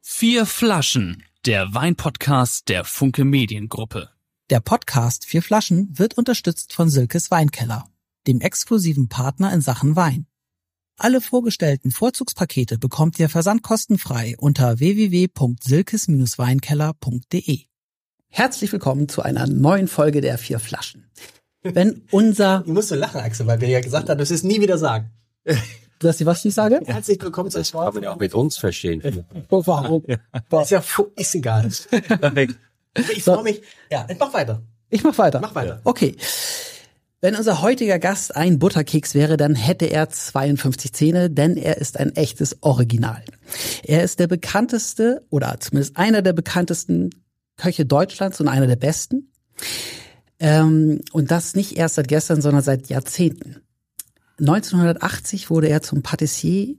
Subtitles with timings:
[0.00, 4.10] Vier Flaschen, der Weinpodcast der Funke Mediengruppe.
[4.48, 7.84] Der Podcast Vier Flaschen wird unterstützt von Silkes Weinkeller,
[8.26, 10.26] dem exklusiven Partner in Sachen Wein.
[10.96, 17.64] Alle vorgestellten Vorzugspakete bekommt ihr versandkostenfrei unter www.silkes-weinkeller.de.
[18.28, 21.10] Herzlich willkommen zu einer neuen Folge der Vier Flaschen.
[21.62, 22.62] Wenn unser...
[22.66, 25.10] Ich musste lachen, Axel, weil wir ja gesagt haben, dass wir es nie wieder sagen.
[26.00, 26.80] Du hast die was ich sage?
[26.86, 29.02] Herzlich willkommen zu Kann man ja auch mit uns verstehen.
[29.50, 30.02] Oh, warum?
[30.06, 30.82] Ist ja
[31.14, 31.68] ist egal.
[31.90, 32.54] Perfekt.
[33.14, 33.60] Ich freue mich.
[33.90, 34.62] Ja, mach weiter.
[34.88, 35.40] Ich mach weiter.
[35.40, 35.82] Mach weiter.
[35.84, 36.16] Okay.
[37.20, 42.00] Wenn unser heutiger Gast ein Butterkeks wäre, dann hätte er 52 Zähne, denn er ist
[42.00, 43.22] ein echtes Original.
[43.82, 47.10] Er ist der bekannteste oder zumindest einer der bekanntesten
[47.58, 49.32] Köche Deutschlands und einer der besten.
[50.38, 53.60] Ähm, und das nicht erst seit gestern, sondern seit Jahrzehnten.
[54.40, 56.74] 1980 wurde er zum Patissier,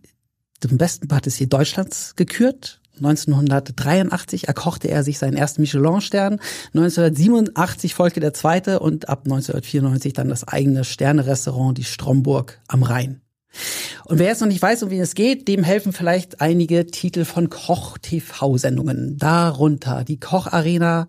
[0.59, 2.81] zum besten Patissier Deutschlands gekürt.
[2.98, 6.40] 1983 erkochte er sich seinen ersten Michelin-Stern.
[6.73, 13.21] 1987 folgte der zweite und ab 1994 dann das eigene Sternerestaurant, die Stromburg am Rhein.
[14.05, 17.25] Und wer jetzt noch nicht weiß, um wen es geht, dem helfen vielleicht einige Titel
[17.25, 19.18] von Koch-TV-Sendungen.
[19.18, 21.07] Darunter die Koch-Arena,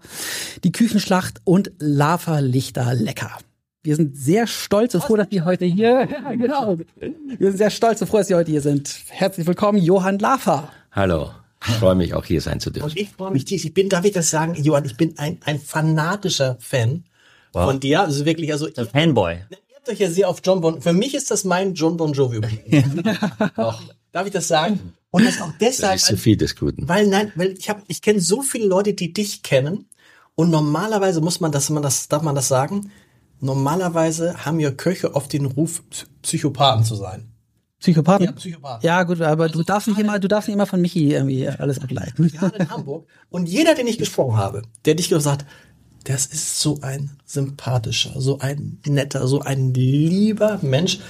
[0.64, 3.38] die Küchenschlacht und Lava Lichter Lecker.
[3.84, 6.78] Wir sind sehr stolz und froh, dass wir heute hier, ja, genau.
[7.00, 8.96] Wir sind sehr stolz und froh, dass Sie heute hier sind.
[9.08, 10.70] Herzlich willkommen, Johann Lafer.
[10.92, 11.30] Hallo.
[11.66, 12.90] Ich freue mich auch hier sein zu dürfen.
[12.90, 13.64] Und ich freue mich tief.
[13.64, 17.04] Ich bin, darf ich das sagen, Johann, ich bin ein, ein fanatischer Fan
[17.52, 18.02] von dir.
[18.02, 19.38] Also wirklich, also ihr Fanboy.
[19.76, 20.80] habt euch ja sehr auf John Bon.
[20.80, 22.40] Für mich ist das mein John Bon Jovi.
[23.56, 23.82] Doch.
[24.12, 24.92] Darf ich das sagen?
[25.10, 26.88] Und das auch deshalb, Das ist zu viel des Guten.
[26.88, 29.86] weil nein, weil ich habe, ich kenne so viele Leute, die dich kennen.
[30.34, 32.90] Und normalerweise muss man das, man das, darf man das sagen?
[33.42, 37.28] Normalerweise haben ja Köche oft den Ruf, Psy- Psychopathen zu sein.
[37.80, 38.26] Psychopathen?
[38.26, 38.86] Ja, Psychopathen.
[38.86, 41.80] Ja, gut, aber du darfst nicht immer, du darfst nicht immer von Michi irgendwie alles
[41.80, 42.28] ableiten.
[42.28, 43.08] gerade in Hamburg.
[43.30, 45.44] Und jeder, den ich gesprochen habe, der dich gesagt,
[46.04, 51.00] das ist so ein sympathischer, so ein netter, so ein lieber Mensch.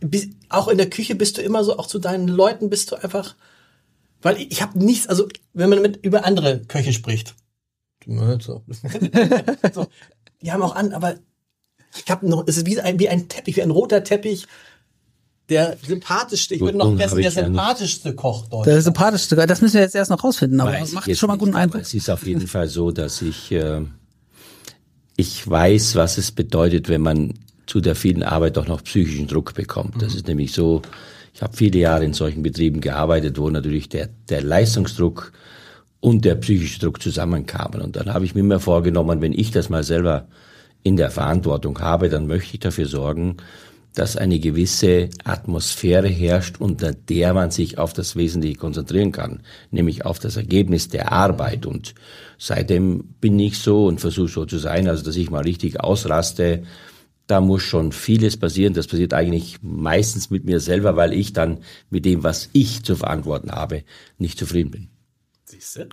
[0.00, 2.96] Bis, auch in der Küche bist du immer so, auch zu deinen Leuten bist du
[2.96, 3.36] einfach,
[4.22, 7.34] weil ich, ich habe nichts, also wenn man mit über andere Köche spricht,
[8.06, 8.62] so,
[9.72, 9.86] so,
[10.42, 11.16] die haben auch an, aber
[11.96, 14.46] ich habe noch, es ist wie ein, wie ein Teppich, wie ein roter Teppich.
[15.50, 18.84] Der sympathischste, ich bin noch besser, der sympathischste Koch Der Deutschlands.
[18.84, 21.50] sympathischste, das müssen wir jetzt erst noch rausfinden, aber Weiß macht schon mal einen guten
[21.50, 21.82] nicht, Eindruck.
[21.82, 23.82] Es ist auf jeden Fall so, dass ich, äh,
[25.16, 27.34] ich weiß, was es bedeutet, wenn man
[27.66, 30.00] zu der vielen Arbeit doch noch psychischen Druck bekommt.
[30.00, 30.80] Das ist nämlich so,
[31.34, 35.32] ich habe viele Jahre in solchen Betrieben gearbeitet, wo natürlich der, der Leistungsdruck
[36.00, 37.82] und der psychische Druck zusammenkamen.
[37.82, 40.26] Und dann habe ich mir immer vorgenommen, wenn ich das mal selber
[40.84, 43.38] in der Verantwortung habe, dann möchte ich dafür sorgen,
[43.94, 49.40] dass eine gewisse Atmosphäre herrscht, unter der man sich auf das Wesentliche konzentrieren kann,
[49.70, 51.64] nämlich auf das Ergebnis der Arbeit.
[51.64, 51.94] Und
[52.36, 56.64] seitdem bin ich so und versuche so zu sein, also dass ich mal richtig ausraste.
[57.26, 58.74] Da muss schon vieles passieren.
[58.74, 62.96] Das passiert eigentlich meistens mit mir selber, weil ich dann mit dem, was ich zu
[62.96, 63.84] verantworten habe,
[64.18, 64.88] nicht zufrieden bin.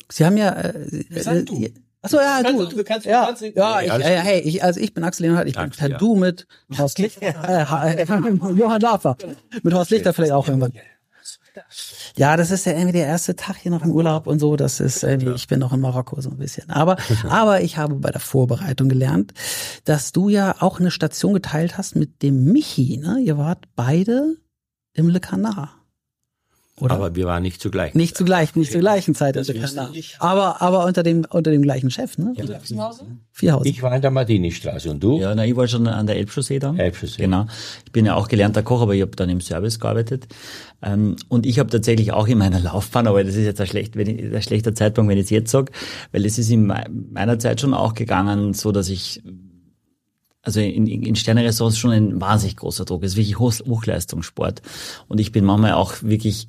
[0.09, 1.67] Sie haben ja, äh, sag du.
[2.03, 2.65] Achso, ja, du.
[2.65, 5.47] Du kannst- ja, kannst- ja, ich, alles äh, hey, ich, also ich bin Axel Leonhardt,
[5.47, 5.97] ich bin Danke, per ja.
[5.97, 6.47] Du mit
[6.77, 8.05] Horst Lichter, äh, äh,
[8.55, 9.17] Johann Lafer,
[9.61, 10.73] mit Horst Lichter vielleicht auch irgendwann.
[12.15, 14.55] Ja, das ist ja irgendwie der erste Tag hier noch im Urlaub und so.
[14.55, 16.69] Das ist irgendwie, ich bin noch in Marokko so ein bisschen.
[16.69, 16.95] Aber,
[17.29, 19.33] aber ich habe bei der Vorbereitung gelernt,
[19.83, 22.97] dass du ja auch eine Station geteilt hast mit dem Michi.
[22.97, 23.19] Ne?
[23.19, 24.37] Ihr wart beide
[24.93, 25.69] im Le Canard.
[26.79, 26.95] Oder?
[26.95, 27.93] Aber wir waren nicht zugleich.
[27.93, 29.91] nicht zur gleichen, nicht zur gleichen Zeit Le Canard.
[30.19, 32.33] Aber, aber unter dem, unter dem gleichen Chef, ne?
[33.31, 33.69] Vierhausen.
[33.69, 35.19] Ich war in der Martini-Straße und du?
[35.19, 36.79] Ja, na, ich war schon an der Elbchaussee dann.
[36.79, 37.21] Elbchaussee.
[37.21, 37.45] Genau.
[37.85, 40.27] Ich bin ja auch gelernter Koch, aber ich habe dann im Service gearbeitet.
[40.81, 43.95] Ähm, und ich habe tatsächlich auch in meiner Laufbahn, aber das ist jetzt ein, schlecht,
[43.95, 45.71] wenn ich, ein schlechter Zeitpunkt, wenn ich es jetzt sage,
[46.11, 49.21] weil es ist in mei- meiner Zeit schon auch gegangen, so dass ich
[50.41, 53.03] also in, in Sternerestaurants schon ein wahnsinnig großer Druck.
[53.03, 54.63] Es ist wirklich Hoch, Hochleistungssport.
[55.07, 56.47] Und ich bin manchmal auch wirklich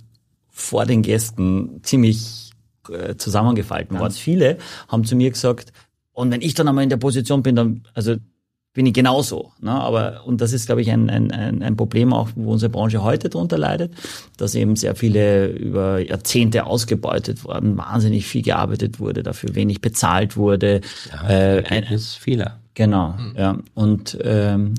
[0.53, 2.53] vor den Gästen ziemlich
[2.89, 3.99] äh, zusammengefalten.
[3.99, 4.59] Ganz viele
[4.89, 5.73] haben zu mir gesagt,
[6.13, 8.17] und wenn ich dann einmal in der Position bin, dann, also
[8.75, 9.53] bin ich genauso.
[9.61, 9.71] Ne?
[9.71, 11.31] Aber, und das ist, glaube ich, ein, ein,
[11.63, 13.93] ein Problem auch, wo unsere Branche heute darunter leidet,
[14.37, 20.37] dass eben sehr viele über Jahrzehnte ausgebeutet wurden, wahnsinnig viel gearbeitet wurde, dafür wenig bezahlt
[20.37, 20.81] wurde.
[21.29, 22.59] äh, ein, vieler.
[22.75, 23.59] Genau, ja.
[23.75, 24.75] Und ähm,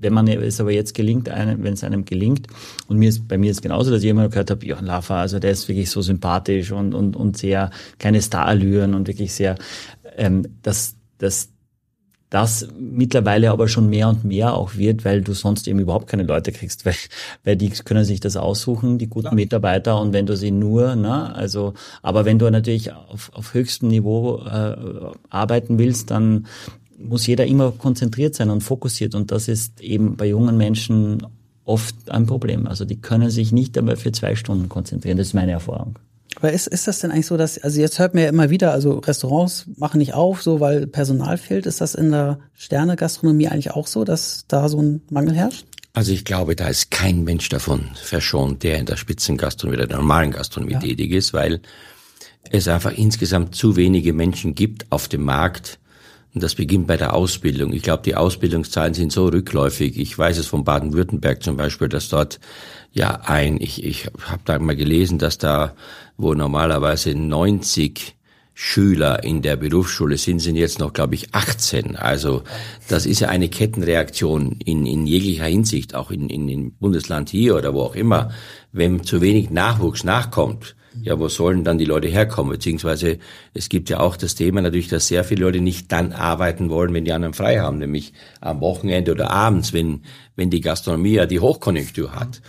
[0.00, 2.46] wenn man es aber jetzt gelingt, einem, wenn es einem gelingt,
[2.88, 5.38] und mir ist, bei mir ist genauso, dass ich immer gehört habe, Johann Laffer, also
[5.38, 9.56] der ist wirklich so sympathisch und, und, und sehr kleine Starallüren und wirklich sehr,
[10.16, 11.50] ähm, dass, dass
[12.30, 16.22] das mittlerweile aber schon mehr und mehr auch wird, weil du sonst eben überhaupt keine
[16.22, 16.94] Leute kriegst, weil,
[17.44, 21.34] weil die können sich das aussuchen, die guten Mitarbeiter und wenn du sie nur, ne,
[21.34, 24.76] also, aber wenn du natürlich auf, auf höchstem Niveau äh,
[25.28, 26.46] arbeiten willst, dann
[27.00, 31.26] muss jeder immer konzentriert sein und fokussiert und das ist eben bei jungen Menschen
[31.64, 32.66] oft ein Problem.
[32.66, 35.98] Also die können sich nicht einmal für zwei Stunden konzentrieren, das ist meine Erfahrung.
[36.36, 38.72] Aber ist, ist das denn eigentlich so, dass, also jetzt hört man ja immer wieder,
[38.72, 41.66] also Restaurants machen nicht auf, so weil Personal fehlt.
[41.66, 45.66] Ist das in der Sterne-Gastronomie eigentlich auch so, dass da so ein Mangel herrscht?
[45.92, 49.96] Also ich glaube, da ist kein Mensch davon verschont, der in der Spitzengastronomie oder der
[49.96, 50.78] normalen Gastronomie ja.
[50.78, 51.60] tätig ist, weil
[52.48, 55.79] es einfach insgesamt zu wenige Menschen gibt auf dem Markt,
[56.34, 57.72] und das beginnt bei der Ausbildung.
[57.72, 59.98] Ich glaube, die Ausbildungszahlen sind so rückläufig.
[59.98, 62.38] Ich weiß es von Baden-Württemberg zum Beispiel, dass dort
[62.92, 65.74] ja ein, ich, ich habe da mal gelesen, dass da,
[66.16, 68.16] wo normalerweise 90
[68.54, 71.96] Schüler in der Berufsschule sind, sind jetzt noch, glaube ich, 18.
[71.96, 72.42] Also
[72.88, 77.56] das ist ja eine Kettenreaktion in, in jeglicher Hinsicht, auch in, in, in Bundesland hier
[77.56, 78.30] oder wo auch immer.
[78.70, 82.52] Wenn zu wenig Nachwuchs nachkommt, ja, wo sollen dann die Leute herkommen?
[82.52, 83.18] Beziehungsweise
[83.54, 86.92] es gibt ja auch das Thema natürlich, dass sehr viele Leute nicht dann arbeiten wollen,
[86.94, 90.02] wenn die anderen frei haben, nämlich am Wochenende oder abends, wenn,
[90.36, 92.40] wenn die Gastronomie ja die Hochkonjunktur hat.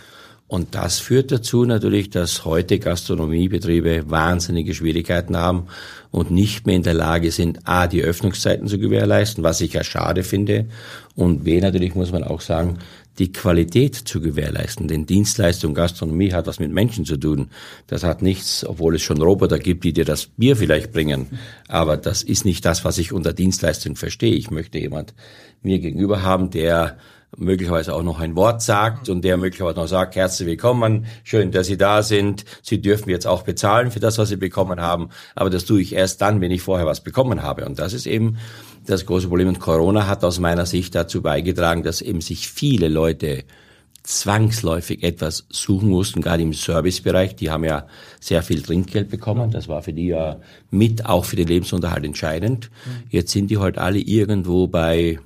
[0.48, 5.68] Und das führt dazu natürlich, dass heute Gastronomiebetriebe wahnsinnige Schwierigkeiten haben
[6.10, 9.82] und nicht mehr in der Lage sind, A, die Öffnungszeiten zu gewährleisten, was ich ja
[9.82, 10.66] schade finde,
[11.14, 12.78] und B, natürlich muss man auch sagen,
[13.18, 14.88] die Qualität zu gewährleisten.
[14.88, 17.50] Denn Dienstleistung, Gastronomie hat was mit Menschen zu tun.
[17.86, 21.38] Das hat nichts, obwohl es schon Roboter gibt, die dir das Bier vielleicht bringen.
[21.68, 24.34] Aber das ist nicht das, was ich unter Dienstleistung verstehe.
[24.34, 25.14] Ich möchte jemand
[25.62, 26.98] mir gegenüber haben, der
[27.36, 31.66] möglicherweise auch noch ein Wort sagt und der möglicherweise noch sagt, herzlich willkommen, schön, dass
[31.66, 32.44] Sie da sind.
[32.62, 35.08] Sie dürfen jetzt auch bezahlen für das, was Sie bekommen haben.
[35.34, 37.64] Aber das tue ich erst dann, wenn ich vorher was bekommen habe.
[37.64, 38.36] Und das ist eben
[38.86, 39.48] das große Problem.
[39.48, 43.44] Und Corona hat aus meiner Sicht dazu beigetragen, dass eben sich viele Leute
[44.02, 47.36] zwangsläufig etwas suchen mussten, gerade im Servicebereich.
[47.36, 47.86] Die haben ja
[48.20, 49.50] sehr viel Trinkgeld bekommen.
[49.52, 50.40] Das war für die ja
[50.70, 52.70] mit auch für den Lebensunterhalt entscheidend.
[53.10, 55.20] Jetzt sind die halt alle irgendwo bei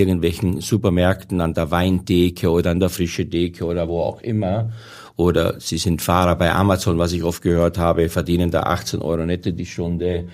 [0.00, 4.72] irgendwelchen Supermärkten an der Weindecke oder an der frische Deke oder wo auch immer.
[5.16, 9.26] Oder sie sind Fahrer bei Amazon, was ich oft gehört habe, verdienen da 18 Euro
[9.26, 10.28] netto die Stunde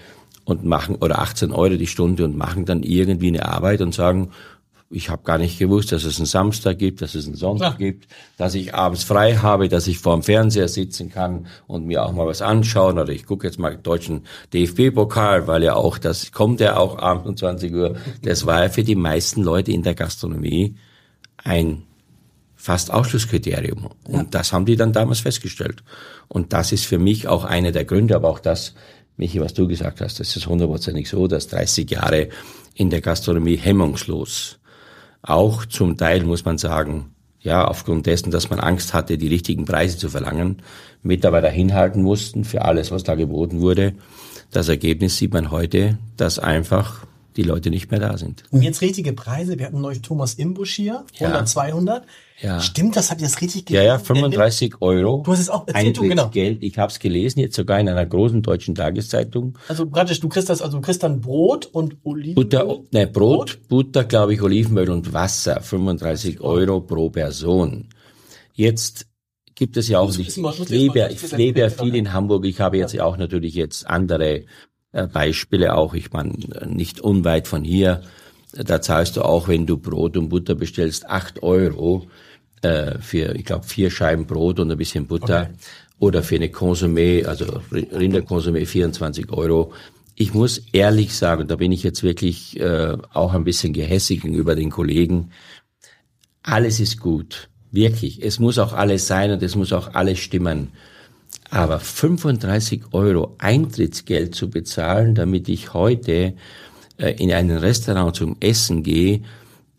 [0.44, 4.30] und machen oder 18 Euro die Stunde und machen dann irgendwie eine Arbeit und sagen,
[4.88, 7.86] ich habe gar nicht gewusst, dass es einen Samstag gibt, dass es einen Sonntag ja.
[7.86, 8.06] gibt,
[8.36, 12.12] dass ich abends frei habe, dass ich vor dem Fernseher sitzen kann und mir auch
[12.12, 14.22] mal was anschauen oder ich gucke jetzt mal deutschen
[14.52, 17.96] DFB-Pokal, weil ja auch das kommt ja auch abends um 20 Uhr.
[18.22, 20.76] Das war ja für die meisten Leute in der Gastronomie
[21.36, 21.82] ein
[22.54, 23.90] fast Ausschlusskriterium.
[24.04, 24.24] Und ja.
[24.30, 25.82] das haben die dann damals festgestellt.
[26.28, 28.74] Und das ist für mich auch einer der Gründe, aber auch das
[29.16, 32.28] Michi, was du gesagt hast, das ist hundertprozentig so, dass 30 Jahre
[32.74, 34.58] in der Gastronomie hemmungslos,
[35.26, 39.64] auch zum Teil muss man sagen, ja, aufgrund dessen, dass man Angst hatte, die richtigen
[39.64, 40.62] Preise zu verlangen,
[41.02, 43.94] Mitarbeiter hinhalten mussten für alles, was da geboten wurde.
[44.50, 47.06] Das Ergebnis sieht man heute, dass einfach
[47.36, 48.44] die Leute nicht mehr da sind.
[48.50, 49.58] Und jetzt richtige Preise.
[49.58, 51.44] Wir hatten neulich Thomas Imbusch hier, 100, ja.
[51.44, 52.06] 200.
[52.40, 52.60] Ja.
[52.60, 53.10] Stimmt das?
[53.10, 53.86] Habt ihr das richtig gelesen?
[53.86, 55.22] Ja, ja, 35 Euro.
[55.24, 56.28] Du hast es auch erzählt, du, genau.
[56.28, 56.62] Geld.
[56.62, 59.58] Ich habe es gelesen, jetzt sogar in einer großen deutschen Tageszeitung.
[59.68, 62.34] Also praktisch, du kriegst das, also du kriegst dann Brot und Olivenöl?
[62.34, 65.60] Butter, ne, Brot, Brot, Butter, glaube ich, Olivenöl und Wasser.
[65.60, 67.88] 35 Euro pro Person.
[68.52, 69.06] Jetzt
[69.54, 70.36] gibt es ja auch nicht.
[70.36, 72.44] Ich lebe, ich lebe ja viel in Hamburg.
[72.44, 74.44] Ich habe jetzt ja auch natürlich jetzt andere äh,
[75.04, 75.94] Beispiele auch.
[75.94, 76.32] Ich meine,
[76.66, 78.02] nicht unweit von hier,
[78.52, 82.08] da zahlst du auch, wenn du Brot und Butter bestellst, acht Euro
[82.62, 85.42] äh, für, ich glaube, vier Scheiben Brot und ein bisschen Butter.
[85.42, 85.54] Okay.
[85.98, 89.72] Oder für eine Konsumé, also Rinderkonsumé 24 Euro.
[90.14, 94.54] Ich muss ehrlich sagen, da bin ich jetzt wirklich äh, auch ein bisschen gehässig gegenüber
[94.54, 95.30] den Kollegen.
[96.42, 97.48] Alles ist gut.
[97.70, 98.22] Wirklich.
[98.22, 100.72] Es muss auch alles sein und es muss auch alles stimmen.
[101.50, 106.34] Aber 35 Euro Eintrittsgeld zu bezahlen, damit ich heute
[106.98, 109.22] äh, in ein Restaurant zum Essen gehe,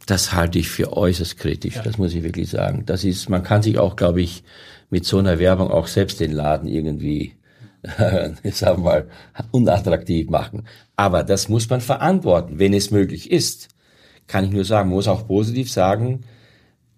[0.05, 1.75] das halte ich für äußerst kritisch.
[1.75, 1.83] Ja.
[1.83, 2.83] Das muss ich wirklich sagen.
[2.85, 4.43] Das ist, man kann sich auch, glaube ich,
[4.89, 7.33] mit so einer Werbung auch selbst den Laden irgendwie,
[7.81, 9.07] äh, sagen wir mal,
[9.51, 10.63] unattraktiv machen.
[10.95, 13.67] Aber das muss man verantworten, wenn es möglich ist.
[14.27, 16.23] Kann ich nur sagen, muss auch positiv sagen,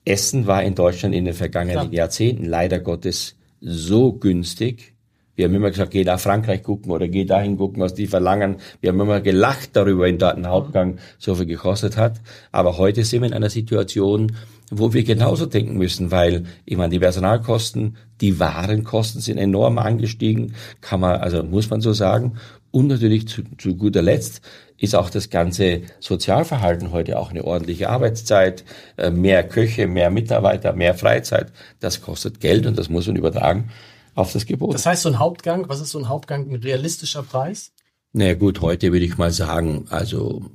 [0.06, 2.04] Essen war in Deutschland in den vergangenen ja.
[2.04, 4.94] Jahrzehnten leider Gottes so günstig.
[5.36, 8.58] Wir haben immer gesagt, geh nach Frankreich gucken oder geh dahin gucken, was die verlangen.
[8.82, 12.20] Wir haben immer gelacht darüber, wenn dort ein Hauptgang so viel gekostet hat.
[12.52, 14.34] Aber heute sind wir in einer Situation,
[14.70, 20.56] wo wir genauso denken müssen, weil, ich meine, die Personalkosten, die Warenkosten sind enorm angestiegen,
[20.82, 22.34] kann man, also muss man so sagen.
[22.72, 24.42] Und natürlich zu, zu guter Letzt
[24.78, 28.64] ist auch das ganze Sozialverhalten heute auch eine ordentliche Arbeitszeit,
[28.98, 31.52] äh, mehr Köche, mehr Mitarbeiter, mehr Freizeit.
[31.80, 33.70] Das kostet Geld und das muss man übertragen
[34.16, 34.74] auf das Gebot.
[34.74, 37.72] Das heißt, so ein Hauptgang, was ist so ein Hauptgang, ein realistischer Preis?
[38.14, 40.46] Naja gut, heute würde ich mal sagen, also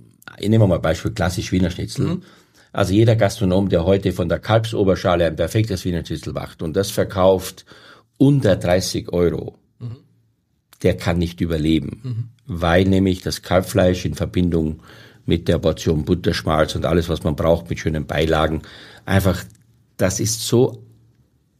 [0.41, 2.07] nehmen wir mal Beispiel klassisch Wiener Schnitzel.
[2.07, 2.23] Mhm.
[2.73, 6.91] Also jeder Gastronom, der heute von der Kalbsoberschale ein perfektes Wiener Schnitzel macht und das
[6.91, 7.65] verkauft
[8.19, 9.57] unter 30 Euro.
[10.85, 12.29] Der kann nicht überleben, mhm.
[12.47, 14.83] weil nämlich das Kalbfleisch in Verbindung
[15.27, 18.63] mit der Portion Butterschmalz und alles, was man braucht mit schönen Beilagen,
[19.07, 19.43] einfach,
[19.97, 20.85] das ist so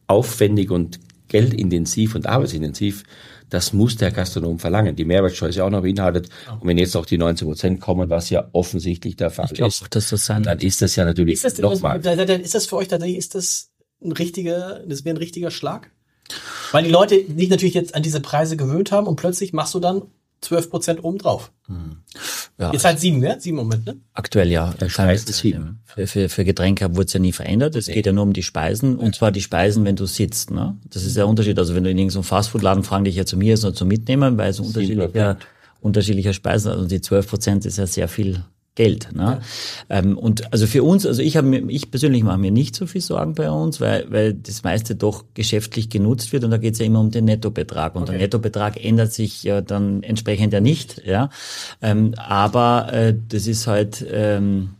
[0.07, 3.03] aufwendig und geldintensiv und arbeitsintensiv,
[3.49, 4.95] das muss der Gastronom verlangen.
[4.95, 6.29] Die Mehrwertsteuer ist ja auch noch beinhaltet.
[6.59, 9.69] Und wenn jetzt auch die 19 Prozent kommen, was ja offensichtlich der Fall ich glaub,
[9.69, 11.99] ist, dass das sein dann ist das ja natürlich ist das, nochmal.
[11.99, 13.71] Ist das für euch tatsächlich, ist das
[14.03, 15.91] ein richtiger, das wäre ein richtiger Schlag?
[16.71, 19.79] Weil die Leute sich natürlich jetzt an diese Preise gewöhnt haben und plötzlich machst du
[19.79, 20.03] dann
[20.41, 21.51] 12 Prozent obendrauf.
[21.67, 21.97] Hm.
[22.57, 23.37] Ja, Jetzt halt sieben, ne?
[23.39, 23.97] Sieben Moment, ne?
[24.13, 24.73] Aktuell ja.
[24.87, 25.81] Speisen sieben.
[25.83, 27.75] Für, für, für Getränke wurde es ja nie verändert.
[27.75, 30.51] Es geht ja nur um die Speisen und zwar die Speisen, wenn du sitzt.
[30.51, 30.77] Ne?
[30.89, 31.59] Das ist der Unterschied.
[31.59, 34.37] Also wenn du in irgendeinem Fastfood-Laden fragen dich ja zu mir, ist nur zum Mitnehmen,
[34.37, 35.37] weil es unterschiedliche,
[35.81, 38.43] unterschiedliche Speisen, also die 12 Prozent ist ja sehr viel
[38.75, 39.09] Geld.
[39.13, 39.39] Ne?
[39.89, 39.97] Ja.
[39.97, 42.85] Ähm, und also für uns, also ich habe mir, ich persönlich mache mir nicht so
[42.85, 46.73] viel Sorgen bei uns, weil, weil das meiste doch geschäftlich genutzt wird und da geht
[46.73, 47.95] es ja immer um den Nettobetrag.
[47.95, 48.11] Und okay.
[48.11, 51.29] der Nettobetrag ändert sich ja dann entsprechend ja nicht, ja.
[51.81, 54.71] Ähm, aber äh, das ist halt ähm,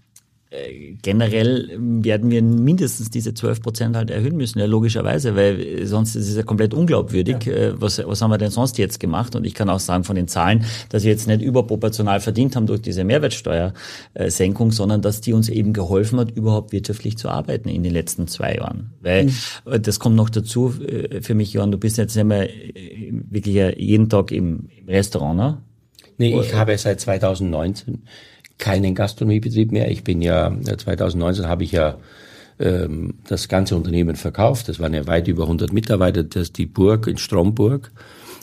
[1.02, 6.30] generell werden wir mindestens diese 12 Prozent halt erhöhen müssen, ja logischerweise, weil sonst ist
[6.30, 7.46] es ja komplett unglaubwürdig.
[7.46, 7.54] Ja.
[7.54, 9.36] Äh, was, was haben wir denn sonst jetzt gemacht?
[9.36, 12.68] Und ich kann auch sagen von den Zahlen, dass wir jetzt nicht überproportional verdient haben
[12.68, 17.84] durch diese Mehrwertsteuersenkung, sondern dass die uns eben geholfen hat, überhaupt wirtschaftlich zu arbeiten in
[17.84, 18.94] den letzten zwei Jahren.
[19.02, 19.82] Weil mhm.
[19.82, 24.10] das kommt noch dazu äh, für mich, Johann, du bist jetzt immer äh, wirklich jeden
[24.10, 25.58] Tag im, Restaurant, ne?
[26.18, 28.04] Nee, ich habe seit 2019
[28.58, 29.92] keinen Gastronomiebetrieb mehr.
[29.92, 31.98] Ich bin ja, 2019 habe ich ja
[32.60, 34.70] ähm, das ganze Unternehmen verkauft.
[34.70, 36.24] Das waren ja weit über 100 Mitarbeiter.
[36.24, 37.92] Das die Burg in Stromburg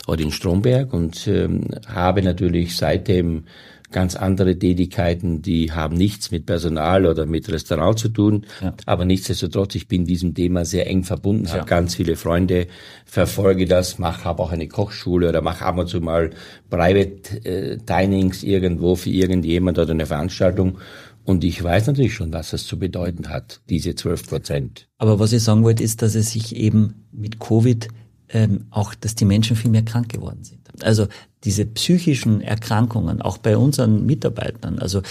[0.07, 3.45] oder in Stromberg und ähm, habe natürlich seitdem
[3.93, 8.47] ganz andere Tätigkeiten, die haben nichts mit Personal oder mit Restaurant zu tun.
[8.61, 8.75] Ja.
[8.87, 11.55] Aber nichtsdestotrotz, ich bin diesem Thema sehr eng verbunden, ja.
[11.55, 12.67] habe ganz viele Freunde,
[13.05, 16.31] verfolge das, mache habe auch eine Kochschule oder mache ab und zu mal
[16.71, 20.79] Private äh, Dinings irgendwo für irgendjemand oder eine Veranstaltung.
[21.25, 24.89] Und ich weiß natürlich schon, was das zu bedeuten hat, diese 12 Prozent.
[24.99, 27.89] Aber was ich sagen wollte, ist, dass es sich eben mit Covid
[28.31, 30.62] ähm, auch, dass die Menschen viel mehr krank geworden sind.
[30.81, 31.07] Also
[31.45, 35.03] diese psychischen Erkrankungen, auch bei unseren Mitarbeitern, also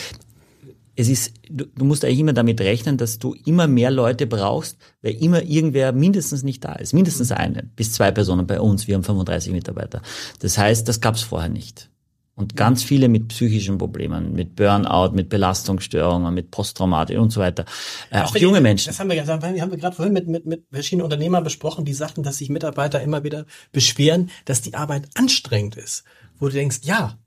[0.96, 4.77] es ist, du, du musst eigentlich immer damit rechnen, dass du immer mehr Leute brauchst,
[5.01, 6.94] weil immer irgendwer mindestens nicht da ist.
[6.94, 8.88] Mindestens eine bis zwei Personen bei uns.
[8.88, 10.01] Wir haben 35 Mitarbeiter.
[10.39, 11.90] Das heißt, das gab es vorher nicht.
[12.41, 17.65] Und ganz viele mit psychischen Problemen, mit Burnout, mit Belastungsstörungen, mit Posttraumatik und so weiter.
[18.10, 18.88] Äh, auch junge Menschen.
[18.88, 21.93] Das haben wir, das haben wir gerade vorhin mit, mit, mit verschiedenen Unternehmern besprochen, die
[21.93, 26.03] sagten, dass sich Mitarbeiter immer wieder beschweren, dass die Arbeit anstrengend ist.
[26.39, 27.19] Wo du denkst, ja,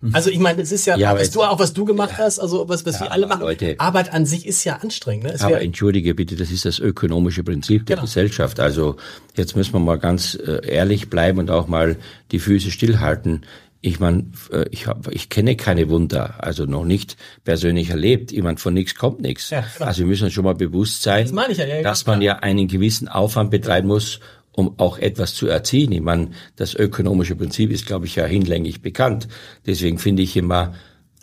[0.00, 0.12] mhm.
[0.12, 2.68] also ich meine, es ist ja, ja was du auch was du gemacht hast, also
[2.68, 3.42] was, was ja, wir alle machen.
[3.42, 5.22] Leute, Arbeit an sich ist ja anstrengend.
[5.22, 5.36] Ne?
[5.38, 8.06] aber entschuldige bitte, das ist das ökonomische Prinzip der genau.
[8.06, 8.58] Gesellschaft.
[8.58, 8.96] Also
[9.36, 11.96] jetzt müssen wir mal ganz äh, ehrlich bleiben und auch mal
[12.32, 13.44] die Füße stillhalten
[13.84, 18.32] ich meine, äh, ich, hab, ich kenne keine Wunder, also noch nicht persönlich erlebt.
[18.32, 19.50] Ich meine, von nichts kommt nichts.
[19.50, 22.36] Ja, also wir müssen uns schon mal bewusst sein, das ja, ja, dass man ja
[22.36, 24.20] einen gewissen Aufwand betreiben muss,
[24.52, 25.90] um auch etwas zu erziehen.
[25.90, 29.26] Ich meine, das ökonomische Prinzip ist, glaube ich, ja hinlänglich bekannt.
[29.66, 30.74] Deswegen finde ich immer,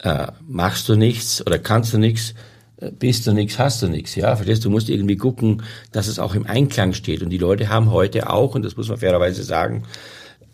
[0.04, 2.34] äh, machst du nichts oder kannst du nichts,
[2.82, 4.16] äh, bist du nichts, hast du nichts.
[4.16, 4.70] Ja, verstehst du?
[4.70, 5.64] musst irgendwie gucken,
[5.94, 7.24] dass es auch im Einklang steht.
[7.24, 9.84] Und die Leute haben heute auch, und das muss man fairerweise sagen,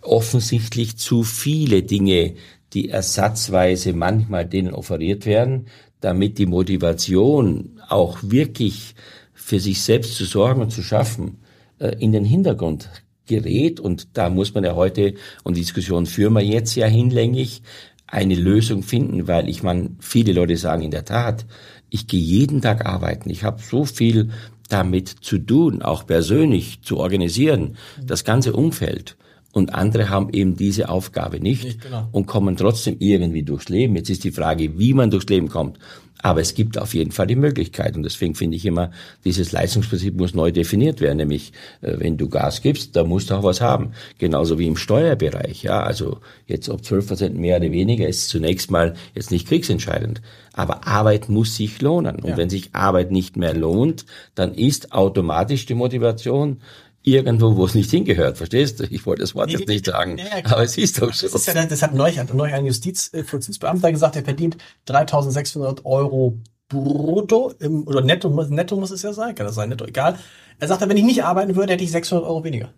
[0.06, 2.36] offensichtlich zu viele Dinge,
[2.74, 5.68] die ersatzweise manchmal denen offeriert werden,
[6.02, 8.96] damit die Motivation auch wirklich
[9.34, 11.38] für sich selbst zu sorgen und zu schaffen,
[11.80, 12.90] äh, in den Hintergrund
[13.28, 13.80] gerät.
[13.80, 17.62] Und da muss man ja heute, und die Diskussion führen wir jetzt ja hinlänglich,
[18.08, 21.46] eine Lösung finden, weil ich meine, viele Leute sagen in der Tat,
[21.90, 24.30] ich gehe jeden Tag arbeiten, ich habe so viel
[24.70, 29.18] damit zu tun, auch persönlich zu organisieren, das ganze Umfeld
[29.56, 32.10] und andere haben eben diese Aufgabe nicht, nicht genau.
[32.12, 33.96] und kommen trotzdem irgendwie durchs Leben.
[33.96, 35.80] Jetzt ist die Frage, wie man durchs Leben kommt.
[36.22, 37.96] Aber es gibt auf jeden Fall die Möglichkeit.
[37.96, 38.92] Und deswegen finde ich immer,
[39.24, 41.18] dieses Leistungsprinzip muss neu definiert werden.
[41.18, 43.92] Nämlich, äh, wenn du Gas gibst, da musst du auch was haben.
[44.18, 45.64] Genauso wie im Steuerbereich.
[45.64, 50.22] Ja, also jetzt ob 12 Prozent mehr oder weniger ist zunächst mal jetzt nicht kriegsentscheidend.
[50.52, 52.18] Aber Arbeit muss sich lohnen.
[52.18, 52.38] Und ja.
[52.38, 56.58] wenn sich Arbeit nicht mehr lohnt, dann ist automatisch die Motivation
[57.06, 58.84] irgendwo, wo es nicht hingehört, verstehst du?
[58.90, 61.28] Ich wollte das Wort Nee, jetzt nicht sagen, ja, aber es ist doch so.
[61.28, 67.54] Das, ja, das hat neulich, neulich ein Justiz, äh, gesagt, der verdient 3600 Euro brutto,
[67.60, 70.18] im, oder netto, netto muss es ja sein, kann das sein, netto, egal.
[70.60, 72.74] Er sagte, wenn ich nicht arbeiten würde, hätte ich 600 Euro weniger.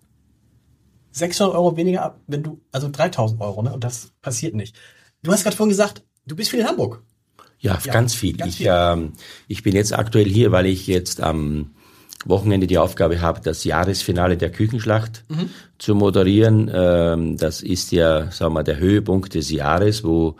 [1.11, 3.73] 600 Euro weniger, wenn du, also 3000 Euro, ne?
[3.73, 4.75] Und das passiert nicht.
[5.23, 7.03] Du hast gerade vorhin gesagt, du bist viel in Hamburg.
[7.59, 8.37] Ja, Ja, ganz viel.
[8.37, 8.67] ganz ich, viel.
[8.69, 9.13] Ähm,
[9.47, 11.71] ich bin jetzt aktuell hier, weil ich jetzt am
[12.29, 15.49] Wochenende die Aufgabe habe, das Jahresfinale der Küchenschlacht Mhm.
[15.77, 16.69] zu moderieren.
[16.73, 20.35] Ähm, das ist ja, sagen wir, der Höhepunkt des Jahres, wo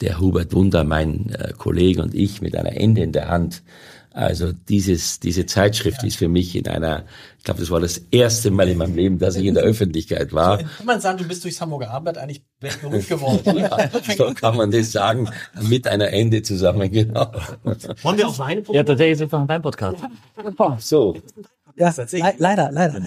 [0.02, 3.62] der Hubert Wunder, mein äh, Kollege und ich mit einer Ende in der Hand.
[4.20, 7.06] Also dieses, diese Zeitschrift ist für mich in einer,
[7.38, 10.34] ich glaube, das war das erste Mal in meinem Leben, dass ich in der Öffentlichkeit
[10.34, 10.58] war.
[10.58, 13.90] Kann man sagen, du bist durchs Hamburger Abendblatt eigentlich weltberühmt geworden, oder?
[14.18, 15.30] So kann man das sagen,
[15.62, 17.32] mit einer Ende zusammen, genau.
[18.04, 20.00] Wollen wir auch Weine Ja, tatsächlich ist einfach ein Weinpodcast.
[20.80, 21.16] So,
[21.78, 23.00] Ja, le leider, leider.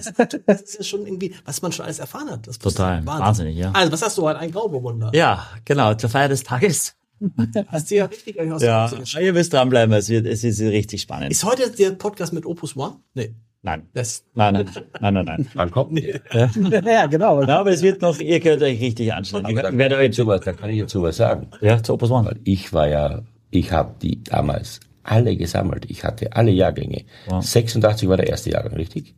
[0.46, 2.46] Das ist ja schon irgendwie, was man schon alles erfahren hat.
[2.46, 3.04] Das Total.
[3.04, 3.70] Wahnsinnig, ja.
[3.72, 4.38] Also, was hast du heute?
[4.38, 5.10] Ein Grauburgunder.
[5.12, 6.94] Ja, genau, zur Feier des Tages.
[7.68, 11.30] Hast du ja richtig aus Ja, ihr müsst dranbleiben, es, wird, es ist richtig spannend.
[11.30, 12.96] Ist heute der Podcast mit Opus One?
[13.14, 13.34] Nee.
[13.64, 13.86] Nein.
[13.94, 14.66] Das, Nein, nein,
[15.00, 15.48] nein, nein, nein.
[15.54, 16.00] dann kommt.
[16.32, 17.42] ja, genau.
[17.44, 19.46] Ja, aber es wird noch, ihr könnt euch richtig anstellen.
[19.46, 21.46] Aber da, Ich werde kann ich euch, dazu was, da kann ich dazu was sagen.
[21.60, 22.34] ja, zu Opus One.
[22.44, 25.84] Ich war ja, ich habe die damals alle gesammelt.
[25.88, 27.04] Ich hatte alle Jahrgänge.
[27.40, 29.14] 86 war der erste Jahrgang, richtig?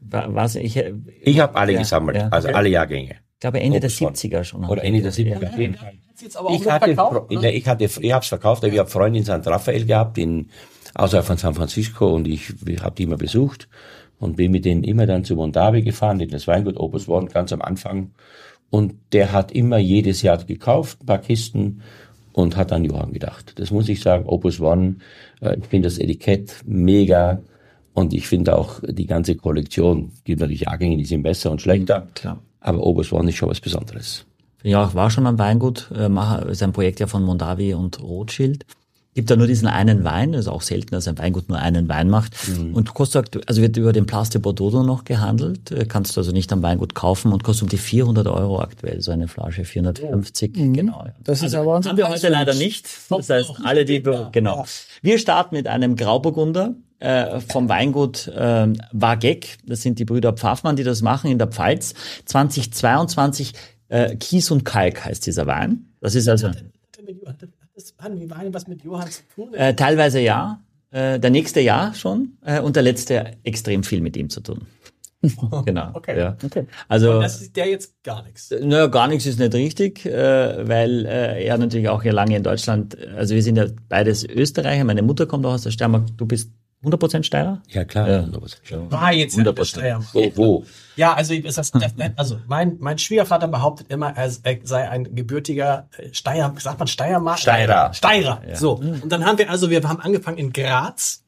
[0.00, 0.84] Wa- Was, ich, ich
[1.22, 2.28] Ich habe alle Ja, gesammelt, ja.
[2.28, 3.16] also alle Jahrgänge.
[3.40, 4.14] Glaube Ende der Opus One.
[4.14, 4.64] 70er schon.
[4.64, 5.48] Oder Ende der 70er.
[5.48, 5.92] auf jeden Fall.
[6.08, 8.78] Hat's jetzt aber auch Ich hatte, verkauft, ne, ich hatte, ich habe es verkauft, ich
[8.78, 10.48] habe Freunde in San Rafael gehabt, in,
[10.94, 13.68] außerhalb von San Francisco, und ich habe die immer besucht
[14.18, 17.52] und bin mit denen immer dann zu Mondavi gefahren, in das Weingut Opus One, ganz
[17.52, 18.10] am Anfang.
[18.70, 21.82] Und der hat immer jedes Jahr gekauft, ein paar Kisten,
[22.32, 23.54] und hat an Johann gedacht.
[23.58, 24.96] Das muss ich sagen, Opus One,
[25.40, 27.40] äh, ich finde das Etikett mega,
[27.94, 32.06] und ich finde auch die ganze Kollektion, gibt natürlich Jahrgänge, die sind besser und schlechter,
[32.14, 32.40] Klar.
[32.60, 34.24] Aber One ist schon was Besonderes.
[34.62, 38.02] Ja, ich war schon am Weingut, äh, mache, ist ein Projekt ja von Mondavi und
[38.02, 38.66] Rothschild.
[39.14, 42.08] Gibt da nur diesen einen Wein, ist auch selten, dass ein Weingut nur einen Wein
[42.08, 42.36] macht.
[42.72, 46.30] Und kostet, also wird über den Place de Bordeaux noch gehandelt, äh, kannst du also
[46.30, 50.52] nicht am Weingut kaufen und kostet um die 400 Euro aktuell, so eine Flasche, 450,
[50.52, 51.02] genau.
[51.04, 51.12] ja.
[51.24, 52.88] Das ist aber unser Haben wir heute leider nicht.
[53.08, 54.66] Das heißt, alle, die, genau.
[55.02, 59.58] Wir starten mit einem Grauburgunder äh, vom Weingut ähm, Wageck.
[59.64, 61.94] Das sind die Brüder Pfaffmann, die das machen in der Pfalz.
[62.24, 63.52] 2022
[63.88, 65.86] äh, Kies und Kalk heißt dieser Wein.
[66.00, 66.64] Das ist also Hat
[67.74, 69.54] das, haben die Weine was mit Johann zu tun?
[69.54, 74.16] äh, teilweise ja, äh, der nächste Jahr schon äh, und der letzte extrem viel mit
[74.16, 74.66] ihm zu tun.
[75.64, 75.90] Genau.
[75.94, 76.16] Okay.
[76.16, 76.36] Ja.
[76.86, 78.50] Also Und das ist der jetzt gar nichts.
[78.50, 82.44] Naja, gar nichts ist nicht richtig, äh, weil äh, er natürlich auch hier lange in
[82.44, 86.24] Deutschland, also wir sind ja beides Österreicher, meine Mutter kommt auch aus der Steiermark, du
[86.26, 86.52] bist
[86.84, 87.60] 100% Steirer?
[87.68, 88.08] Ja, klar.
[88.08, 88.26] Ja.
[88.90, 89.52] War jetzt ja 100%.
[89.52, 90.14] der Steiermark.
[90.14, 90.64] Wo, wo?
[90.96, 91.72] Ja, also ist das,
[92.16, 97.38] also mein mein Schwiegervater behauptet immer, er, sei ein gebürtiger Steier, sagt man Steiermark?
[97.38, 97.92] Steirer.
[97.94, 98.42] Steirer.
[98.54, 98.74] So.
[98.76, 101.24] Und dann haben wir also, wir haben angefangen in Graz,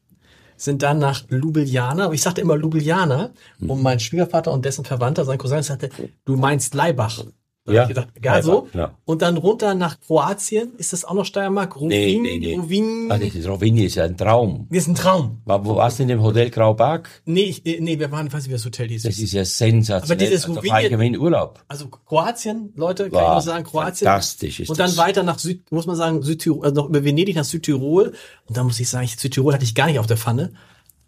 [0.55, 3.31] sind dann nach Ljubljana, aber ich sagte immer Ljubljana,
[3.67, 5.89] und mein Schwiegervater und dessen Verwandter, sein Cousin, sagte,
[6.23, 7.23] du meinst Leibach.
[7.71, 7.81] Da Ja.
[7.83, 8.67] ich gedacht, ja, so.
[8.73, 8.97] Leibach, ja.
[9.05, 11.79] Und dann runter nach Kroatien, ist das auch noch Steiermark?
[11.81, 12.55] Nee, Rovin, nee, nee.
[12.55, 14.67] Rovin, Ah, ist Rovini ist ja ein Traum.
[14.69, 15.41] das ist ein Traum.
[15.45, 17.01] War, wo warst du in dem Hotel Graubach?
[17.25, 19.03] Nee, ich, äh, nee, wir waren, ich weiß nicht, wie das Hotel hieß.
[19.03, 20.11] Das ist ja sensationell.
[20.11, 21.63] Aber dieses da Rovini- Urlaub.
[21.67, 24.05] Also Kroatien, Leute, kann Wow, ich nur sagen, Kroatien.
[24.07, 24.97] fantastisch ist Und dann das.
[24.97, 28.13] weiter nach Süd, muss man sagen, Südtirol, also noch über Venedig nach Südtirol.
[28.47, 30.53] Und da muss ich sagen, Südtirol hatte ich gar nicht auf der Pfanne.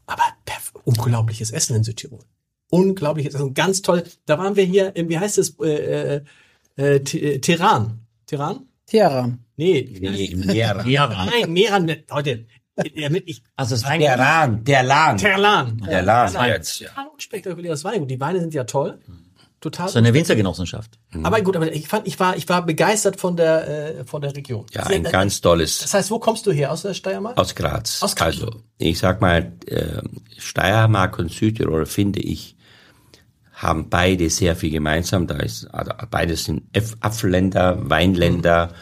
[0.06, 0.23] Aber
[0.86, 2.19] unglaubliches Essen in Südtirol.
[2.69, 4.04] Unglaubliches Essen, ganz toll.
[4.26, 6.21] Da waren wir hier, im, wie heißt es, äh,
[6.77, 8.05] äh, äh, äh, Teheran.
[8.25, 8.67] Teheran?
[8.86, 9.39] Teheran.
[9.55, 10.89] Nee, Nee, Meran.
[10.89, 15.17] Ja, nein, Meran, heute, damit ich, also es Der Lan, der Lan.
[15.17, 15.77] Terlan.
[15.88, 16.33] Der Lan.
[16.33, 16.89] Nein, jetzt, ja.
[16.89, 18.09] total unspektakuläres Weingut.
[18.09, 18.99] Die Weine sind ja toll.
[19.62, 19.88] Total.
[19.88, 20.99] so eine Winzergenossenschaft.
[21.23, 24.36] aber gut, aber ich fand, ich war, ich war begeistert von der, äh, von der
[24.36, 24.65] Region.
[24.73, 26.69] Ja, ein ganz tolles Das heißt, wo kommst du her?
[26.69, 27.38] Aus der Steiermark?
[27.38, 28.03] Aus Graz.
[28.03, 28.36] Aus Graz.
[28.36, 30.01] Also, ich sag mal, äh,
[30.38, 32.57] Steiermark und Südtirol, finde ich,
[33.63, 35.28] haben beide sehr viel gemeinsam.
[35.28, 36.63] Da ist, also beides sind
[36.99, 38.73] Apfelländer, Weinländer,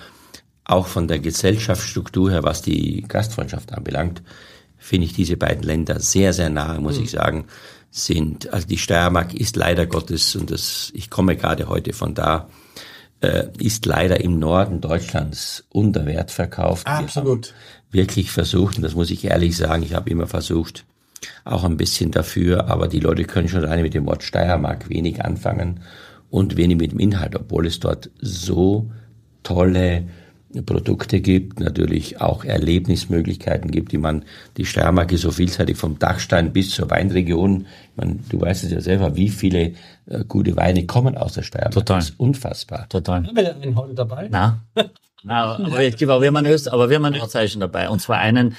[0.63, 4.21] auch von der Gesellschaftsstruktur her, was die Gastfreundschaft anbelangt,
[4.77, 7.45] finde ich diese beiden Länder sehr, sehr nahe, muss ich sagen,
[7.91, 12.47] sind, also die Steiermark ist leider Gottes, und das, ich komme gerade heute von da,
[13.19, 16.87] äh, ist leider im Norden Deutschlands unter Wert verkauft.
[16.87, 17.53] Wir Absolut.
[17.91, 20.85] wirklich versucht, und das muss ich ehrlich sagen, ich habe immer versucht,
[21.43, 25.23] auch ein bisschen dafür, aber die Leute können schon alleine mit dem Wort Steiermark wenig
[25.23, 25.81] anfangen
[26.29, 28.89] und wenig mit dem Inhalt, obwohl es dort so
[29.43, 30.05] tolle
[30.65, 34.25] Produkte gibt, natürlich auch Erlebnismöglichkeiten gibt, die man,
[34.57, 37.67] die Steiermark ist so vielseitig vom Dachstein bis zur Weinregion.
[37.95, 39.73] Meine, du weißt es ja selber, wie viele
[40.07, 41.73] äh, gute Weine kommen aus der Steiermark.
[41.73, 41.99] Total.
[41.99, 42.87] Das ist unfassbar.
[42.89, 43.25] Total.
[43.25, 44.27] Haben wir einen heute dabei?
[44.29, 44.59] Na,
[45.23, 47.89] na aber ich gebe auch, wir haben einen Öst, aber wir haben einen Österreichischen dabei.
[47.89, 48.55] Und zwar einen,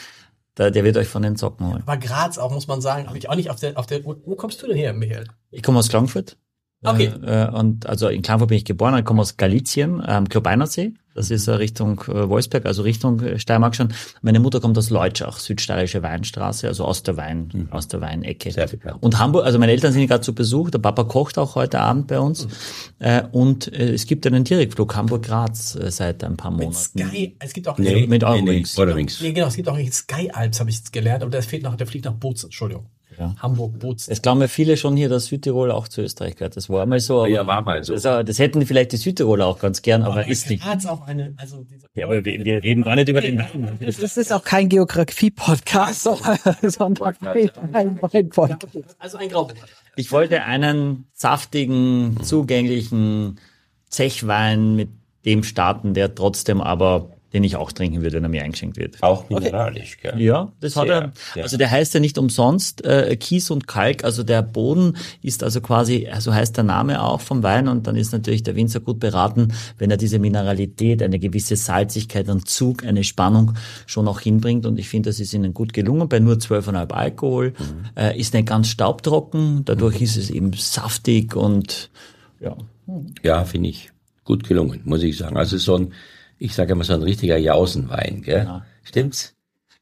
[0.59, 1.83] der, der wird euch von den Socken holen.
[1.83, 4.17] Aber Graz auch, muss man sagen, habe ich auch nicht auf der, auf der, wo,
[4.25, 5.29] wo kommst du denn her, Michael?
[5.51, 6.37] Ich komme aus Klagenfurt.
[6.83, 7.13] Okay.
[7.25, 10.93] Äh, und also in Klagenfurt bin ich geboren, ich komme aus Galizien, ähm, Klobeinersee.
[11.15, 13.93] Das ist äh, Richtung äh, Wolfsberg, also Richtung äh, Steiermark schon.
[14.23, 18.51] Meine Mutter kommt aus Leutschach, südsteirische Weinstraße, also aus der Wein, aus der Weinecke.
[18.51, 19.03] Sehr bekannt.
[19.03, 22.07] Und Hamburg, also meine Eltern sind gerade zu Besuch, der Papa kocht auch heute Abend
[22.07, 22.49] bei uns.
[22.99, 26.75] Äh, und äh, es gibt einen Direktflug Hamburg-Graz äh, seit ein paar Monaten.
[26.75, 28.79] Sky, es gibt auch, Nee, mit Eurowings.
[28.79, 29.21] Eurowings.
[29.21, 31.77] nee, genau, es gibt auch Sky Alps, habe ich jetzt gelernt, aber der fehlt noch,
[31.77, 32.87] der fliegt nach Bozen, Entschuldigung.
[33.23, 33.35] Ja.
[33.43, 34.11] Hamburg, Bozen.
[34.13, 36.57] Es glauben ja viele schon hier, dass Südtirol auch zu Österreich gehört.
[36.57, 37.21] Das war mal so.
[37.21, 37.93] aber- Ja, war mal so.
[37.95, 40.63] Das, das hätten vielleicht die Südtiroler auch ganz gern, aber ist nicht.
[40.65, 43.79] Graz auch eine, also Ja, aber wir, wir reden gar nicht über den Wein.
[43.81, 48.67] Das ist auch kein Geografie-Podcast, sondern ein Wein-Podcast.
[48.99, 49.69] also ein Grauburgunder.
[49.97, 53.39] Ich wollte einen saftigen, zugänglichen
[53.89, 54.89] Zechwein mit
[55.25, 59.03] dem starten, der trotzdem aber, den ich auch trinken würde, wenn er mir eingeschenkt wird.
[59.03, 60.21] Auch mineralisch, gell?
[60.21, 61.13] Ja, das hat Sehr, er.
[61.35, 61.43] sehr.
[61.45, 64.05] Also der heißt ja nicht umsonst äh, Kies und Kalk.
[64.05, 67.69] Also der Boden ist also quasi, so heißt der Name auch vom Wein.
[67.69, 72.29] Und dann ist natürlich der Winzer gut beraten, wenn er diese Mineralität, eine gewisse Salzigkeit,
[72.29, 73.55] einen Zug, eine Spannung
[73.87, 74.67] schon auch hinbringt.
[74.67, 76.09] Und ich finde, das ist ihnen gut gelungen.
[76.09, 77.85] Bei nur 12,5 Alkohol Mhm.
[77.97, 79.65] äh, ist nicht ganz staubtrocken.
[79.65, 81.91] Dadurch ist es eben saftig und
[82.41, 82.57] ja.
[83.23, 83.91] Ja, finde ich
[84.25, 85.37] gut gelungen, muss ich sagen.
[85.37, 85.93] Also so ein,
[86.43, 88.63] ich sage immer so ein richtiger Jausenwein, gell?
[88.83, 89.35] Stimmt's?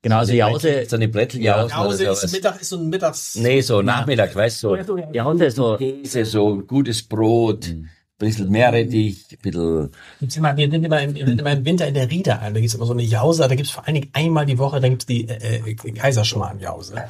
[0.03, 2.33] Genau, also Jause, So eine Bretteljausen oder Jause ist.
[2.33, 3.35] Mittag, ist so ein Mittags...
[3.37, 7.91] Nee, so Nachmittag, weißt du, so Jause ist so, Käse, so ein gutes Brot, ein
[8.19, 12.11] bisschen Meerrettich, ein bisschen, Gibt's immer, wir sind immer im, immer im Winter in der
[12.11, 12.55] Rieder ein.
[12.55, 14.89] Da gibt's immer so eine Jause, da gibt's vor allen Dingen einmal die Woche, da
[14.89, 17.05] gibt's die äh, äh, Kaiserschmarrn-Jause.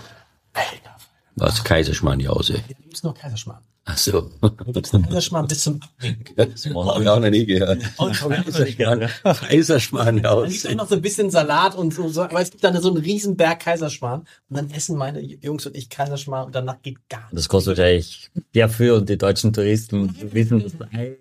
[1.36, 2.54] was, Kaiserschmarrn-Jause.
[2.54, 3.62] Da gibt's nur Kaiserschmarrn.
[3.92, 4.30] Ach so.
[4.40, 6.36] Kaiserschmarrn bis zum Abwinken.
[6.36, 7.82] Habe ich auch noch nie gehört.
[7.98, 10.68] Kaiserschmarrn- Dann gibt's Kaiserschmarn-Jause.
[10.70, 12.98] auch noch so ein bisschen Salat und so, so aber es gibt dann so einen
[12.98, 17.20] riesen Berg Kaiserschmarrn und dann essen meine Jungs und ich Kaiserschmarrn und danach geht gar
[17.22, 17.34] nichts.
[17.36, 20.72] das kostet wahrscheinlich der für und die deutschen Touristen wissen das.
[20.92, 21.16] Ei-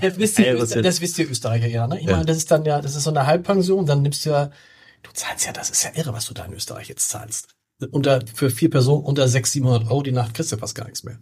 [0.00, 2.00] Das wisst ihr, das wisst ihr Österreicher ja, ne?
[2.00, 4.46] Ich meine, das ist dann ja, das ist so eine Halbpension, dann nimmst du ja,
[5.02, 7.48] du zahlst ja, das ist ja irre, was du da in Österreich jetzt zahlst.
[7.90, 11.02] Unter, für vier Personen unter 600, 700 Euro die Nacht kriegst du fast gar nichts
[11.04, 11.18] mehr.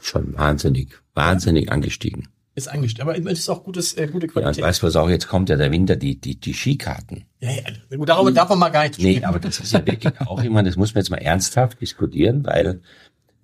[0.00, 2.28] Schon wahnsinnig, wahnsinnig angestiegen.
[2.54, 3.08] Ist eingestellt.
[3.08, 4.64] Aber es ist auch gutes, äh, gute Ja, Qualität.
[4.64, 7.24] weißt du, was auch jetzt kommt, ja der Winter, die, die, die Skikarten.
[7.40, 10.20] Ja, ja, gut, darüber darf man mal gar nicht Nee, aber das ist ja wirklich
[10.26, 12.80] auch immer, das muss man jetzt mal ernsthaft diskutieren, weil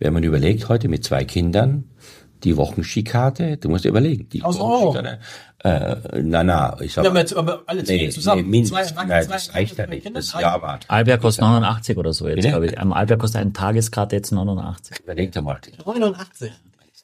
[0.00, 1.84] wenn man überlegt, heute mit zwei Kindern,
[2.44, 4.94] die Wochenskikarte, du musst dir überlegen, die 1000 Euro.
[4.94, 5.18] Wochenskikarte,
[5.64, 8.42] äh, na, na, ich sag Ja, aber, aber alle nee, zusammen.
[8.42, 10.84] nee, mindestens, Zwei- nein, zwei- das reicht ja nicht, Kinder, das Jahr wart.
[10.88, 12.48] Alberg kostet 89 oder so jetzt, Bitte?
[12.50, 12.78] glaube ich.
[12.78, 14.98] Am Alberg kostet eine Tageskarte jetzt 89.
[15.00, 15.58] Überleg dir mal.
[15.84, 16.52] 89.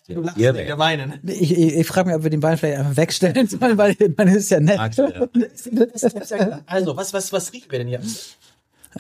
[0.09, 0.55] Du lachst Irre.
[0.59, 1.21] nicht, wir weinen.
[1.25, 4.27] Ich, ich, ich frage mich, ob wir den Wein vielleicht einfach wegstellen sollen, weil man
[4.29, 4.97] ist ja nett.
[4.97, 5.09] Ja.
[6.67, 8.01] Also, was, was, was riechen wir denn hier?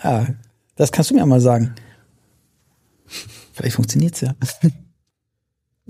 [0.04, 0.26] Ja,
[0.76, 1.74] das kannst du mir mal sagen.
[3.52, 4.34] Vielleicht funktioniert's ja.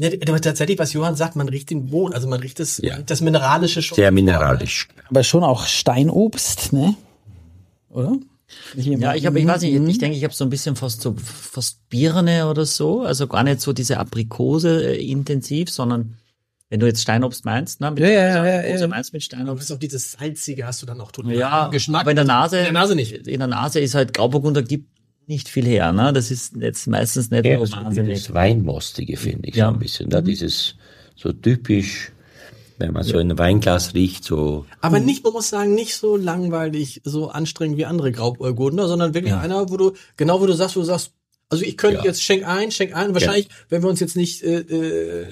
[0.01, 2.99] Ja, aber tatsächlich, was Johann sagt, man riecht den Boden, also man riecht das, Ja.
[3.03, 3.97] das Mineralische schon.
[3.97, 4.89] Sehr mineralisch.
[5.09, 6.95] Aber schon auch Steinobst, ne?
[7.91, 8.17] Oder?
[8.75, 11.15] Ja, ich habe, ich weiß nicht, ich denke, ich habe so ein bisschen fast so
[11.23, 16.17] fast Birne oder so, also gar nicht so diese Aprikose äh, intensiv, sondern
[16.69, 19.63] wenn du jetzt Steinobst meinst, ne, mit Ja, ja, ja, ja, meinst mit Du Steinobst.
[19.71, 21.35] hast auch dieses Salzige hast du dann auch total.
[21.35, 22.03] Ja, Geschmack.
[22.03, 23.13] aber in der Nase, In der Nase nicht.
[23.13, 24.89] In der Nase ist halt Grauburgunder gibt
[25.31, 26.13] nicht viel her, ne?
[26.13, 28.15] Das ist jetzt meistens nicht Ja, so wahnsinnig.
[28.15, 29.69] dieses Weinmostige, finde ich, Ja.
[29.69, 30.09] so ein bisschen.
[30.11, 30.23] Ne?
[30.23, 30.75] Dieses
[31.17, 32.13] so typisch
[32.79, 36.17] Wenn man so in ein Weinglas riecht, so Aber nicht, man muss sagen, nicht so
[36.17, 40.77] langweilig, so anstrengend wie andere Grauburgunder, sondern wirklich einer, wo du, genau wo du sagst,
[40.77, 41.13] wo du sagst,
[41.51, 42.05] also ich könnte Ja.
[42.05, 43.13] jetzt schenk ein, schenk ein.
[43.13, 45.27] Wahrscheinlich, wenn wir uns jetzt nicht äh, äh,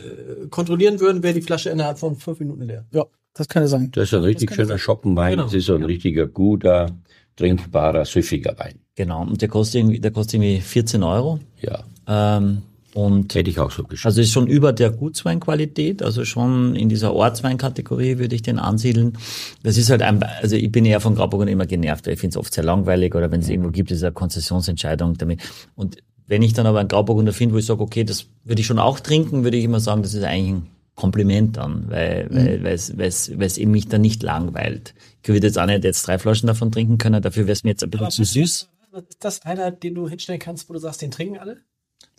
[0.50, 2.84] kontrollieren würden, wäre die Flasche innerhalb von fünf Minuten leer.
[2.92, 3.90] Ja, das könnte sein.
[3.92, 5.30] das ist ein richtig schöner Schoppenwein.
[5.32, 5.44] Genau.
[5.44, 6.90] Das ist so ein richtiger, guter,
[7.38, 8.74] trinkbarer, süffiger Wein.
[8.96, 9.22] Genau.
[9.22, 11.38] Und der kostet irgendwie, der kostet irgendwie 14 Euro.
[11.60, 12.62] Ja, Ähm,
[12.94, 14.06] und hätte ich auch so geschrieben.
[14.08, 19.16] Also ist schon über der Gutsweinqualität, also schon in dieser Ortsweinkategorie würde ich den ansiedeln.
[19.62, 22.32] Das ist halt ein, also ich bin eher von Grauburgunder immer genervt, weil ich finde
[22.32, 25.42] es oft sehr langweilig oder wenn es irgendwo gibt, ist eine Konzessionsentscheidung damit.
[25.76, 28.66] Und wenn ich dann aber einen Grauburgunder finde, wo ich sage, okay, das würde ich
[28.66, 30.66] schon auch trinken, würde ich immer sagen, das ist eigentlich ein
[30.98, 34.94] Kompliment dann, weil, weil, weil, es, weil, es, weil es eben mich dann nicht langweilt.
[35.22, 37.70] Ich würde jetzt auch nicht jetzt drei Flaschen davon trinken können, dafür wäre es mir
[37.70, 38.68] jetzt ein bisschen zu süß.
[39.08, 41.58] Ist das einer, den du hinstellen kannst, wo du sagst, den trinken alle?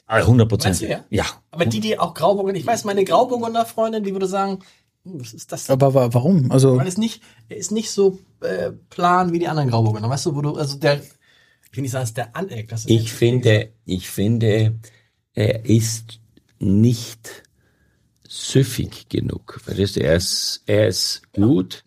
[0.05, 0.69] Aber 100 Prozent.
[0.75, 1.03] Meinst du, ja?
[1.09, 1.25] Ja.
[1.51, 4.59] Aber die, die auch Grauburgunder, ich weiß, meine Grauburgunder Freundin, die würde sagen,
[5.03, 5.69] hm, was ist das?
[5.69, 6.49] Aber wa- warum?
[6.51, 10.25] Also Weil es nicht, er ist nicht so äh, plan wie die anderen Grauburgunder, weißt
[10.27, 11.01] du, wo du, also der,
[11.69, 14.79] ich will nicht sagen, es ist der Aneck, das ist Ich finde, ich finde,
[15.33, 16.19] er ist
[16.59, 17.43] nicht
[18.29, 19.59] süffig genug.
[19.63, 20.01] Verstehst du?
[20.01, 21.83] Er ist, er ist gut,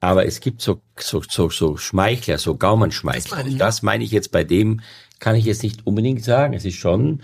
[0.00, 3.20] aber es gibt so, so, so, so Schmeichler, so Gaumenschmeichler.
[3.22, 4.80] Das meine ich, Und das meine ich jetzt bei dem,
[5.18, 6.54] kann ich jetzt nicht unbedingt sagen.
[6.54, 7.22] Es ist schon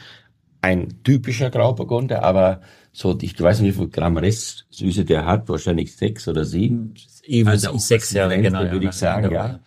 [0.61, 5.95] ein typischer Grauburgunder, aber so, ich weiß nicht, wie viel Gramm Restsüße der hat, wahrscheinlich
[5.95, 6.95] sechs oder sieben.
[7.27, 8.73] Würde Also sechs Jahre, Grenze, genau.
[8.73, 8.91] würde ja.
[8.91, 9.61] ich sagen, ja.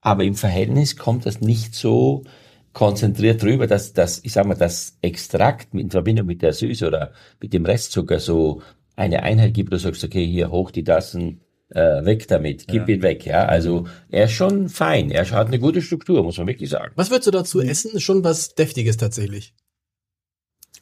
[0.00, 2.24] Aber im Verhältnis kommt das nicht so
[2.72, 7.12] konzentriert drüber, dass das, ich sag mal, das Extrakt in Verbindung mit der Süße oder
[7.40, 8.62] mit dem Restzucker so
[8.96, 13.02] eine Einheit gibt, du sagst, okay, hier hoch die Tassen, äh, weg damit, gib ihn
[13.02, 13.46] weg, ja.
[13.46, 16.92] Also er ist schon fein, er hat eine gute Struktur, muss man wirklich sagen.
[16.96, 17.98] Was würdest du dazu essen?
[18.00, 19.54] Schon was Deftiges tatsächlich.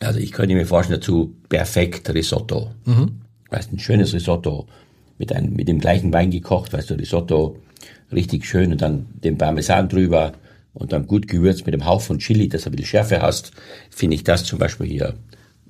[0.00, 2.70] Also ich könnte mir vorstellen dazu perfekt Risotto.
[3.50, 4.66] Weißt, ein schönes Risotto
[5.18, 7.58] mit einem, mit dem gleichen Wein gekocht, weißt du, Risotto
[8.12, 10.32] richtig schön und dann den Parmesan drüber
[10.72, 13.52] und dann gut gewürzt mit dem Hauch von Chili, dass du ein bisschen Schärfe hast,
[13.90, 15.14] finde ich das zum Beispiel hier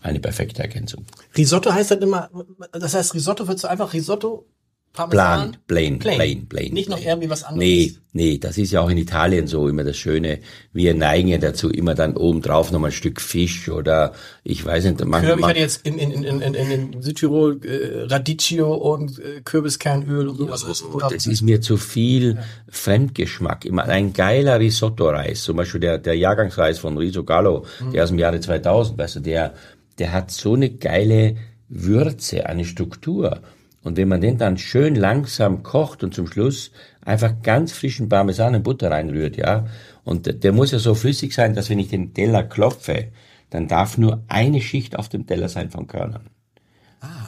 [0.00, 1.04] eine perfekte Ergänzung.
[1.36, 2.30] Risotto heißt dann immer,
[2.72, 4.46] das heißt Risotto würdest du einfach Risotto,
[4.92, 6.72] Parmesan, Plain, plain, plain, plain.
[6.72, 7.10] Nicht noch plain.
[7.10, 7.64] irgendwie was anderes.
[7.64, 10.40] Nee, nee, das ist ja auch in Italien so immer das Schöne.
[10.72, 14.64] Wir neigen ja dazu, immer dann oben drauf noch mal ein Stück Fisch oder ich
[14.64, 18.74] weiß nicht, man, Kürbis man, hatte jetzt in, in, in, in, in, Südtirol äh, Radicchio
[18.74, 20.82] und äh, Kürbiskernöl und sowas.
[20.82, 23.64] Oh, das ist mir zu viel Fremdgeschmack.
[23.66, 28.18] Immer ein geiler Risotto-Reis, zum Beispiel der, der Jahrgangsreis von Riso Gallo, der aus dem
[28.18, 29.54] Jahre 2000, weißt du, der,
[30.00, 31.36] der hat so eine geile
[31.68, 33.40] Würze, eine Struktur.
[33.82, 36.70] Und wenn man den dann schön langsam kocht und zum Schluss
[37.02, 39.66] einfach ganz frischen Parmesan und Butter reinrührt, ja,
[40.04, 43.08] und der, der muss ja so flüssig sein, dass wenn ich den Teller klopfe,
[43.48, 46.30] dann darf nur eine Schicht auf dem Teller sein von Körnern.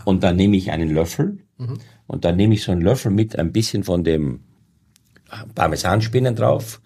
[0.05, 1.39] Und dann nehme ich einen Löffel.
[2.07, 4.41] Und dann nehme ich so einen Löffel mit ein bisschen von dem
[5.55, 6.81] Parmesanspinnen drauf.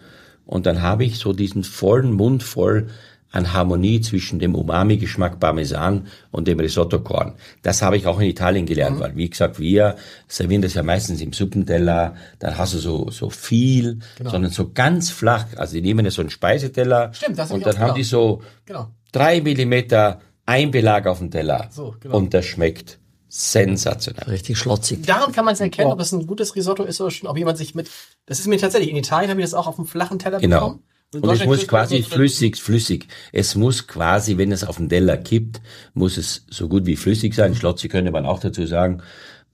[0.44, 2.88] Und dann habe ich so diesen vollen Mund voll
[3.36, 7.34] an Harmonie zwischen dem Umami-Geschmack Parmesan und dem Risotto-Korn.
[7.62, 9.96] Das habe ich auch in Italien gelernt, weil wie gesagt, wir
[10.28, 15.10] servieren das ja meistens im Suppenteller, dann hast du so, so viel, sondern so ganz
[15.10, 15.46] flach.
[15.56, 18.42] Also die nehmen ja so einen Speiseteller Stimmt, das hab und dann haben die so
[18.64, 18.88] Genau.
[19.12, 22.16] drei Millimeter Einbelag auf dem Teller So, genau.
[22.16, 24.24] und das schmeckt sensationell.
[24.28, 25.04] Richtig schlotzig.
[25.06, 27.58] Daran kann man es erkennen, ob es ein gutes Risotto ist oder schon, ob jemand
[27.58, 27.90] sich mit.
[28.26, 30.56] Das ist mir tatsächlich, in Italien habe ich das auch auf einem flachen Teller Genau.
[30.60, 30.82] bekommen.
[31.14, 33.08] In Und es muss quasi flüssig, flüssig.
[33.32, 35.60] Es muss quasi, wenn es auf den Teller kippt,
[35.94, 37.54] muss es so gut wie flüssig sein.
[37.54, 39.02] Schlotzi könnte man auch dazu sagen.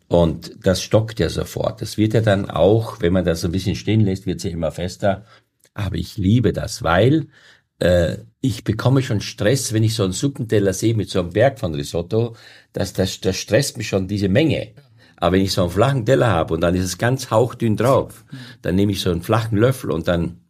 [0.08, 1.80] Und das stockt ja sofort.
[1.80, 4.50] Das wird ja dann auch, wenn man das so ein bisschen stehen lässt, wird ja
[4.50, 5.24] immer fester.
[5.74, 7.28] Aber ich liebe das, weil
[7.78, 11.58] äh, ich bekomme schon Stress, wenn ich so einen Suppenteller sehe mit so einem Berg
[11.58, 12.36] von Risotto.
[12.72, 14.74] Das, das, das stresst mich schon diese Menge.
[15.16, 18.24] Aber wenn ich so einen flachen Teller habe und dann ist es ganz hauchdünn drauf,
[18.60, 20.41] dann nehme ich so einen flachen Löffel und dann,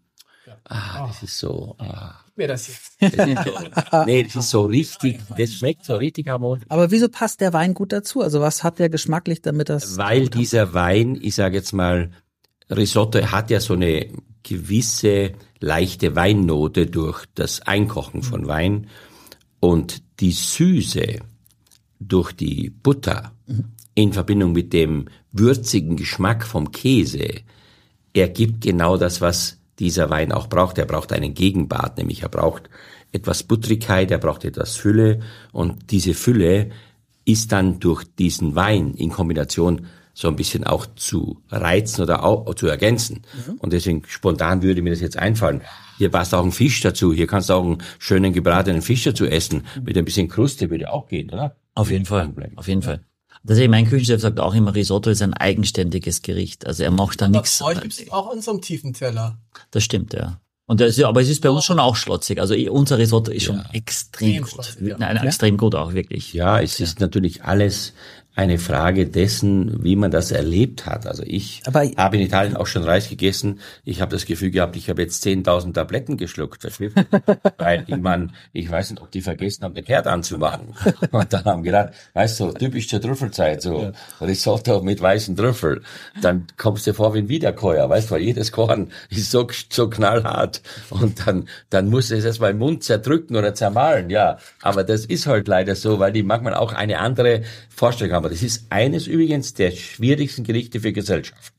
[0.65, 2.15] ah, das ist so, ah.
[2.37, 3.17] mir das jetzt.
[3.17, 6.65] Das ist so, nee, das ist so richtig, das schmeckt so richtig harmonisch.
[6.69, 8.21] Aber wieso passt der Wein gut dazu?
[8.23, 9.97] Also was hat der geschmacklich, damit das?
[9.97, 12.11] Weil dieser Wein, ich sage jetzt mal,
[12.71, 14.09] Risotto hat ja so eine
[14.43, 18.89] gewisse leichte Weinnote durch das Einkochen von Wein
[19.61, 21.21] und die Süße
[22.01, 23.33] durch die Butter
[23.95, 27.43] in Verbindung mit dem würzigen Geschmack vom Käse
[28.15, 30.79] ergibt genau das, was dieser Wein auch braucht.
[30.79, 32.71] Er braucht einen Gegenpart, nämlich er braucht
[33.11, 35.21] etwas Buttrigkeit, er braucht etwas Fülle
[35.53, 36.71] und diese Fülle
[37.25, 42.55] ist dann durch diesen Wein in Kombination so ein bisschen auch zu reizen oder auch
[42.55, 43.23] zu ergänzen.
[43.59, 45.63] Und deswegen spontan würde mir das jetzt einfallen.
[45.99, 47.13] Hier passt auch ein Fisch dazu.
[47.13, 49.67] Hier kannst du auch einen schönen gebratenen Fisch dazu essen.
[49.83, 51.57] Mit ein bisschen Kruste würde auch gehen, oder?
[51.75, 52.33] Auf jeden Fall.
[52.57, 53.05] Auf jeden Fall.
[53.47, 56.67] Tatsächlich, mein Küchenchef sagt auch immer, Risotto ist ein eigenständiges Gericht.
[56.67, 57.59] Also er macht da nichts.
[57.59, 59.39] Bei euch gibt es auch in so einem tiefen Teller.
[59.73, 60.39] Das stimmt, ja.
[60.67, 62.41] Und das, ist- aber es ist bei uns schon auch schlotzig.
[62.41, 64.51] Also unser Risotto ist schon extrem Extrem gut.
[64.51, 64.97] schlotzig, ja.
[64.99, 66.33] Nein, extrem gut auch, wirklich.
[66.33, 67.93] Ja, es ist natürlich alles
[68.35, 71.07] eine Frage dessen, wie man das erlebt hat.
[71.07, 73.61] Also ich Aber- habe in Italien auch schon Reis gegessen.
[73.85, 76.63] Ich habe das Gefühl gehabt, ich habe jetzt 10.000 Tabletten geschluckt.
[77.59, 80.69] Weil ich meine, ich weiß nicht, ob die vergessen haben, den Herd anzumachen.
[81.11, 85.83] Und dann haben gedacht, weißt du, typisch zur Trüffelzeit, so Risotto mit weißen Trüffel.
[86.23, 89.91] Dann kommst du vor wie ein Wiederkäuer, weißt du, weil jedes Korn ist so, so
[89.91, 90.63] knallhart.
[90.89, 94.39] Und dann, dann musst du es erstmal im Mund zerdrücken oder zermahlen, ja.
[94.63, 98.22] Aber das ist halt leider so, weil die manchmal auch eine andere Vorstellung haben.
[98.29, 101.53] Das ist eines übrigens der schwierigsten Gerichte für Gesellschaft.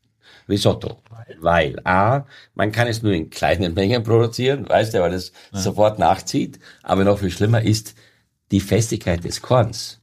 [0.49, 1.01] Risotto.
[1.39, 5.99] Weil A, man kann es nur in kleinen Mengen produzieren, weißt du, weil es sofort
[5.99, 6.59] nachzieht.
[6.81, 7.95] Aber noch viel schlimmer ist
[8.51, 10.02] die Festigkeit des Korns.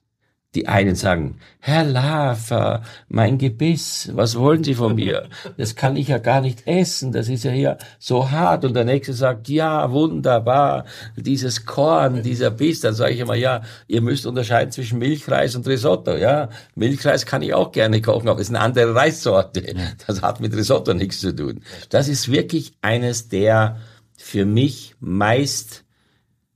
[0.56, 5.28] Die einen sagen, Herr Lafer, mein Gebiss, was wollen Sie von mir?
[5.56, 8.64] Das kann ich ja gar nicht essen, das ist ja hier so hart.
[8.64, 12.80] Und der nächste sagt, ja, wunderbar, dieses Korn, dieser Biss.
[12.80, 16.16] Dann sage ich immer, ja, ihr müsst unterscheiden zwischen Milchreis und Risotto.
[16.16, 19.62] Ja, Milchreis kann ich auch gerne kochen, aber es ist eine andere Reissorte.
[20.04, 21.62] Das hat mit Risotto nichts zu tun.
[21.90, 23.76] Das ist wirklich eines der
[24.16, 25.84] für mich meist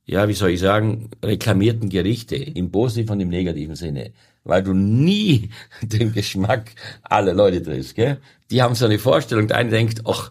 [0.07, 4.13] ja, wie soll ich sagen, reklamierten Gerichte im positiven und im negativen Sinne,
[4.45, 5.51] weil du nie
[5.83, 6.71] den Geschmack
[7.03, 8.19] aller Leute triffst, gell?
[8.51, 10.31] Die haben so eine Vorstellung, der eine denkt, ach,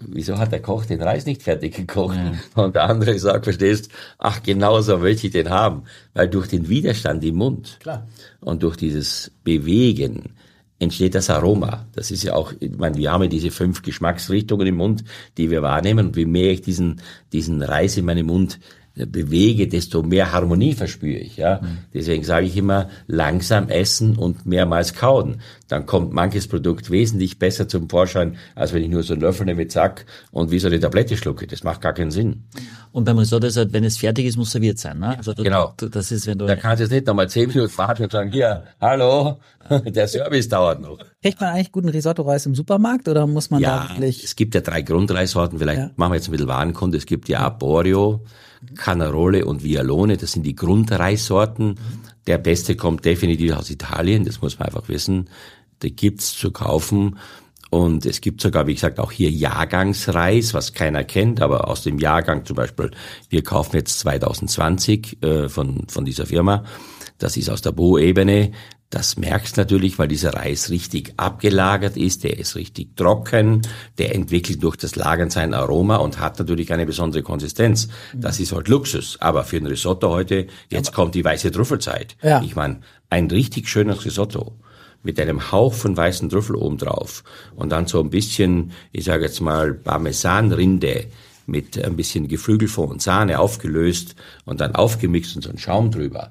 [0.00, 2.18] wieso hat der Koch den Reis nicht fertig gekocht?
[2.54, 6.68] Und der andere sagt, verstehst, ach, genau so möchte ich den haben, weil durch den
[6.68, 8.06] Widerstand im Mund Klar.
[8.40, 10.34] und durch dieses Bewegen
[10.78, 11.86] entsteht das Aroma.
[11.94, 15.04] Das ist ja auch, ich meine, wir haben ja diese fünf Geschmacksrichtungen im Mund,
[15.36, 16.08] die wir wahrnehmen.
[16.08, 17.00] Und je mehr ich diesen,
[17.32, 18.58] diesen Reis in meinem Mund
[18.94, 21.36] bewege, desto mehr Harmonie verspüre ich.
[21.36, 21.60] Ja,
[21.94, 25.40] deswegen sage ich immer langsam essen und mehrmals kauen.
[25.68, 29.46] Dann kommt manches Produkt wesentlich besser zum Vorschein, als wenn ich nur so einen Löffel
[29.46, 31.46] nehme, zack, und wie so eine Tablette schlucke.
[31.46, 32.44] Das macht gar keinen Sinn.
[32.92, 34.98] Und beim Risotto ist halt, wenn es fertig ist, muss serviert sein.
[34.98, 35.16] Ne?
[35.16, 35.72] Also du, genau.
[35.78, 38.12] Du, das ist, wenn du Da kannst du jetzt nicht nochmal zehn Minuten warten und
[38.12, 39.38] sagen, hier, hallo,
[39.86, 40.98] der Service dauert noch.
[41.22, 44.22] Kriegt man eigentlich guten Risotto-Reis im Supermarkt oder muss man da Ja, wirklich?
[44.22, 45.58] es gibt ja drei Grundreissorten.
[45.58, 45.90] Vielleicht Ja.
[45.96, 46.98] machen wir jetzt ein bisschen Warenkunde.
[46.98, 48.22] Es gibt ja Arborio,
[48.76, 50.16] Canarole und Vialone.
[50.16, 51.78] Das sind die Grundreissorten.
[52.26, 54.24] Der beste kommt definitiv aus Italien.
[54.24, 55.28] Das muss man einfach wissen.
[55.82, 57.18] Die gibt's zu kaufen.
[57.70, 61.98] Und es gibt sogar, wie gesagt, auch hier Jahrgangsreis, was keiner kennt, aber aus dem
[61.98, 62.90] Jahrgang zum Beispiel,
[63.30, 66.64] wir kaufen jetzt 2020 äh, von, von dieser Firma.
[67.16, 68.52] Das ist aus der Bo-Ebene.
[68.92, 73.62] Das merkst natürlich, weil dieser Reis richtig abgelagert ist, der ist richtig trocken,
[73.96, 77.88] der entwickelt durch das Lagern sein Aroma und hat natürlich eine besondere Konsistenz.
[78.12, 79.16] Das ist halt Luxus.
[79.18, 82.16] Aber für ein Risotto heute, jetzt kommt die weiße Trüffelzeit.
[82.22, 82.42] Ja.
[82.42, 84.58] Ich meine, ein richtig schönes Risotto
[85.02, 87.24] mit einem Hauch von weißen Trüffel oben drauf
[87.56, 91.06] und dann so ein bisschen, ich sage jetzt mal, Parmesanrinde
[91.46, 96.30] mit ein bisschen Geflügelfond und Sahne aufgelöst und dann aufgemixt und so ein Schaum drüber.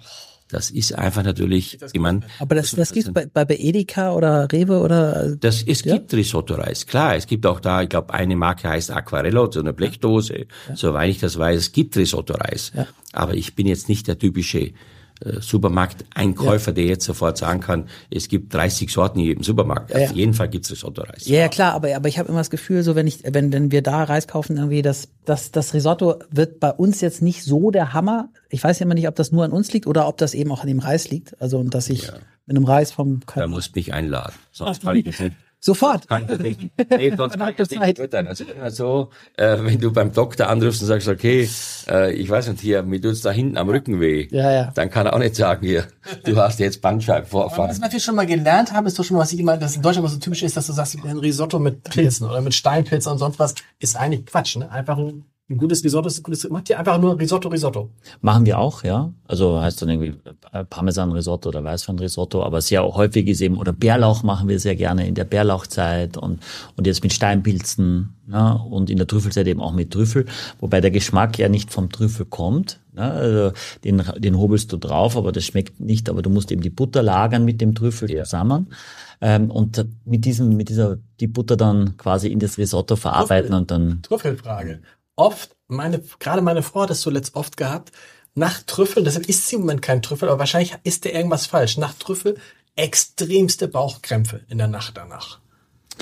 [0.52, 4.80] Das ist einfach natürlich, ich meine, Aber das, das gibt's bei, bei Edeka oder Rewe
[4.80, 7.16] oder das, es gibt Risotto-Reis, klar.
[7.16, 10.48] Es gibt auch da, ich glaube, eine Marke heißt Aquarello, so eine Blechdose.
[10.76, 12.72] Soweit ich das weiß, es gibt Risotto-Reis.
[12.76, 12.88] Ja.
[13.14, 14.72] Aber ich bin jetzt nicht der typische
[15.40, 19.92] Supermarkteinkäufer, der jetzt sofort sagen kann, es gibt 30 Sorten in jedem Supermarkt.
[19.92, 20.06] Ja.
[20.06, 21.28] Auf jeden Fall gibt's Risotto-Reis.
[21.28, 23.72] Ja, ja klar, aber, aber ich habe immer das Gefühl, so wenn ich, wenn, wenn
[23.72, 27.72] wir da Reis kaufen, irgendwie, das, das, das Risotto wird bei uns jetzt nicht so
[27.72, 28.30] der Hammer.
[28.50, 30.52] Ich weiß ja immer nicht, ob das nur an uns liegt oder ob das eben
[30.52, 31.40] auch an dem Reis liegt.
[31.42, 32.12] Also und dass ich
[32.46, 34.34] mit einem Reis vom Da musst mich einladen.
[34.52, 35.36] Sonst kann ich das nicht.
[35.62, 36.08] Sofort.
[36.08, 36.71] Kann ich nicht.
[36.89, 38.28] Nee, sonst kann ich das nicht beurteilen.
[38.28, 41.47] Also immer so, äh, wenn du beim Doktor anrufst und sagst, okay,
[41.88, 44.28] äh, ich weiß nicht, hier, mir tut's da hinten am Rücken weh.
[44.32, 44.71] Ja, ja.
[44.74, 45.88] Dann kann er auch nicht sagen, hier,
[46.26, 47.69] du hast jetzt Bandscheibenvorfall.
[47.69, 49.84] Was wir schon mal gelernt haben, ist doch schon mal, was ich immer, dass in
[49.84, 53.12] Deutschland immer so typisch ist, dass du sagst, ein Risotto mit Pilzen oder mit Steinpilzen
[53.12, 54.69] und sonst was, ist eigentlich Quatsch, ne?
[54.71, 57.90] Einfach ein, ein gutes Risotto ist ein gutes, macht ihr einfach nur Risotto, Risotto.
[58.22, 59.12] Machen wir auch, ja.
[59.28, 60.14] Also heißt dann irgendwie
[60.52, 65.08] äh, Parmesan-Risotto oder Weißwein-Risotto, aber sehr häufig ist eben, oder Bärlauch machen wir sehr gerne
[65.08, 66.40] in der Bärlauchzeit und,
[66.76, 70.26] und jetzt mit Steinpilzen ja, und in der Trüffelzeit eben auch mit Trüffel,
[70.60, 72.80] wobei der Geschmack ja nicht vom Trüffel kommt.
[72.96, 76.62] Ja, also den, den hobelst du drauf, aber das schmeckt nicht, aber du musst eben
[76.62, 78.67] die Butter lagern mit dem Trüffel zusammen.
[79.21, 83.69] Ähm, und mit diesem, mit dieser, die Butter dann quasi in das Risotto verarbeiten und
[83.69, 84.82] dann Trüffelfrage.
[85.22, 87.92] Oft, meine, gerade meine Frau hat das zuletzt oft gehabt,
[88.34, 91.78] nach Trüffel, deshalb isst sie im Moment kein Trüffel, aber wahrscheinlich ist da irgendwas falsch.
[91.78, 92.38] Nach Trüffel
[92.76, 95.40] extremste Bauchkrämpfe in der Nacht danach.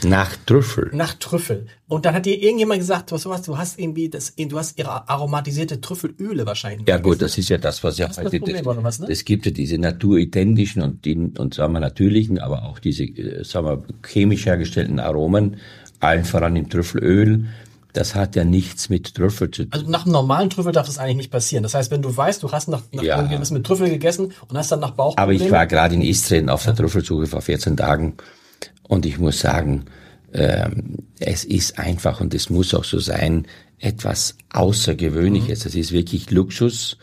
[0.03, 0.89] Nach Trüffel.
[0.93, 1.67] nach Trüffel.
[1.89, 5.09] Und dann hat dir irgendjemand gesagt, was sowas, du hast irgendwie das, du hast ihre
[5.09, 6.87] aromatisierte Trüffelöle wahrscheinlich.
[6.87, 9.07] Ja gut, das ist ja das, was ja Das ist das Problem, was, ne?
[9.09, 13.43] Es gibt ja diese naturidentischen und die, und sagen wir natürlichen, aber auch diese, äh,
[13.43, 15.57] sagen wir, chemisch hergestellten Aromen,
[15.99, 17.47] allen voran im Trüffelöl.
[17.93, 19.71] Das hat ja nichts mit Trüffel zu tun.
[19.73, 21.63] Also nach einem normalen Trüffel darf das eigentlich nicht passieren.
[21.63, 23.19] Das heißt, wenn du weißt, du hast nach, nach Ja.
[23.21, 25.17] irgendwas mit Trüffel gegessen und hast dann nach Bauch.
[25.17, 28.13] Aber ich war gerade in Istrien auf der Trüffelsuche vor 14 Tagen
[28.83, 29.85] und ich muss sagen,
[30.33, 33.47] ähm, es ist einfach und es muss auch so sein,
[33.79, 35.65] etwas Außergewöhnliches.
[35.65, 36.97] Es ist wirklich Luxus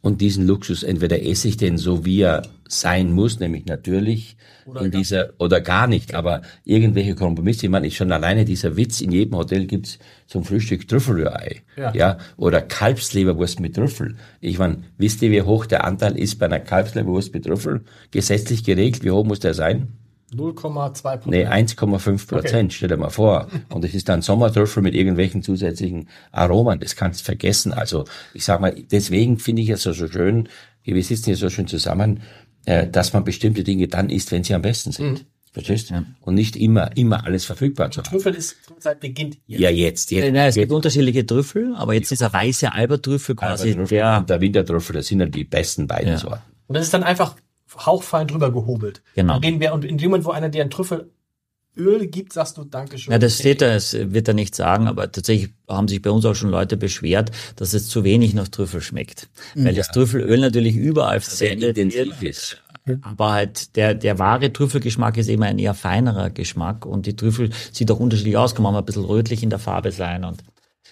[0.00, 4.36] und diesen Luxus entweder esse ich den so, wie er sein muss, nämlich natürlich
[4.80, 7.64] in dieser oder gar nicht, aber irgendwelche Kompromisse.
[7.66, 9.00] Ich meine, ist schon alleine dieser Witz.
[9.00, 11.92] In jedem Hotel gibt's zum Frühstück Trüffelrührei, Ja.
[11.94, 14.16] ja, oder Kalbsleberwurst mit Trüffel.
[14.40, 17.82] Ich meine, wisst ihr, wie hoch der Anteil ist bei einer Kalbsleberwurst mit Trüffel?
[18.10, 19.88] Gesetzlich geregelt, wie hoch muss der sein?
[20.34, 21.26] 0,2 Prozent.
[21.26, 23.48] Nee, 1,5 Prozent, stell dir mal vor.
[23.70, 26.80] Und es ist dann Sommertrüffel mit irgendwelchen zusätzlichen Aromen.
[26.80, 27.72] Das kannst du vergessen.
[27.72, 28.04] Also
[28.34, 30.48] ich sag mal, deswegen finde ich es so, so schön,
[30.82, 32.20] wir sitzen hier so schön zusammen,
[32.66, 35.24] äh, dass man bestimmte Dinge dann isst, wenn sie am besten sind.
[35.52, 36.04] Verstehst du?
[36.20, 38.10] Und nicht immer, immer alles verfügbar zu haben.
[38.10, 39.60] Trüffel ist, Trüffelzeit beginnt jetzt.
[39.60, 40.24] Ja, jetzt, jetzt.
[40.24, 40.76] Nein, es gibt jetzt.
[40.76, 45.20] unterschiedliche Trüffel, aber jetzt dieser weiße Albertrüffel quasi Albertrüffel der, und der Wintertrüffel, das sind
[45.20, 46.18] ja die besten beiden Ja.
[46.18, 46.42] Sorten.
[46.66, 47.34] Und das ist dann einfach
[47.76, 49.02] hauchfein drüber gehobelt.
[49.14, 49.34] Genau.
[49.34, 52.64] Dann reden wir, und in dem Moment, wo einer dir ein Trüffelöl gibt, sagst du
[52.64, 53.12] Dankeschön.
[53.12, 56.24] Ja, das steht da, es wird er nicht sagen, aber tatsächlich haben sich bei uns
[56.24, 59.28] auch schon Leute beschwert, dass es zu wenig nach Trüffel schmeckt.
[59.54, 61.62] Weil das Trüffelöl natürlich überall wird.
[61.62, 62.62] intensiv ist.
[63.02, 67.50] Aber halt der, der wahre Trüffelgeschmack ist eben ein eher feinerer Geschmack und die Trüffel
[67.72, 70.42] sieht auch unterschiedlich aus, kann man mal ein bisschen rötlich in der Farbe sein und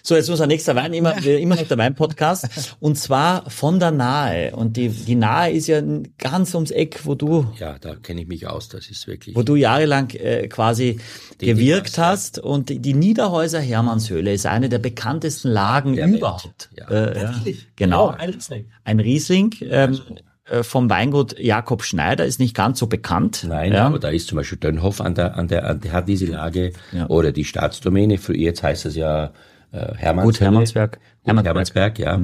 [0.07, 2.77] so, jetzt unser nächster Wein, immer, immer noch der Wein-Podcast.
[2.79, 4.55] Und zwar von der Nahe.
[4.55, 5.81] Und die, die Nahe ist ja
[6.17, 8.69] ganz ums Eck, wo du, Ja, da kenne ich mich aus.
[8.69, 9.35] Das ist wirklich.
[9.35, 11.01] wo du jahrelang äh, quasi
[11.39, 12.39] gewirkt hast.
[12.39, 16.69] Und die Niederhäuser Hermannshöhle ist eine der bekanntesten Lagen Der überhaupt.
[16.77, 16.87] Ja.
[16.87, 17.33] Äh, ja.
[17.33, 17.67] Wirklich?
[17.75, 18.11] Genau.
[18.11, 18.65] Ja, ein Riesling.
[18.85, 19.99] Ein Riesling ähm,
[20.45, 23.45] äh, vom Weingut Jakob Schneider ist nicht ganz so bekannt.
[23.45, 23.85] Nein, ja.
[23.87, 26.71] aber da ist zum Beispiel Dönhoff an der, an der, an der hat diese Lage
[26.93, 27.07] Ja.
[27.09, 28.17] oder die Staatsdomäne.
[28.17, 29.33] Für jetzt heißt es ja
[29.71, 30.25] äh, Hermannsberg.
[30.25, 30.99] Gut, Hermannsberg.
[31.23, 31.99] Gut, Hermannsberg.
[31.99, 32.21] Ja.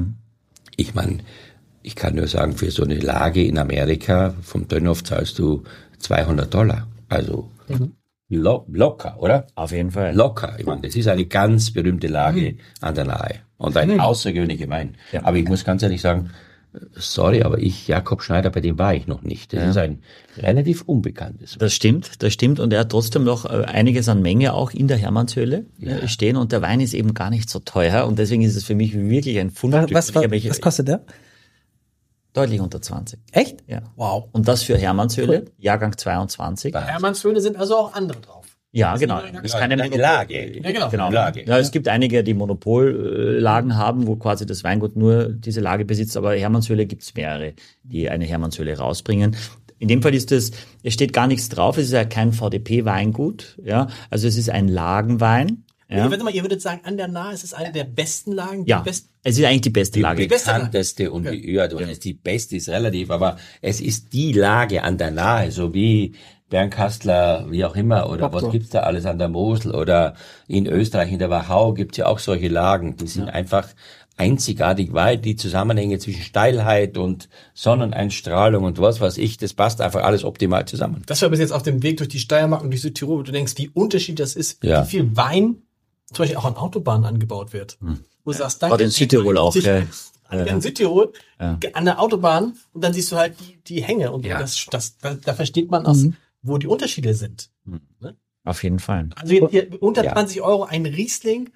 [0.76, 1.18] Ich meine,
[1.82, 5.64] ich kann nur sagen, für so eine Lage in Amerika vom Dönhoff zahlst du
[5.98, 6.88] 200 Dollar.
[7.08, 7.50] Also
[8.28, 9.46] lo locker, oder?
[9.54, 10.14] Auf jeden Fall.
[10.14, 10.56] Locker.
[10.58, 14.96] Ich meine, das ist eine ganz berühmte Lage an der Nahe und ein außergewöhnlicher Wein.
[15.12, 15.24] Ja.
[15.24, 16.30] Aber ich muss ganz ehrlich sagen,
[16.94, 19.52] sorry, aber ich, Jakob Schneider, bei dem war ich noch nicht.
[19.52, 20.00] Das ist ein
[20.38, 21.56] relativ unbekanntes.
[21.58, 22.60] Das stimmt, das stimmt.
[22.60, 26.36] Und er hat trotzdem noch äh, einiges an Menge auch in der Hermannshöhle äh, stehen.
[26.36, 28.06] Und der Wein ist eben gar nicht so teuer.
[28.06, 29.94] Und deswegen ist es für mich wirklich ein Fundstück.
[29.94, 31.04] Was, was, was kostet der?
[32.34, 33.18] deutlich unter 20.
[33.32, 33.64] Echt?
[33.66, 33.82] Ja.
[33.96, 34.28] Wow.
[34.32, 36.72] Und das für Hermannshöhle, Jahrgang 22.
[36.72, 38.43] Bei Hermannshöhle sind also auch andere drauf.
[38.76, 39.20] Ja, genau.
[39.20, 40.60] Ja, Das ist keine eine Lage.
[40.62, 40.90] Ja, genau.
[40.90, 41.10] Genau.
[41.10, 41.44] Lage.
[41.46, 46.16] Ja, es gibt einige, die Monopollagen haben, wo quasi das Weingut nur diese Lage besitzt,
[46.16, 47.52] aber Hermannshöhle gibt es mehrere,
[47.82, 49.36] die eine Hermannshöhle rausbringen.
[49.78, 50.52] In dem Fall ist es,
[50.82, 54.68] es steht gar nichts drauf, es ist ja kein VDP-Weingut, ja, also es ist ein
[54.68, 55.64] Lagenwein.
[55.88, 55.98] Ja.
[55.98, 58.64] Ja, Warte mal, ihr würdet sagen, an der Nahe ist es eine der besten Lagen.
[58.66, 60.26] ja Die besten, es ist eigentlich die beste Die Lage.
[60.26, 60.58] beste Lage.
[60.60, 64.82] bekannteste und die, ja, du weißt, die beste ist relativ, aber es ist die Lage
[64.82, 66.14] an der Nahe, so wie
[66.50, 70.14] Bernkastler, wie auch immer, oder was gibt's da alles an der Mosel oder
[70.46, 73.68] in Österreich, in der Wachau gibt's ja auch solche Lagen, die sind einfach
[74.16, 80.04] einzigartig, weil die Zusammenhänge zwischen Steilheit und Sonneneinstrahlung und was weiß ich, das passt einfach
[80.04, 81.02] alles optimal zusammen.
[81.06, 83.32] das war bis jetzt auf dem Weg durch die Steiermark und durch Südtirol, wo du
[83.32, 84.84] denkst, wie unterschiedlich das ist, Ja.
[84.84, 85.62] wie viel Wein
[86.12, 87.78] zum Beispiel auch an Autobahnen angebaut wird.
[88.24, 88.72] Wo du sagst, danke.
[88.74, 89.82] Gerade in Südtirol auch, Sich- ja.
[90.30, 91.58] In Südtirol, Ja.
[91.74, 94.10] an der Autobahn, und dann siehst du halt die, die Hänge.
[94.12, 94.38] Und Ja.
[94.38, 95.96] das, das, da, da versteht man auch,
[96.44, 97.50] wo die Unterschiede sind.
[98.44, 99.08] Auf jeden Fall.
[99.16, 100.12] Also jetzt hier unter Ja.
[100.12, 101.50] 20 Euro ein Riesling,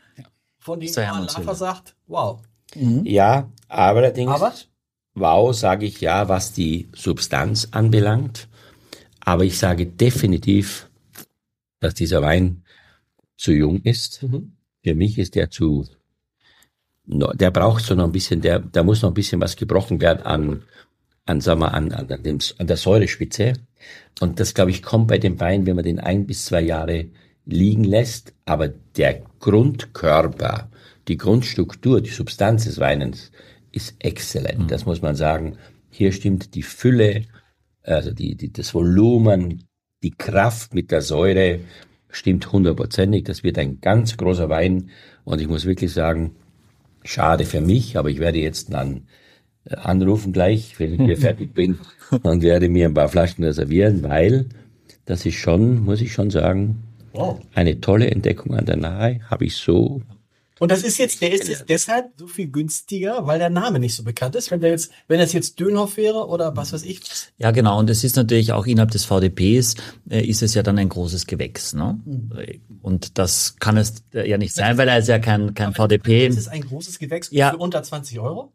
[0.58, 1.46] von dem Hermannshöhle.
[1.46, 2.40] Laffer sagt, wow.
[2.74, 4.54] Ja, aber allerdings, Aber?
[5.14, 8.48] wow, sage ich ja, was die Substanz anbelangt.
[9.20, 10.88] Aber ich sage definitiv,
[11.80, 12.64] dass dieser Wein
[13.36, 14.22] zu jung ist.
[14.22, 14.52] Mhm.
[14.82, 15.86] Für mich ist der zu,
[17.06, 20.22] der braucht so noch ein bisschen, der, da muss noch ein bisschen was gebrochen werden
[20.24, 20.62] an,
[21.24, 23.54] an, sagen wir, an, an, an, dem, an der Säurespitze.
[24.20, 27.06] Und das, glaube ich, kommt bei dem Wein, wenn man den ein bis zwei Jahre
[27.44, 28.34] liegen lässt.
[28.44, 30.70] Aber der Grundkörper,
[31.06, 33.30] die Grundstruktur, die Substanz des Weinens
[33.72, 34.70] ist exzellent.
[34.70, 35.56] Das muss man sagen.
[35.90, 37.24] Hier stimmt die Fülle,
[37.82, 39.64] also die, die, das Volumen,
[40.02, 41.60] die Kraft mit der Säure
[42.10, 43.24] stimmt hundertprozentig.
[43.24, 44.90] Das wird ein ganz großer Wein.
[45.24, 46.36] Und ich muss wirklich sagen,
[47.04, 49.06] schade für mich, aber ich werde jetzt dann
[49.70, 51.78] anrufen gleich, wenn ich hier fertig bin
[52.22, 54.46] und werde mir ein paar Flaschen reservieren, weil
[55.04, 56.82] das ist schon, muss ich schon sagen,
[57.14, 57.40] Wow.
[57.54, 60.02] Eine tolle Entdeckung an der Nahe habe ich so
[60.60, 63.96] Und das ist jetzt, der ist jetzt deshalb so viel günstiger, weil der Name nicht
[63.96, 64.50] so bekannt ist.
[64.52, 67.00] Wenn der jetzt, wenn das jetzt Dönhoff wäre oder was weiß ich.
[67.38, 67.78] Ja, genau.
[67.78, 69.74] Und es ist natürlich auch innerhalb des VDPs
[70.10, 71.72] äh, ist es ja dann ein großes Gewächs.
[71.74, 71.98] Ne?
[72.82, 76.26] Und das kann es ja nicht sein, weil er ist ja kein, kein VDP.
[76.28, 77.50] Ist es ein großes Gewächs Ja.
[77.50, 78.52] für unter 20 Euro?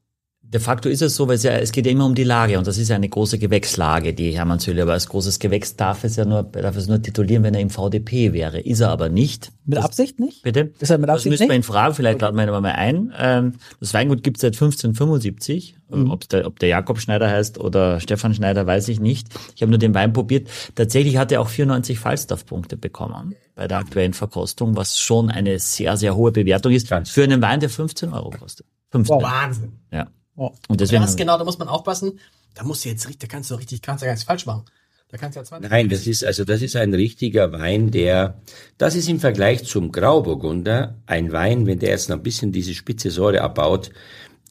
[0.53, 2.59] De facto ist es so, weil es ja, es geht ja immer um die Lage
[2.59, 6.15] und das ist ja eine große Gewächslage, die Hermannshöhle, aber als großes Gewächs darf es
[6.15, 8.59] ja nur, darf es nur titulieren, wenn er im VDP wäre.
[8.59, 9.51] Ist er aber nicht.
[9.65, 10.43] Mit Absicht nicht?
[10.43, 10.71] Bitte?
[10.79, 13.11] Ist er mit das Absicht müssen wir ihn fragen, vielleicht laden wir ihn mal ein.
[13.17, 15.75] Ähm, das Weingut gibt es seit 1575.
[15.89, 16.11] Mhm.
[16.11, 19.29] Ob, der, ob der Jakob Schneider heißt oder Stefan Schneider, weiß ich nicht.
[19.55, 20.49] Ich habe nur den Wein probiert.
[20.75, 25.97] Tatsächlich hat er auch 94 Falstaff-Punkte bekommen bei der aktuellen Verkostung, was schon eine sehr,
[25.97, 28.67] sehr hohe Bewertung ist für einen Wein, der 15 Euro kostet.
[28.91, 29.21] 15.
[29.21, 29.71] Wahnsinn.
[29.91, 30.07] Ja.
[30.35, 30.57] Wow.
[30.67, 32.19] Und deswegen, Das ist genau, da muss man aufpassen.
[32.55, 34.65] Da musst du jetzt richtig, da kannst du richtig, kannst du nichts falsch machen.
[35.09, 35.69] Da kannst du ja 20.
[35.69, 38.41] Nein, das ist also das ist ein richtiger Wein, der
[38.79, 42.73] das ist im Vergleich zum Grauburgunder ein Wein, wenn der jetzt noch ein bisschen diese
[42.73, 43.91] spitze Säure abbaut,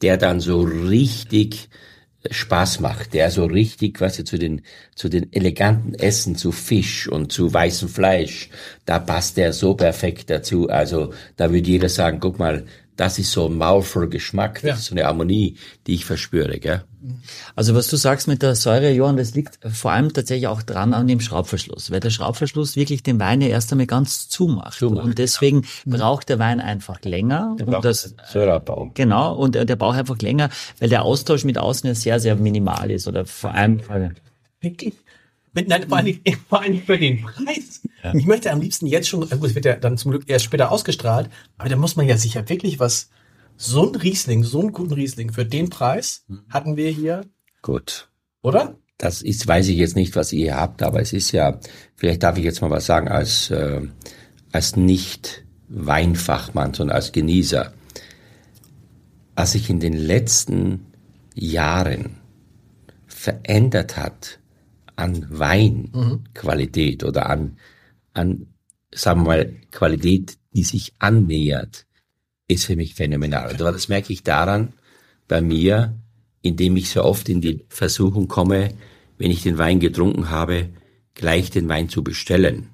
[0.01, 1.67] der dann so richtig
[2.31, 4.61] Spaß macht, der so richtig, was du, zu den
[4.95, 8.49] zu den eleganten Essen, zu Fisch und zu weißem Fleisch,
[8.85, 10.69] da passt der so perfekt dazu.
[10.69, 12.63] Also da würde jeder sagen, guck mal,
[12.95, 14.73] das ist so ein maulvoller Geschmack, das Ja.
[14.75, 16.83] ist so eine Harmonie, die ich verspüre, gell?
[17.55, 20.93] Also was du sagst mit der Säure, Johann, das liegt vor allem tatsächlich auch dran
[20.93, 24.77] an dem Schraubverschluss, weil der Schraubverschluss wirklich den Wein ja erst einmal ganz zumacht.
[24.79, 27.57] Zumacht, und deswegen braucht der Wein einfach länger.
[27.65, 28.91] Und das, Säureabbau.
[28.93, 32.89] genau, und der braucht einfach länger, weil der Austausch mit außen ja sehr, sehr minimal
[32.89, 33.07] ist.
[33.07, 33.81] Oder vor allem,
[34.61, 34.93] Wirklich?
[35.53, 37.81] Mit, nein, vor allem, vor allem für den Preis.
[38.13, 40.71] Ich möchte am liebsten jetzt schon, gut, es wird ja dann zum Glück erst später
[40.71, 43.09] ausgestrahlt, aber da muss man ja sicher wirklich was,
[43.55, 47.25] so ein Riesling, so einen guten Riesling für den Preis hatten wir hier,
[47.61, 48.09] Gut.
[48.41, 48.77] oder?
[48.97, 51.59] Das ist, weiß ich jetzt nicht, was ihr habt, aber es ist ja,
[51.95, 53.81] vielleicht darf ich jetzt mal was sagen als, äh,
[54.51, 57.73] als nicht Weinfachmann, sondern als Genießer.
[59.35, 60.85] Was sich in den letzten
[61.33, 62.17] Jahren
[63.07, 64.39] verändert hat
[64.95, 67.57] an Weinqualität oder an,
[68.13, 68.47] an,
[68.93, 71.85] sagen wir mal, Qualität, die sich annähert,
[72.47, 73.47] ist für mich phänomenal.
[73.47, 74.73] Also das merke ich daran
[75.27, 75.97] bei mir,
[76.41, 78.73] indem ich so oft in die Versuchung komme,
[79.17, 80.69] wenn ich den Wein getrunken habe,
[81.13, 82.69] gleich den Wein zu bestellen.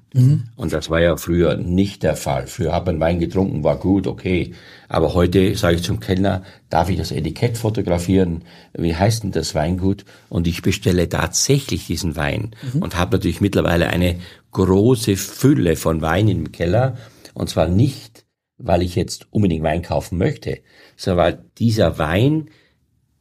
[0.56, 2.48] Und das war ja früher nicht der Fall.
[2.48, 4.54] Früher hat man Wein getrunken, war gut, okay.
[4.88, 8.44] Aber heute sage ich zum Kellner, darf ich das Etikett fotografieren?
[8.74, 10.06] Wie heißt denn das Weingut?
[10.30, 14.16] Und ich bestelle tatsächlich diesen Wein und habe natürlich mittlerweile eine
[14.52, 16.98] große Fülle von Wein im Keller.
[17.36, 18.26] Und zwar nicht,
[18.58, 20.60] weil ich jetzt unbedingt Wein kaufen möchte,
[20.98, 22.50] sondern weil dieser Wein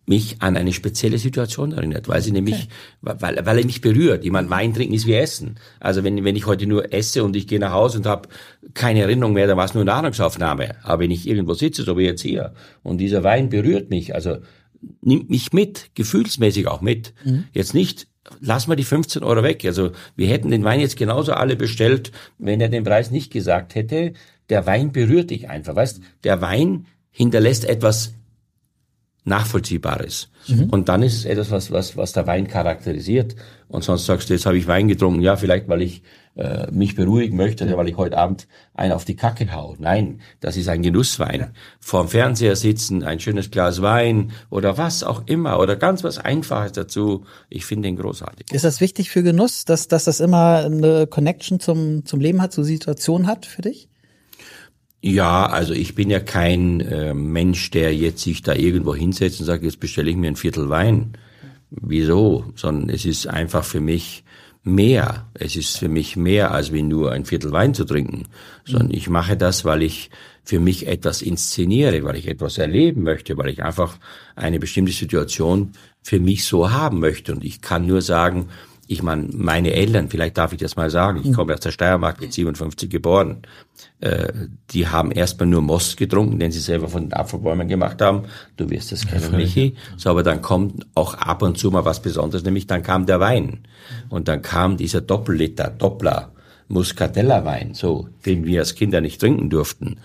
[0.09, 2.68] mich an eine spezielle Situation erinnert, weil sie nämlich,
[3.00, 4.24] weil, weil er mich berührt.
[4.24, 5.56] Ich meine, Wein trinken ist wie Essen.
[5.80, 8.28] Also wenn, wenn ich heute nur esse und ich gehe nach Hause und habe
[8.74, 10.76] keine Erinnerung mehr, dann war es nur Nahrungsaufnahme.
[10.82, 14.38] Aber wenn ich irgendwo sitze, so wie jetzt hier, und dieser Wein berührt mich, also
[15.02, 17.12] nimmt mich mit, gefühlsmäßig auch mit.
[17.52, 18.06] Jetzt nicht,
[18.40, 19.64] lass mal die 15 Euro weg.
[19.64, 23.74] Also wir hätten den Wein jetzt genauso alle bestellt, wenn er den Preis nicht gesagt
[23.74, 24.14] hätte.
[24.48, 26.00] Der Wein berührt dich einfach, weißt?
[26.24, 28.14] Der Wein hinterlässt etwas
[29.28, 30.30] Nachvollziehbares.
[30.70, 33.36] Und dann ist es etwas, was, was, was der Wein charakterisiert.
[33.68, 36.02] Und sonst sagst du, jetzt habe ich Wein getrunken, ja, vielleicht weil ich
[36.38, 39.74] äh, mich beruhigen möchte oder weil ich heute Abend einen auf die Kacke hau.
[39.78, 41.50] Nein, das ist ein Genusswein.
[41.80, 46.72] Vorm Fernseher sitzen, ein schönes Glas Wein oder was auch immer oder ganz was Einfaches
[46.72, 47.24] dazu.
[47.50, 48.52] Ich finde den großartig.
[48.52, 52.52] Ist das wichtig für Genuss, dass, dass das immer eine Connection zum, zum Leben hat,
[52.52, 53.88] zur Situation hat für dich?
[55.01, 59.46] Ja, also ich bin ja kein äh, Mensch, der jetzt sich da irgendwo hinsetzt und
[59.46, 61.12] sagt, jetzt bestelle ich mir ein Viertel Wein.
[61.70, 62.46] Wieso?
[62.57, 64.24] Sondern es ist einfach für mich
[64.64, 65.28] mehr.
[65.34, 68.26] Es ist für mich mehr, als wie nur ein Viertel Wein zu trinken.
[68.64, 70.11] Sondern ich mache das, weil ich
[70.42, 73.99] für mich etwas inszeniere, weil ich etwas erleben möchte, weil ich einfach
[74.34, 75.72] eine bestimmte Situation
[76.03, 77.32] für mich so haben möchte.
[77.32, 78.49] Und ich kann nur sagen,
[78.91, 82.22] ich meine, meine Eltern, vielleicht darf ich das mal sagen, ich komme aus der Steiermark,
[82.22, 83.43] mit 57 geboren,
[84.01, 84.32] äh,
[84.70, 88.22] die haben erstmal nur Most getrunken, den sie selber von den Apfelbäumen gemacht haben.
[88.57, 89.76] Du wirst das kennen, Michi.
[89.99, 93.20] So, aber dann kommt auch ab und zu mal was Besonderes, nämlich dann kam der
[93.20, 93.61] Wein.
[94.09, 96.32] Und dann kam dieser Doppelliter, Doppler,
[96.68, 99.99] Muscatella-Wein, so, den wir als Kinder nicht trinken durften.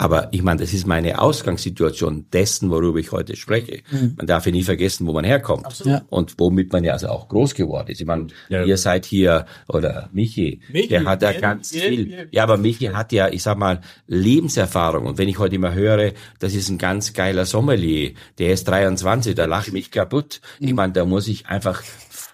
[0.00, 3.82] Aber ich meine, das ist meine Ausgangssituation dessen, worüber ich heute spreche.
[4.16, 5.66] Man darf ja nie vergessen, wo man herkommt.
[5.84, 6.02] Ja.
[6.08, 8.00] Und womit man ja also auch groß geworden ist.
[8.00, 12.06] Ich meine, ihr seid hier, oder Michi, Michi, der hat ja ganz wir- viel.
[12.10, 15.04] wir- Ja, aber Michi hat ja, ich sag mal, Lebenserfahrung.
[15.04, 19.34] Und wenn ich heute immer höre, das ist ein ganz geiler Sommelier, der ist 23,
[19.34, 20.40] da lache ich mich kaputt.
[20.60, 21.82] Ich meine, da muss ich einfach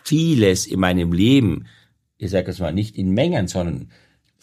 [0.05, 1.65] vieles in meinem Leben,
[2.19, 3.91] ich sage es mal, nicht in Mengen, sondern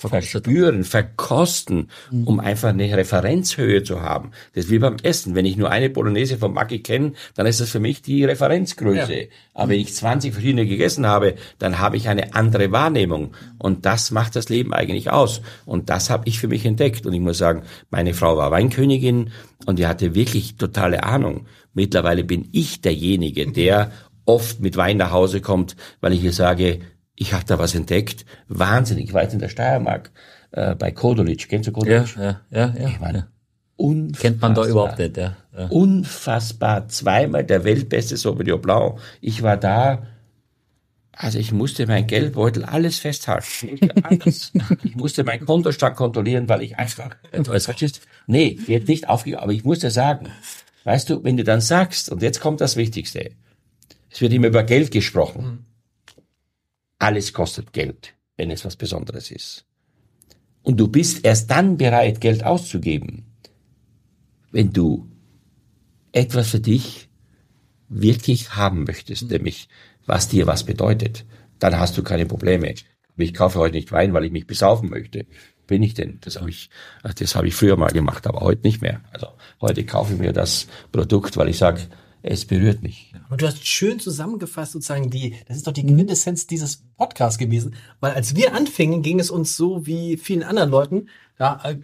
[0.09, 1.89] verspüren, verkosten,
[2.25, 4.31] um einfach eine Referenzhöhe zu haben.
[4.53, 5.35] Das ist wie beim Essen.
[5.35, 9.29] Wenn ich nur eine Bolognese vom Maggi kenne, dann ist das für mich die Referenzgröße.
[9.53, 13.33] Aber wenn ich 20 verschiedene gegessen habe, dann habe ich eine andere Wahrnehmung.
[13.57, 15.41] Und das macht das Leben eigentlich aus.
[15.65, 17.05] Und das habe ich für mich entdeckt.
[17.05, 19.31] Und ich muss sagen, meine Frau war Weinkönigin
[19.65, 21.45] und die hatte wirklich totale Ahnung.
[21.73, 23.91] Mittlerweile bin ich derjenige, der
[24.25, 26.79] oft mit Wein nach Hause kommt, weil ich ihr sage,
[27.21, 28.25] ich habe da was entdeckt.
[28.47, 29.05] Wahnsinnig.
[29.05, 30.09] Ich war jetzt in der Steiermark
[30.53, 31.47] äh, bei Kodolic.
[31.47, 32.15] Kennst du Ja, Kodolic?
[32.17, 32.87] ja, ja, ja.
[32.87, 33.27] Ich meine, ja.
[33.75, 34.21] unfassbar.
[34.21, 35.37] Kennt man da überhaupt nicht, ja.
[35.55, 35.67] ja.
[35.67, 36.87] Unfassbar.
[36.87, 38.99] Zweimal der weltbeste Sauvignon Blanc.
[39.21, 40.07] Ich war da.
[41.11, 43.91] Also ich musste mein Geldbeutel alles festhalten.
[44.01, 44.51] Alles.
[44.83, 47.11] ich musste meinen Kontostand kontrollieren, weil ich einfach,
[47.65, 48.01] verstehst?
[48.25, 50.29] Nee, jetzt nicht aufgegeben, aber ich muss dir sagen,
[50.85, 53.29] weißt du, wenn du dann sagst, und jetzt kommt das Wichtigste,
[54.09, 55.67] es wird immer über Geld gesprochen.
[57.01, 59.65] Alles kostet Geld, wenn es was Besonderes ist.
[60.61, 63.25] Und du bist erst dann bereit, Geld auszugeben,
[64.51, 65.09] wenn du
[66.11, 67.09] etwas für dich
[67.89, 69.67] wirklich haben möchtest, nämlich
[70.05, 71.25] was dir was bedeutet,
[71.57, 72.75] dann hast du keine Probleme.
[73.17, 75.25] Ich kaufe heute nicht Wein, weil ich mich besaufen möchte.
[75.65, 76.19] Bin ich denn?
[76.21, 76.69] Das habe ich,
[77.01, 79.01] das habe ich früher mal gemacht, aber heute nicht mehr.
[79.11, 79.29] Also
[79.59, 81.81] heute kaufe ich mir das Produkt, weil ich sage,
[82.23, 83.13] es berührt mich.
[83.29, 87.75] Und du hast schön zusammengefasst sozusagen die, das ist doch die Quintessenz dieses Podcasts gewesen,
[87.99, 91.77] weil als wir anfingen, ging es uns so wie vielen anderen Leuten, da äh,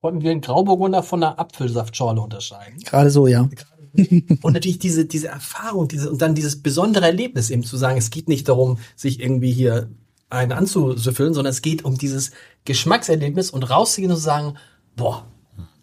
[0.00, 2.80] konnten wir einen Grauburgunder von einer Apfelsaftschorle unterscheiden.
[2.80, 3.48] Gerade so, ja.
[4.42, 8.10] Und natürlich diese, diese Erfahrung, diese, und dann dieses besondere Erlebnis eben zu sagen, es
[8.10, 9.90] geht nicht darum, sich irgendwie hier
[10.28, 12.30] einen anzusüffeln, sondern es geht um dieses
[12.64, 14.54] Geschmackserlebnis und rauszugehen und zu sagen,
[14.94, 15.26] boah,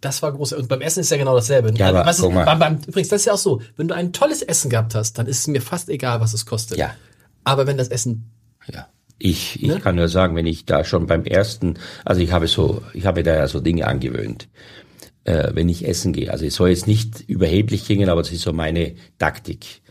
[0.01, 0.53] das war groß.
[0.53, 1.73] Und beim Essen ist ja genau dasselbe.
[1.75, 4.13] Ja, aber was ist, beim, beim, übrigens, das ist ja auch so, wenn du ein
[4.13, 6.77] tolles Essen gehabt hast, dann ist es mir fast egal, was es kostet.
[6.77, 6.93] Ja.
[7.43, 8.31] Aber wenn das Essen,
[8.71, 8.87] Ja.
[9.19, 12.83] Ich, ich kann nur sagen, wenn ich da schon beim ersten, also ich habe so,
[12.93, 14.47] ich habe da ja so Dinge angewöhnt,
[15.23, 16.31] äh, wenn ich essen gehe.
[16.31, 19.81] Also es soll jetzt nicht überheblich klingen, aber es ist so meine Taktik.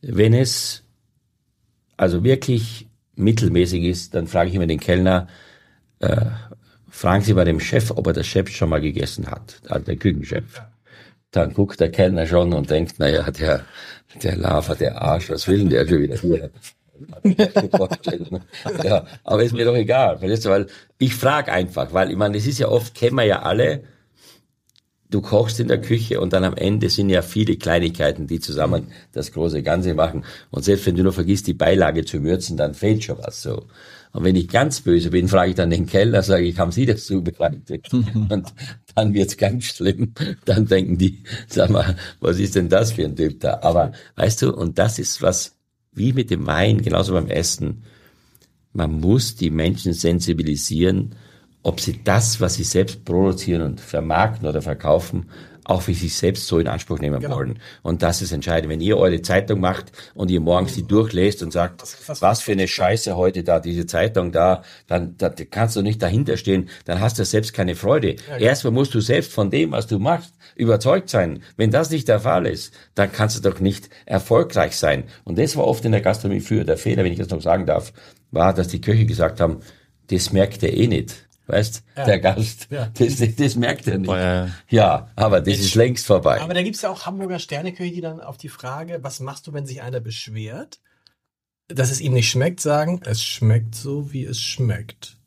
[0.00, 0.84] Wenn es
[1.96, 5.26] also wirklich mittelmäßig ist, dann frage ich immer den Kellner,
[5.98, 6.26] äh,
[6.92, 9.96] fragen Sie bei dem Chef, ob er das Chef schon mal gegessen hat, also der
[9.96, 10.62] Küchenchef.
[11.30, 13.64] Dann guckt der Kellner schon und denkt, naja, der,
[14.22, 16.50] der Lava, der Arsch, was will denn der schon wieder hier?
[18.84, 20.66] ja, aber ist mir doch egal, verstehst du, weil
[20.98, 23.84] ich frage einfach, weil ich meine, es ist ja oft, kennen wir ja alle,
[25.08, 28.88] du kochst in der Küche und dann am Ende sind ja viele Kleinigkeiten, die zusammen
[29.12, 30.24] das große Ganze machen.
[30.50, 33.66] Und selbst wenn du nur vergisst, die Beilage zu würzen, dann fehlt schon was so.
[34.12, 36.84] Und wenn ich ganz böse bin, frage ich dann den Kellner, sage ich, haben Sie
[36.84, 37.88] das zubereitet?
[37.92, 38.52] und
[38.94, 40.12] dann wird's ganz schlimm.
[40.44, 43.60] Dann denken die, sag mal, was ist denn das für ein Typ da?
[43.62, 45.56] Aber weißt du, und das ist was,
[45.92, 47.84] wie mit dem Wein, genauso beim Essen.
[48.74, 51.14] Man muss die Menschen sensibilisieren,
[51.62, 55.30] ob sie das, was sie selbst produzieren und vermarkten oder verkaufen,
[55.64, 57.58] auch für sich selbst so in Anspruch nehmen wollen.
[57.82, 58.70] Und das ist entscheidend.
[58.70, 61.82] Wenn ihr eure Zeitung macht und ihr morgens die durchlest und sagt,
[62.20, 66.36] was für eine Scheiße heute da, diese Zeitung da, dann da, kannst du nicht dahinter
[66.36, 68.16] stehen, dann hast du selbst keine Freude.
[68.38, 71.42] Erstmal musst du selbst von dem, was du machst, überzeugt sein.
[71.56, 75.04] Wenn das nicht der Fall ist, dann kannst du doch nicht erfolgreich sein.
[75.24, 77.66] Und das war oft in der Gastronomie früher der Fehler, wenn ich das noch sagen
[77.66, 77.92] darf,
[78.30, 79.60] war, dass die Köche gesagt haben,
[80.10, 81.28] das merkt er eh nicht.
[81.52, 84.08] Weißt, der Gast, das, das, das merkt er nicht.
[84.10, 84.48] Ja.
[84.70, 86.40] Ja, aber das ist längst vorbei.
[86.40, 89.52] aber da gibt's ja auch Hamburger Sterneküche, die dann auf die Frage, was machst du,
[89.52, 90.80] wenn sich einer beschwert,
[91.68, 95.18] dass es ihm nicht schmeckt, sagen, es schmeckt so, wie es schmeckt.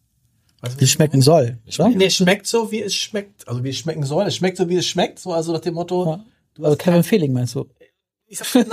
[0.62, 1.60] Weißt Wie es schmecken soll.
[1.78, 1.90] oder?
[1.90, 3.48] Nee, es schmeckt so, wie es schmeckt.
[3.48, 4.26] Also wie es schmecken soll.
[4.26, 5.20] Es schmeckt so, wie es schmeckt.
[5.20, 6.24] So, also nach dem Motto,
[6.56, 7.70] du Also Kevin Feeling meinst du?
[8.26, 8.66] Ich sag,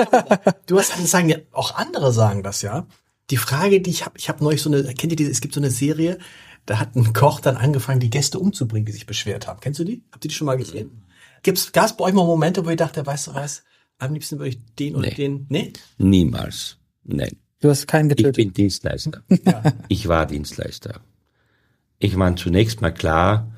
[0.67, 2.87] du hast das sagen ja auch andere sagen das ja.
[3.29, 5.31] Die Frage, die ich habe, ich habe neulich so eine, kennt ihr diese?
[5.31, 6.19] Es gibt so eine Serie,
[6.67, 9.61] da hat ein Koch dann angefangen, die Gäste umzubringen, die sich beschwert haben.
[9.61, 10.03] Kennst du die?
[10.13, 11.03] Habt ihr die schon mal gesehen?
[11.43, 13.65] Gibt's, gab's bei euch mal Momente, wo ihr dachte, weißt du was?
[13.99, 15.15] Am liebsten würde ich den oder Nee.
[15.15, 15.47] den.
[15.49, 15.73] Nee?
[15.99, 16.79] Niemals.
[17.05, 17.37] Nein.
[17.61, 18.37] Du hast keinen Ich getötet.
[18.37, 19.23] bin Dienstleister.
[19.89, 21.01] Ich war Dienstleister.
[21.99, 23.53] Ich meine, zunächst mal klar,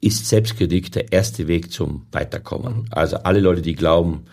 [0.00, 2.88] ist Selbstkritik der erste Weg zum Weiterkommen.
[2.90, 4.24] Also alle Leute, die glauben,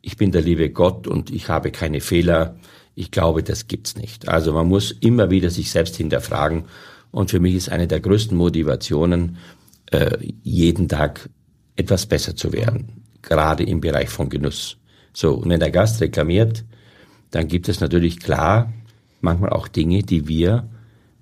[0.00, 2.56] ich bin der liebe Gott und ich habe keine Fehler,
[2.94, 4.28] ich glaube, das gibt's nicht.
[4.28, 6.66] Also man muss immer wieder sich selbst hinterfragen.
[7.10, 9.38] Und für mich ist eine der größten Motivationen,
[9.90, 11.28] äh, jeden Tag
[11.76, 13.02] etwas besser zu werden.
[13.22, 14.76] Gerade im Bereich von Genuss.
[15.12, 16.64] So, und wenn der Gast reklamiert,
[17.30, 18.72] dann gibt es natürlich klar
[19.20, 20.68] manchmal auch Dinge, die wir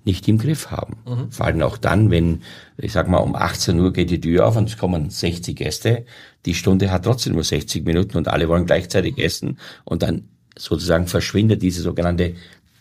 [0.07, 0.97] nicht im Griff haben.
[1.31, 2.41] Vor allem auch dann, wenn,
[2.77, 6.05] ich sag mal, um 18 Uhr geht die Tür auf und es kommen 60 Gäste.
[6.45, 11.07] Die Stunde hat trotzdem nur 60 Minuten und alle wollen gleichzeitig essen und dann sozusagen
[11.07, 12.35] verschwindet diese sogenannte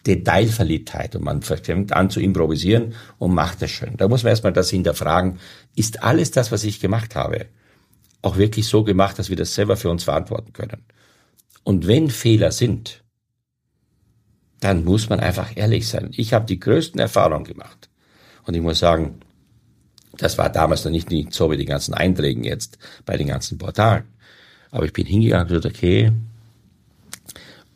[0.06, 3.96] Detailverliebtheit und man fängt an zu improvisieren und macht es schön.
[3.96, 5.38] Da muss man erstmal das hinterfragen.
[5.74, 7.46] Ist alles das, was ich gemacht habe,
[8.22, 10.82] auch wirklich so gemacht, dass wir das selber für uns verantworten können?
[11.64, 13.02] Und wenn Fehler sind,
[14.60, 16.10] dann muss man einfach ehrlich sein.
[16.12, 17.88] Ich habe die größten Erfahrungen gemacht.
[18.44, 19.20] Und ich muss sagen,
[20.16, 23.58] das war damals noch nicht, nicht so wie die ganzen Einträgen jetzt bei den ganzen
[23.58, 24.04] Portalen.
[24.70, 26.12] Aber ich bin hingegangen und gesagt, okay,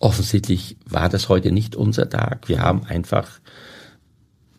[0.00, 2.48] offensichtlich war das heute nicht unser Tag.
[2.48, 3.38] Wir haben einfach,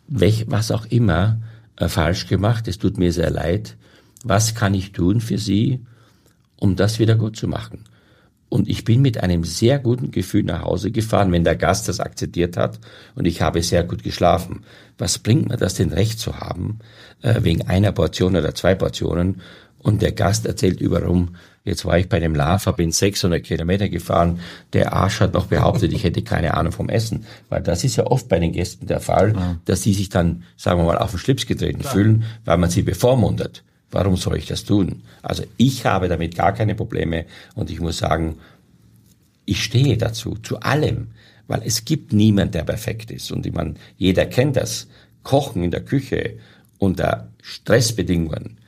[0.08, 1.42] welch, was auch immer,
[1.76, 2.68] äh, falsch gemacht.
[2.68, 3.76] Es tut mir sehr leid.
[4.24, 5.84] Was kann ich tun für Sie,
[6.56, 7.84] um das wieder gut zu machen?
[8.48, 12.00] Und ich bin mit einem sehr guten Gefühl nach Hause gefahren, wenn der Gast das
[12.00, 12.78] akzeptiert hat.
[13.14, 14.64] Und ich habe sehr gut geschlafen.
[14.98, 16.78] Was bringt mir das denn recht zu haben,
[17.22, 19.40] äh, wegen einer Portion oder zwei Portionen?
[19.78, 21.34] Und der Gast erzählt überum,
[21.64, 24.40] jetzt war ich bei dem Lava, bin 600 Kilometer gefahren.
[24.72, 27.26] Der Arsch hat noch behauptet, ich hätte keine Ahnung vom Essen.
[27.48, 29.56] Weil das ist ja oft bei den Gästen der Fall, ja.
[29.64, 31.92] dass die sich dann, sagen wir mal, auf den Schlips getreten Klar.
[31.92, 33.62] fühlen, weil man sie bevormundet.
[33.90, 35.02] Warum soll ich das tun?
[35.22, 38.38] Also ich habe damit gar keine Probleme und ich muss sagen,
[39.44, 41.08] ich stehe dazu, zu allem,
[41.46, 44.88] weil es gibt niemand, der perfekt ist und ich meine, jeder kennt das.
[45.22, 46.38] Kochen in der Küche
[46.78, 48.58] unter Stressbedingungen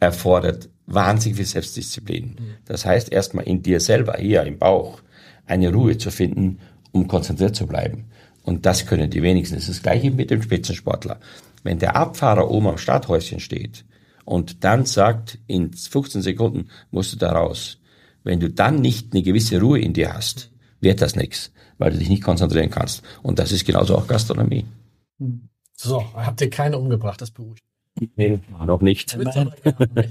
[0.00, 2.36] erfordert wahnsinnig viel Selbstdisziplin.
[2.64, 5.00] Das heißt, erstmal in dir selber, hier im Bauch,
[5.46, 6.58] eine Ruhe zu finden,
[6.92, 8.06] um konzentriert zu bleiben.
[8.42, 9.56] Und das können die wenigsten.
[9.56, 11.18] Es ist das gleiche mit dem Spitzensportler.
[11.62, 13.84] Wenn der Abfahrer oben am Starthäuschen steht
[14.24, 17.78] und dann sagt, in 15 Sekunden musst du da raus.
[18.22, 21.98] Wenn du dann nicht eine gewisse Ruhe in dir hast, wird das nichts, weil du
[21.98, 23.02] dich nicht konzentrieren kannst.
[23.22, 24.66] Und das ist genauso auch Gastronomie.
[25.76, 27.64] So, habt ihr keine umgebracht, das beruhigt.
[28.16, 29.16] Nee, noch nicht.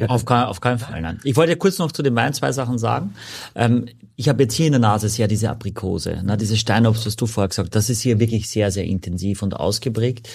[0.07, 1.19] auf, auf keinen Fall, nein.
[1.23, 3.13] Ich wollte kurz noch zu dem Wein zwei Sachen sagen.
[3.55, 7.17] Ähm, ich habe jetzt hier in der Nase sehr diese Aprikose, ne, diese Steinobst, was
[7.17, 7.75] du vorher gesagt hast.
[7.75, 10.29] Das ist hier wirklich sehr, sehr intensiv und ausgeprägt.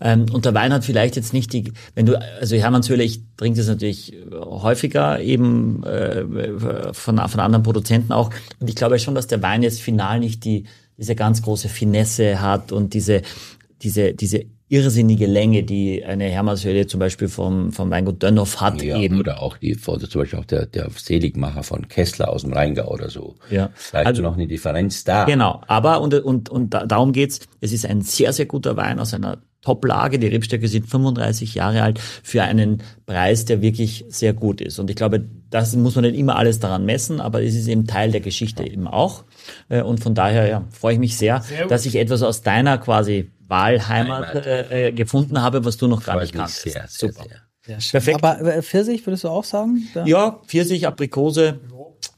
[0.00, 3.20] Ähm, und der Wein hat vielleicht jetzt nicht die, wenn du, also Hermann Zöller, ich
[3.36, 8.30] trinke das natürlich häufiger eben äh, von, von anderen Produzenten auch.
[8.60, 10.66] Und ich glaube schon, dass der Wein jetzt final nicht die,
[10.98, 13.22] diese ganz große Finesse hat und diese,
[13.82, 18.96] diese, diese irrsinnige Länge, die eine Hermannshöhle zum Beispiel vom, vom Weingut Dönhoff hat ja,
[18.96, 19.20] eben.
[19.20, 23.10] Oder auch die, zum Beispiel auch der, der Seligmacher von Kessler aus dem Rheingau oder
[23.10, 23.34] so.
[23.50, 23.68] Ja.
[23.74, 25.26] Vielleicht also noch eine Differenz da.
[25.26, 25.60] Genau.
[25.66, 27.40] Aber, und, und, und darum geht's.
[27.60, 30.18] Es ist ein sehr, sehr guter Wein aus einer Top-Lage.
[30.18, 34.78] Die Rebstöcke sind 35 Jahre alt für einen Preis, der wirklich sehr gut ist.
[34.78, 37.86] Und ich glaube, das muss man nicht immer alles daran messen, aber es ist eben
[37.86, 39.24] Teil der Geschichte eben auch.
[39.68, 42.78] Äh, und von daher ja, freue ich mich sehr, sehr dass ich etwas aus deiner
[42.78, 46.62] quasi Wahlheimat äh, äh, gefunden habe, was du noch gar nicht kannst.
[46.62, 47.24] Sehr, sehr, Super.
[47.24, 47.78] Sehr.
[47.92, 48.24] Perfekt.
[48.24, 49.86] Aber äh, Pfirsich würdest du auch sagen?
[50.04, 51.60] Ja, Pfirsich, Aprikose.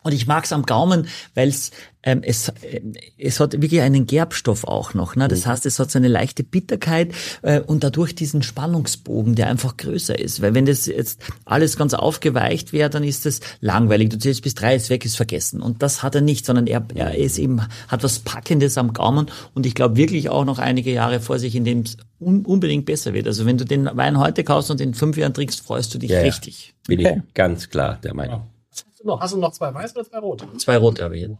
[0.02, 1.70] Und ich mag's am Gaumen, weil es
[2.04, 2.80] ähm, es, äh,
[3.18, 5.16] es hat wirklich einen Gerbstoff auch noch.
[5.16, 5.26] Ne?
[5.26, 5.50] Das mhm.
[5.50, 10.18] heißt, es hat so eine leichte Bitterkeit äh, und dadurch diesen Spannungsbogen, der einfach größer
[10.18, 10.42] ist.
[10.42, 14.10] Weil wenn das jetzt alles ganz aufgeweicht wäre, dann ist das langweilig.
[14.10, 15.60] Du zählst bis drei, ist weg, ist vergessen.
[15.60, 19.30] Und das hat er nicht, sondern er, er ist eben, hat was Packendes am Gaumen
[19.54, 22.86] und ich glaube wirklich auch noch einige Jahre vor sich, in dem es un unbedingt
[22.86, 23.26] besser wird.
[23.26, 26.10] Also wenn du den Wein heute kaufst und in fünf Jahren trinkst, freust du dich
[26.10, 26.74] ja, richtig.
[26.86, 27.22] Bin okay.
[27.26, 28.42] ich ganz klar der Meinung.
[28.70, 30.46] Hast du noch, hast du noch zwei Weiß oder zwei Rote?
[30.58, 31.38] Zwei Rote habe ich jetzt.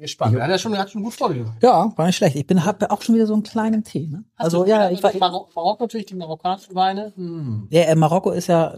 [0.00, 0.34] Gespannt.
[0.34, 1.50] Ich, hat ja schon, hat schon gut vorgelegt.
[1.62, 2.36] Ja, war nicht schlecht.
[2.36, 4.06] Ich bin habe auch schon wieder so einen kleinen Tee.
[4.06, 4.24] Ne?
[4.36, 7.12] Also ja, ich war Marok Marokko natürlich die marokkanischen Weine.
[7.16, 7.68] Hm.
[7.70, 8.76] Ja, äh, Marokko ist ja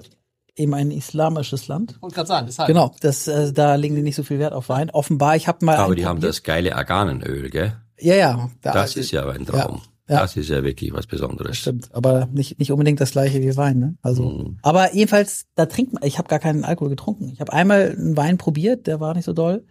[0.57, 1.97] eben ein islamisches Land.
[2.01, 2.69] Und gerade sagen, deshalb.
[2.69, 4.91] Genau, das äh, da legen die nicht so viel Wert auf Wein.
[4.91, 5.77] Offenbar, ich habe mal.
[5.77, 7.75] Aber die haben das geile Arganenöl, gell?
[7.99, 8.51] Ja, ja.
[8.63, 9.77] Da, das ist ja ein Traum.
[9.77, 9.83] Ja.
[10.09, 10.23] Ja.
[10.23, 11.59] Das ist ja wirklich was Besonderes.
[11.59, 13.79] Stimmt, aber nicht, nicht unbedingt das gleiche wie Wein.
[13.79, 13.97] Ne?
[14.01, 14.59] Also, mhm.
[14.63, 16.03] aber jedenfalls, da trinkt man.
[16.03, 17.29] Ich habe gar keinen Alkohol getrunken.
[17.29, 19.67] Ich habe einmal einen Wein probiert, der war nicht so doll,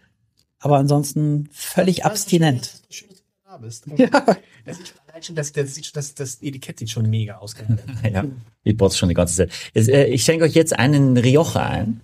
[0.60, 2.82] aber ansonsten völlig abstinent.
[2.90, 3.88] Schön, dass du da bist.
[3.98, 4.38] Ja.
[4.66, 7.56] Das, das, das, das, das Etikett sieht schon mega aus.
[8.04, 8.26] ja,
[8.64, 9.52] ich brauche schon die ganze Zeit.
[9.74, 12.02] Äh, ich schenke euch jetzt einen Rioja ein,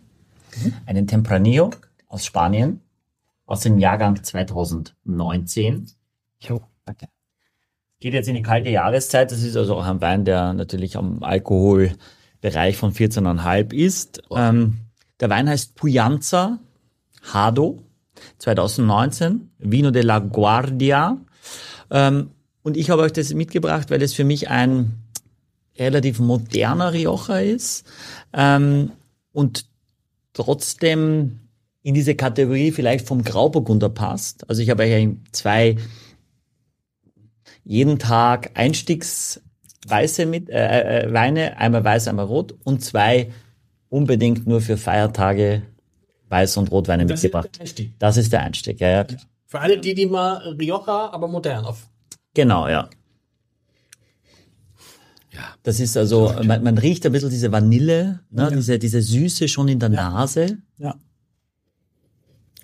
[0.63, 0.73] mhm.
[0.85, 1.71] einen Tempranillo
[2.07, 2.79] aus Spanien,
[3.45, 5.91] aus dem Jahrgang 2019.
[6.39, 7.07] Jo, danke
[8.03, 9.31] geht jetzt in die kalte Jahreszeit.
[9.31, 14.21] Das ist also auch ein Wein, der natürlich am Alkoholbereich von 14,5 ist.
[14.29, 14.79] Ähm,
[15.21, 16.59] der Wein heißt Puyanza
[17.21, 17.81] Hado
[18.39, 21.17] 2019, Vino de la Guardia.
[21.91, 24.93] Ähm, und ich habe euch das mitgebracht, weil es für mich ein
[25.77, 27.85] relativ moderner Rioja ist
[28.33, 28.91] ähm,
[29.31, 29.65] und
[30.33, 31.39] trotzdem
[31.81, 34.49] in diese Kategorie vielleicht vom Grauburgunder passt.
[34.49, 35.75] Also ich habe ja zwei
[37.65, 43.31] jeden Tag Einstiegsweiße mit, äh, äh, Weine, einmal weiß, einmal rot und zwei
[43.89, 45.63] unbedingt nur für Feiertage
[46.33, 47.59] Weiß- und Rotweine das mitgebracht.
[47.61, 49.05] Ist das ist der Einstieg, ja, ja.
[49.45, 51.87] Für alle, die, die mal Rioja, aber modern auf
[52.33, 52.89] Genau, ja.
[55.31, 55.55] Ja.
[55.63, 59.67] Das ist also, man, man riecht ein bisschen diese Vanille, ne, diese, diese Süße schon
[59.67, 60.59] in der Nase.
[60.77, 60.95] Ja.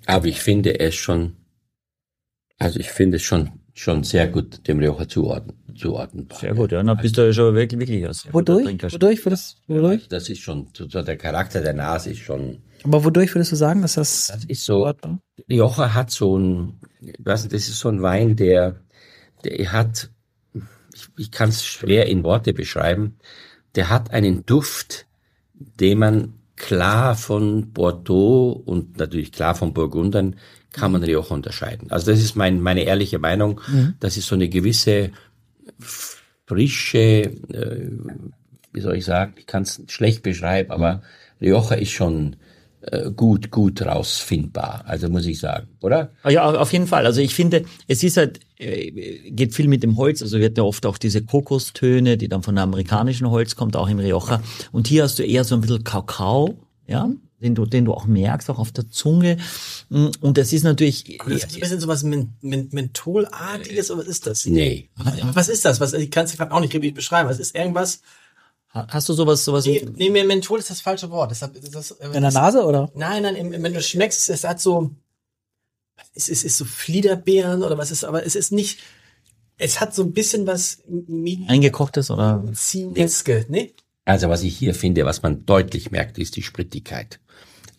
[0.06, 1.36] Aber ich finde es schon,
[2.58, 6.38] also ich finde es schon, schon sehr gut dem Rioja zuordnen, zuordnenbar.
[6.38, 6.82] Sehr gut, ja.
[6.82, 8.02] Dann bist du ja schon wirklich, wirklich
[8.32, 8.92] guter Wodurch?
[8.92, 9.26] Wodurch
[9.66, 10.08] wodurch?
[10.08, 13.56] Das ist schon, so so der Charakter der Nase ist schon, Aber wodurch würdest du
[13.56, 14.90] sagen, dass das, das ist so,
[15.48, 18.80] Rioja hat so ein, ich weiß nicht, das ist so ein Wein, der,
[19.44, 20.10] der hat,
[20.94, 23.16] ich, ich kann es schwer in Worte beschreiben,
[23.74, 25.06] der hat einen Duft,
[25.54, 30.36] den man klar von Bordeaux und natürlich klar von Burgundern
[30.72, 31.90] kann man Rioja unterscheiden.
[31.90, 33.60] Also das ist mein, meine ehrliche Meinung.
[33.98, 35.10] Das ist so eine gewisse
[36.46, 37.90] frische, äh,
[38.72, 41.02] wie soll ich sagen, ich kann es schlecht beschreiben, aber
[41.40, 42.36] Rioja ist schon
[43.14, 44.84] gut, gut rausfindbar.
[44.86, 46.12] Also muss ich sagen, oder?
[46.22, 47.04] Ah Ja, auf jeden Fall.
[47.06, 50.64] Also ich finde, es ist halt, äh, geht viel mit dem Holz, also wird ja
[50.64, 54.42] oft auch diese Kokostöne, die dann von der amerikanischen Holz kommt, auch im Rioja.
[54.72, 57.10] Und hier hast du eher so ein bisschen Kakao, ja,
[57.40, 59.38] den du, den du auch merkst, auch auf der Zunge.
[59.88, 64.46] Und das ist natürlich, Das ist ein bisschen Men Men Mentholartiges, oder was ist das?
[64.46, 64.88] Nee.
[65.32, 65.80] Was ist das?
[65.80, 67.28] Was, ich kann es auch nicht richtig beschreiben.
[67.28, 68.00] Es ist irgendwas.
[68.72, 71.30] Hast du sowas, sowas, Nee, nee, Menthol ist das falsche Wort.
[71.30, 72.90] Deshalb ist das, äh, in der Nase oder?
[72.94, 74.90] Nein, nein, wenn du schmeckst, es hat so,
[76.14, 78.80] es ist, ist so Fliederbeeren oder was ist, aber es ist nicht,
[79.58, 80.78] es hat so ein bisschen was
[81.48, 82.38] eingekochtes oder?
[82.38, 83.70] Medizineske, ne?
[84.04, 87.20] Also was ich hier finde, was man deutlich merkt, ist die Sprittigkeit.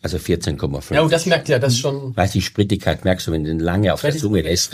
[0.02, 0.94] Also 14,5.
[0.94, 2.16] Ja, und das merkt ja, das schon.
[2.16, 4.72] Weißt du, die Sprittigkeit merkst du, wenn du den lange auf der Zunge lässt.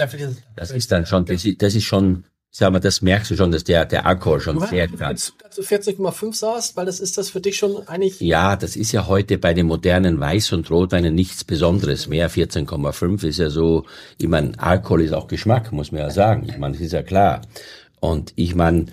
[0.57, 2.25] Das ist dann schon, das ist, das ist schon,
[2.59, 5.55] sag mal, das merkst du schon, dass der, der Alkohol schon Du sehr hast, als
[5.55, 8.21] du 14,5 sagst, weil das ist das für dich schon eigentlich.
[8.21, 12.29] Ja, das ist ja heute bei den modernen Weiß- und Rotweinen nichts Besonderes mehr.
[12.29, 13.87] 14,5 ist ja so,
[14.19, 16.47] ich meine, Alkohol ist auch Geschmack, muss man ja sagen.
[16.49, 17.43] Ich meine, das ist ja klar.
[18.01, 18.87] Und ich meine,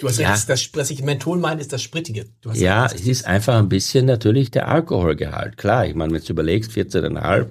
[0.00, 0.34] Du hast Ja.
[0.34, 0.38] ja.
[0.46, 2.26] das, was ich Menthol meine, ist das Sprittige.
[2.52, 5.56] Ja, recht, das es ist einfach ein bisschen natürlich der Alkoholgehalt.
[5.56, 7.48] Klar, ich meine, wenn du überlegst, 14,5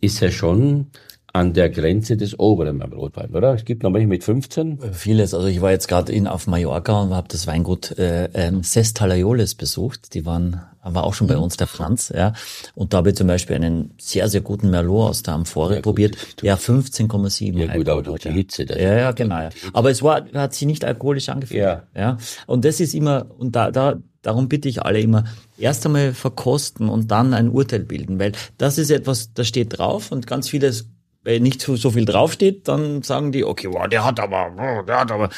[0.00, 0.86] ist ja schon
[1.34, 3.54] an der Grenze des Oberen beim Rotwein, oder?
[3.54, 4.78] Es gibt noch welche mit 15.
[4.92, 5.34] Vieles.
[5.34, 8.94] Also ich war jetzt gerade in auf Mallorca und habe das Weingut äh, ähm, Ses
[8.94, 10.14] Talaioles besucht.
[10.14, 12.34] Die waren, war auch schon bei uns der Franz, ja.
[12.76, 16.16] Und da habe ich zum Beispiel einen sehr, sehr guten Merlot aus der Amphore probiert.
[16.40, 17.58] Der 15,7.
[17.58, 18.34] Ja gut, aber durch die ja.
[18.34, 18.64] Hitze.
[18.64, 19.40] Das Ja, ja, genau.
[19.40, 19.50] Ja.
[19.72, 21.60] Aber es war, hat sich nicht alkoholisch angefühlt.
[21.60, 21.82] Ja.
[21.96, 22.16] ja.
[22.46, 25.24] Und das ist immer, und da, da, darum bitte ich alle immer,
[25.58, 30.12] erst einmal verkosten und dann ein Urteil bilden, weil das ist etwas, das steht drauf
[30.12, 30.88] und ganz vieles,
[31.24, 34.82] wenn nicht so, so viel draufsteht, dann sagen die, okay, wow, der hat aber, oh,
[34.82, 35.30] der hat aber.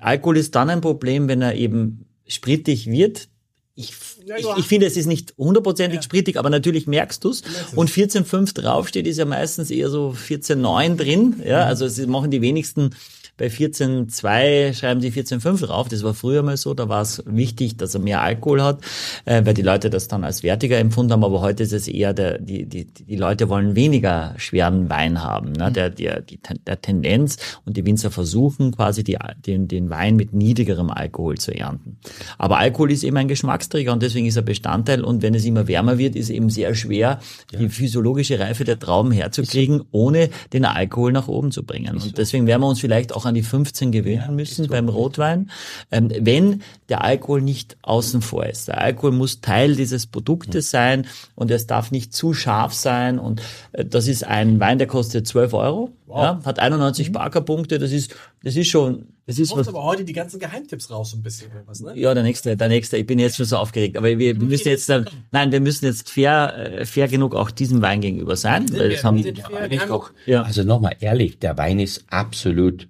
[0.00, 3.28] Alkohol ist dann ein Problem, wenn er eben sprittig wird.
[3.76, 3.94] Ich,
[4.36, 7.42] ich, ich finde, es ist nicht hundertprozentig sprittig, aber natürlich merkst du's.
[7.76, 11.42] Und 14,5 draufsteht, ist ja meistens eher so 14,9 drin.
[11.46, 12.90] Ja, also es machen die wenigsten
[13.38, 15.88] bei 14,2 schreiben sie 14,5 drauf.
[15.88, 16.74] Das war früher mal so.
[16.74, 18.80] Da war es wichtig, dass er mehr Alkohol hat,
[19.24, 21.24] äh, weil die Leute das dann als wertiger empfunden haben.
[21.24, 25.52] Aber heute ist es eher, der, die, die, die Leute wollen weniger schweren Wein haben.
[25.52, 25.70] Ne?
[25.70, 29.16] Der, der, die, der Tendenz und die Winzer versuchen quasi die,
[29.46, 31.98] den, den Wein mit niedrigerem Alkohol zu ernten.
[32.38, 35.04] Aber Alkohol ist eben ein Geschmacksträger und deswegen ist er Bestandteil.
[35.04, 37.20] Und wenn es immer wärmer wird, ist eben sehr schwer,
[37.56, 41.98] die physiologische Reife der Trauben herzukriegen, ohne den Alkohol nach oben zu bringen.
[41.98, 45.50] Und deswegen werden wir uns vielleicht auch an die 15 gewöhnen müssen beim Rotwein,
[45.90, 48.68] ähm, wenn der Alkohol nicht außen vor ist.
[48.68, 53.18] Der Alkohol muss Teil dieses Produktes sein und es darf nicht zu scharf sein.
[53.18, 53.40] Und
[53.72, 57.78] äh, das ist ein Wein, der kostet 12 Euro, ja, hat 91 Barkerpunkte.
[57.78, 59.68] Das ist, das ist schon, das ist was.
[59.68, 61.50] aber heute die ganzen Geheimtipps raus, so ein bisschen.
[61.66, 61.92] Was, ne?
[61.96, 62.96] Ja, der nächste, der nächste.
[62.96, 63.98] Ich bin jetzt schon so aufgeregt.
[63.98, 67.50] Aber wir, wir müssen jetzt, äh, nein, wir müssen jetzt fair, äh, fair genug auch
[67.50, 68.64] diesem Wein gegenüber sein.
[68.72, 70.10] Weil das wir- haben, wir sind fair, eigentlich wir haben- doch.
[70.24, 70.42] Ja.
[70.44, 72.88] Also nochmal ehrlich, der Wein ist absolut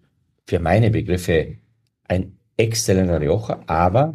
[0.48, 1.56] für meine Begriffe
[2.04, 4.14] ein exzellenter Rioja, aber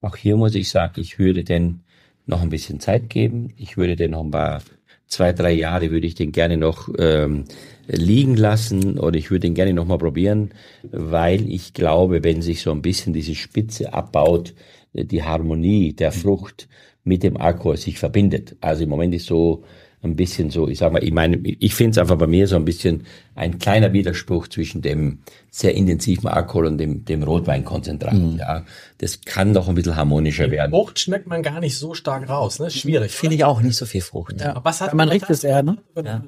[0.00, 1.80] auch hier muss ich sagen, ich würde den
[2.24, 3.52] noch ein bisschen Zeit geben.
[3.58, 4.62] Ich würde den noch ein paar,
[5.08, 7.44] zwei, drei Jahre würde ich den gerne noch ähm,
[7.86, 10.54] liegen lassen oder ich würde den gerne noch mal probieren,
[10.90, 14.54] weil ich glaube, wenn sich so ein bisschen diese Spitze abbaut,
[14.94, 16.66] die Harmonie der Frucht
[17.02, 18.56] mit dem Alkohol sich verbindet.
[18.62, 19.64] Also im Moment ist so
[20.04, 22.56] ein bisschen so, ich sag mal, ich meine, ich finde es einfach bei mir so
[22.56, 28.14] ein bisschen ein kleiner Widerspruch zwischen dem sehr intensiven Alkohol und dem, dem Rotweinkonzentrat.
[28.38, 28.64] Ja,
[28.98, 30.70] das kann noch ein bisschen harmonischer werden.
[30.70, 32.70] Frucht schmeckt man gar nicht so stark raus, ne?
[32.70, 33.12] Schwierig.
[33.12, 34.40] Finde ich auch nicht so viel Frucht.
[34.40, 35.78] Ja, Aber was hat Man riecht es eher, ne?
[35.96, 36.22] ja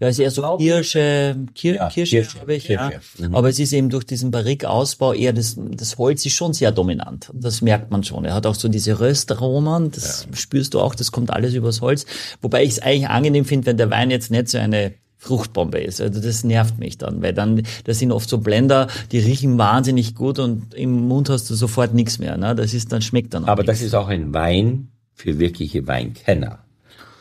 [0.00, 2.90] ist eher so Kirsche, Kir Ja, Kirsche, Kirsche, glaube ich, ja.
[2.90, 3.28] Kirsche.
[3.28, 3.34] Mhm.
[3.34, 7.30] Aber es ist eben durch diesen Barrique-Ausbau eher das, das Holz ist schon sehr dominant.
[7.32, 8.24] Das merkt man schon.
[8.24, 12.06] Er hat auch so diese Röstaromen, das spürst du auch, das kommt alles übers Holz.
[12.42, 16.00] Wobei ich es eigentlich angenehm finde, wenn der Wein jetzt nicht so eine Fruchtbombe ist.
[16.02, 20.14] Also das nervt mich dann, weil dann, das sind oft so Blender, die riechen wahnsinnig
[20.14, 22.36] gut und im Mund hast du sofort nichts mehr.
[22.36, 22.54] Ne?
[22.54, 23.78] Das ist, dann schmeckt dann auch Aber nichts.
[23.78, 26.63] das ist auch ein Wein für wirkliche Weinkenner.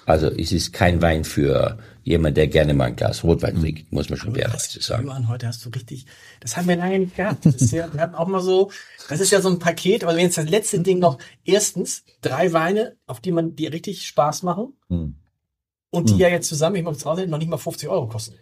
[0.06, 4.10] Also es ist kein Wein für jemand, der gerne mal ein Glas Rotwein trinkt, muss
[4.10, 5.08] man schon fairerweise sagen.
[5.08, 6.06] Johann, heute hast du richtig,
[6.42, 7.46] das haben wir lange nicht gehabt.
[7.46, 8.72] Das ist ja, wir hatten auch mal so,
[9.08, 12.52] das ist ja so ein Paket, aber wenn jetzt das letzte Ding noch, erstens, drei
[12.52, 14.74] Weine, auf die man, die richtig Spaß machen.
[14.90, 15.16] Hm.
[15.90, 18.36] Und die ja jetzt zusammen, ich mal draußen, noch nicht mal 50 Euro kosten.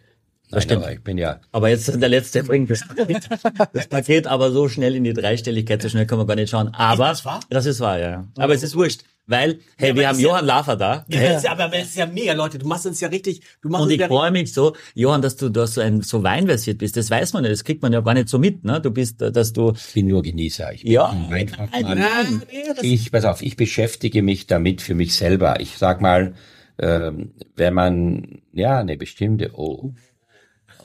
[0.51, 0.83] Nein, stimmt.
[0.83, 3.29] aber ich bin ja, Aber jetzt der letzte bringt das Paket,
[3.73, 6.69] das Paket aber so schnell in die Dreistelligkeit, so schnell kann man gar nicht schauen.
[6.73, 7.39] Aber das wahr?
[7.49, 8.09] das ist wahr, ja.
[8.09, 8.27] ja.
[8.37, 11.05] Aber es ist wurscht, weil, hey, aber wir das haben ist ja- Johann Lafer da.
[11.07, 12.57] Ja, das ist ja, aber das ist ja mega, Leute.
[12.59, 15.35] Du machst uns ja richtig, du machst Und ich ja freue mich so, Johann, dass
[15.37, 16.97] du da so ein so weinversiert bist.
[16.97, 18.81] Das weiß man nicht, das kriegt man ja gar nicht so mit, ne?
[18.81, 20.73] Du bist, dass du ich bin nur Genießer.
[20.73, 21.09] Ich bin Ja.
[21.09, 21.97] ein Weinfachmann.
[21.99, 25.59] Nein, nee, das Ich, pass auf, ich beschäftige mich damit für mich selber.
[25.61, 26.33] Ich sag mal,
[26.79, 29.93] ähm, wenn man, ja, eine bestimmte, oh,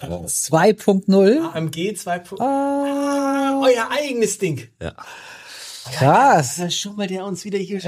[0.01, 1.53] 2.0.
[1.55, 2.22] AMG 2.
[2.40, 4.68] Ah, Euer eigenes Ding.
[5.92, 6.57] krass.
[6.57, 7.80] Das ist schon mal der uns wieder hier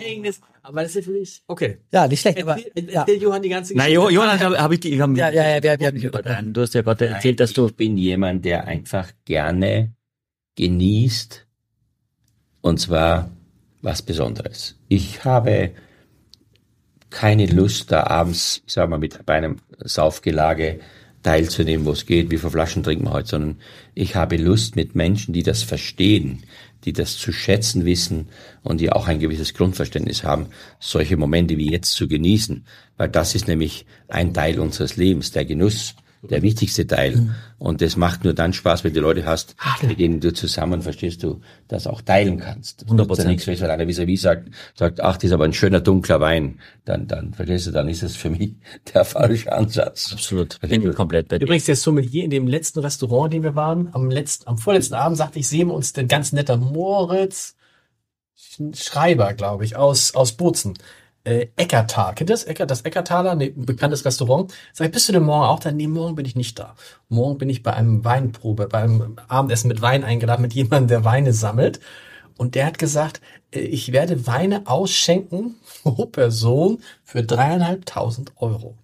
[0.00, 0.40] eigenes.
[0.62, 1.78] Aber das ist natürlich, okay.
[1.90, 3.06] Ja, nicht schlecht, aber Erzähl, ja.
[3.06, 5.80] Johann die ganze Na, Jo- Johann, habe hab ich, ich hab, Ja, ja, ja, wir-
[5.80, 9.10] wir haben deinen, du hast ja gerade erzählt, dass du, ich bin jemand, der einfach
[9.24, 9.94] gerne
[10.56, 11.46] genießt
[12.60, 13.30] und zwar
[13.80, 14.76] was Besonderes.
[14.88, 15.70] Ich habe
[17.08, 20.80] keine Lust, da abends, ich sag mal, mit bei einem Saufgelage
[21.22, 23.56] teilzunehmen, wo es geht, wie viele Flaschen trinken wir heute, sondern
[23.94, 26.44] ich habe Lust mit Menschen, die das verstehen,
[26.84, 28.28] die das zu schätzen wissen
[28.62, 30.46] und die auch ein gewisses Grundverständnis haben,
[30.78, 32.64] solche Momente wie jetzt zu genießen,
[32.96, 37.34] weil das ist nämlich ein Teil unseres Lebens, der Genuss, der wichtigste Teil.
[37.58, 41.22] Und das macht nur dann Spaß, wenn du Leute hast, mit denen du zusammen, verstehst
[41.22, 42.84] du, das auch teilen kannst.
[42.86, 43.18] 100%.
[43.18, 46.58] Ja nichts, wenn einer vis-à-vis sagt, sagt, ach, das ist aber ein schöner dunkler Wein,
[46.84, 48.54] dann, dann, verstehst du, dann ist das für mich
[48.94, 50.12] der falsche Ansatz.
[50.12, 51.44] absolut, bin ich komplett bei dir.
[51.44, 54.94] Übrigens, der Sommelier in dem letzten Restaurant, in dem wir waren, am letzten, am vorletzten
[54.94, 57.56] Abend sagte ich, sehen wir uns den ganz netter Moritz
[58.74, 60.74] Schreiber, glaube ich, aus, aus Bozen.
[61.24, 62.14] Äh, Eckertal.
[62.14, 62.44] Kennt ihr das?
[62.44, 64.52] Ecker, das Eckertaler, ne, ein bekanntes Restaurant.
[64.72, 65.70] Sag ich, bist du denn morgen auch da?
[65.70, 66.74] Nee, morgen bin ich nicht da.
[67.08, 71.04] Morgen bin ich bei einem Weinprobe, bei einem Abendessen mit Wein eingeladen, mit jemandem, der
[71.04, 71.80] Weine sammelt.
[72.38, 78.78] Und der hat gesagt, äh, ich werde Weine ausschenken pro Person für dreieinhalbtausend Euro.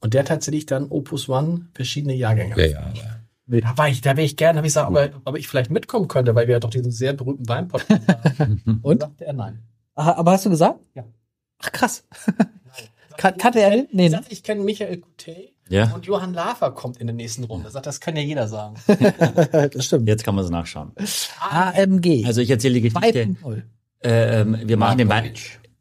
[0.00, 2.56] Und der hat tatsächlich dann Opus One verschiedene Jahrgänge.
[2.56, 3.20] Ja, ja, ja.
[3.60, 6.06] Da war ich, da wäre ich gerne, habe ich gesagt, aber, ob ich vielleicht mitkommen
[6.06, 8.06] könnte, weil wir ja doch diesen sehr berühmten Weinpodcast
[8.38, 8.62] haben.
[8.82, 9.00] Und?
[9.00, 9.64] Sagte er nein.
[9.96, 10.78] Aber hast du gesagt?
[10.94, 11.04] Ja.
[11.62, 12.04] Ach, krass.
[13.16, 13.86] Kan kannte er?
[13.92, 14.20] Nee, Ich ne?
[14.30, 15.92] ich kenne Michael Coutet Ja.
[15.94, 17.68] und Johann Lafer kommt in der nächsten Runde.
[17.70, 18.76] Sagt, das kann ja jeder sagen.
[19.52, 20.08] das stimmt.
[20.08, 20.92] Jetzt kann man es nachschauen.
[21.50, 22.24] AMG.
[22.24, 23.24] Also ich erzähle die Geschichte.
[23.42, 23.62] 2.0.
[24.02, 25.32] Äh, ähm, wir machen den Wein,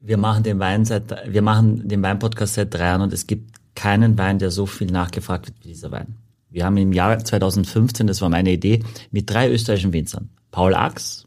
[0.02, 3.56] wir machen den Wein seit, wir machen den Weinpodcast seit drei Jahren und es gibt
[3.76, 6.18] keinen Wein, der so viel nachgefragt wird wie dieser Wein.
[6.50, 11.26] Wir haben im Jahr 2015, das war meine Idee, mit drei österreichischen Winzern, Paul Ax,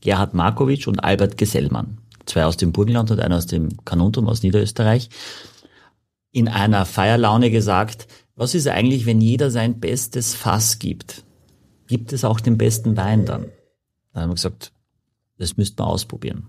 [0.00, 4.42] Gerhard Markovic und Albert Gesellmann, zwei aus dem Burgenland und einer aus dem Kanuntum aus
[4.42, 5.08] Niederösterreich,
[6.30, 11.24] in einer Feierlaune gesagt, was ist eigentlich, wenn jeder sein bestes Fass gibt?
[11.86, 13.46] Gibt es auch den besten Wein dann?
[14.12, 14.72] Dann haben wir gesagt,
[15.38, 16.46] das müssten wir ausprobieren.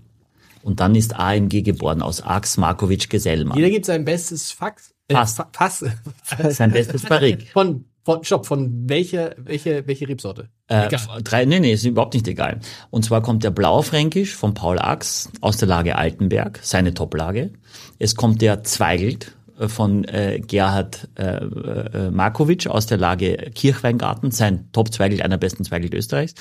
[0.61, 3.57] Und dann ist AMG geboren aus Ax Markovic Gesellmann.
[3.57, 4.93] Jeder gibt sein bestes Fax.
[5.09, 5.36] Äh, Fass.
[5.36, 5.84] Fa- Fass.
[6.55, 7.47] Sein bestes Barrique.
[7.51, 10.49] Von, von, stopp, von welcher, welche, welche Rebsorte?
[10.68, 11.22] Äh, Egal.
[11.24, 12.60] drei, nee, nee, ist überhaupt nicht egal.
[12.89, 17.51] Und zwar kommt der Blaufränkisch von Paul Ax aus der Lage Altenberg, seine Toplage.
[17.99, 19.36] Es kommt der Zweigelt
[19.68, 25.64] von äh, Gerhard äh, äh, Markovic aus der Lage Kirchweingarten, sein Top-Zweigelt, einer der besten
[25.64, 26.34] Zweigelt Österreichs.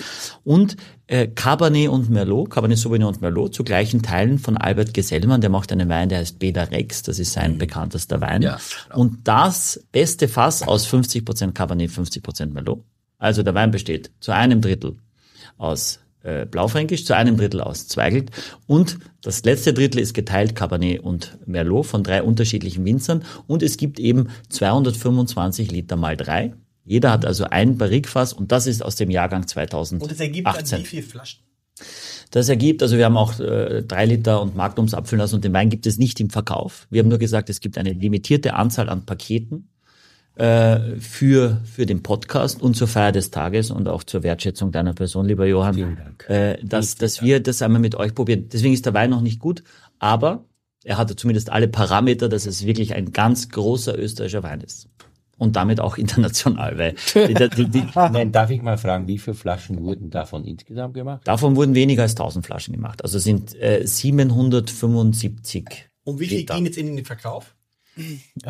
[0.45, 5.41] Und äh, Cabernet und Merlot, Cabernet Sauvignon und Merlot zu gleichen Teilen von Albert Gesellmann,
[5.41, 8.43] der macht einen Wein, der heißt Beda Rex, das ist sein bekanntester Wein.
[8.43, 8.59] Ja,
[8.95, 12.85] Und das beste Fass aus 50% Cabernet, 50% Merlot.
[13.19, 14.97] Also der Wein besteht zu einem Drittel
[15.59, 18.31] aus äh, Blaufränkisch, zu einem Drittel aus Zweigelt
[18.66, 23.77] und das letzte Drittel ist geteilt Cabernet und Merlot von drei unterschiedlichen Winzern und es
[23.77, 26.55] gibt eben 225 Liter mal drei.
[26.85, 30.03] Jeder hat also ein Barrikfass und das ist aus dem Jahrgang 2018.
[30.03, 31.41] Und es ergibt dann wie viel Flaschen?
[32.31, 35.53] Das ergibt, also wir haben auch äh, drei Liter und Magnums abfüllen lassen und den
[35.53, 36.87] Wein gibt es nicht im Verkauf.
[36.91, 39.68] Wir haben nur gesagt, es gibt eine limitierte Anzahl an Paketen
[40.37, 44.95] äh, für, für den Podcast und zur Feier des Tages und auch zur Wertschätzung deiner
[44.95, 46.28] Person, lieber Johann, Vielen Dank.
[46.28, 48.49] Äh, dass, dass wir das einmal mit euch probieren.
[48.53, 49.62] Deswegen ist der Wein noch nicht gut,
[49.99, 50.45] aber
[50.85, 54.89] er hatte zumindest alle Parameter, dass es wirklich ein ganz großer österreichischer Wein ist.
[55.39, 59.35] Und damit auch international, weil die, die, die, Nein, darf ich mal fragen, wie viele
[59.35, 61.22] Flaschen wurden davon insgesamt gemacht?
[61.24, 63.03] davon wurden weniger als 1000 Flaschen gemacht.
[63.03, 65.64] Also sind äh, 775
[66.05, 66.55] Und wie viel Liter.
[66.55, 67.57] gehen jetzt in den Verkauf?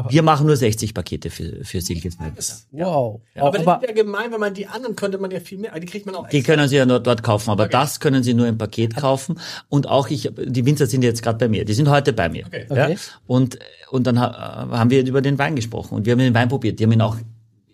[0.09, 2.17] Wir machen nur 60 Pakete für, für Silkes.
[2.71, 3.21] Wow.
[3.37, 5.87] aber, das ist ja gemein, wenn man die anderen könnte man ja viel mehr, die
[5.87, 8.47] kriegt man auch Die können Sie ja nur dort kaufen, aber das können Sie nur
[8.47, 9.39] im Paket kaufen.
[9.69, 11.65] Und auch ich, die Winzer sind jetzt gerade bei mir.
[11.65, 12.47] Die sind heute bei mir.
[12.47, 12.67] Okay.
[12.71, 12.85] Ja?
[12.87, 12.99] Okay.
[13.27, 13.59] Und,
[13.91, 16.79] und dann ha- haben wir über den Wein gesprochen und wir haben den Wein probiert.
[16.79, 17.17] Die haben ihn auch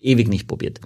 [0.01, 0.81] ewig nicht probiert.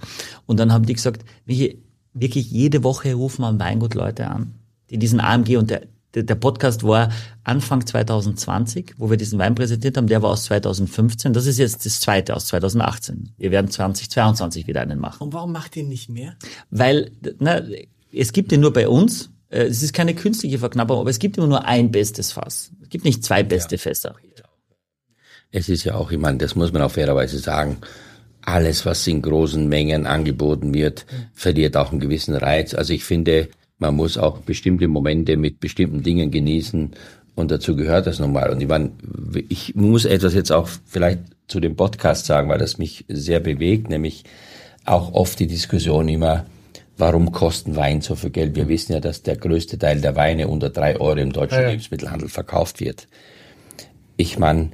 [0.45, 1.81] Und dann haben die gesagt, Michi,
[2.13, 4.55] wirklich jede Woche rufen am Weingut Leute an,
[4.89, 5.83] die diesen AMG und der,
[6.15, 7.09] der, Podcast war
[7.43, 11.33] Anfang 2020, wo wir diesen Wein präsentiert haben, der war aus 2015.
[11.33, 13.33] Das ist jetzt das zweite aus 2018.
[13.37, 16.35] Wir werden 2022 wieder einen machen Und warum macht ihr nicht mehr?
[16.69, 17.61] weil na,
[18.11, 19.31] es gibt ihn nur bei uns.
[19.49, 22.71] Äh, Es ist keine künstliche Verknappung, aber es gibt immer nur ein bestes Fass.
[22.81, 24.15] Es gibt nicht zwei beste Fässer.
[25.55, 27.77] Es ist ja auch, ich meine, das muss man auch fairerweise sagen,
[28.41, 32.73] alles, was in großen Mengen angeboten wird, verliert auch einen gewissen Reiz.
[32.73, 33.49] Also ich finde,
[33.83, 36.91] man muss auch bestimmte Momente mit bestimmten Dingen genießen
[37.35, 38.49] und dazu gehört das nun mal.
[38.49, 38.91] Und ich meine,
[39.49, 41.19] ich muss etwas jetzt auch vielleicht
[41.49, 44.23] zu dem Podcast sagen, weil das mich sehr bewegt, nämlich
[44.85, 46.45] auch oft die Diskussion immer,
[46.97, 48.55] warum kosten Wein so viel Geld?
[48.55, 51.63] Wir wissen ja, dass der größte Teil der Weine unter drei Euro im deutschen Ja,
[51.63, 51.69] ja.
[51.71, 53.09] Lebensmittelhandel verkauft wird.
[54.15, 54.71] Ich meine,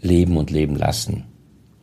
[0.00, 1.24] leben und leben lassen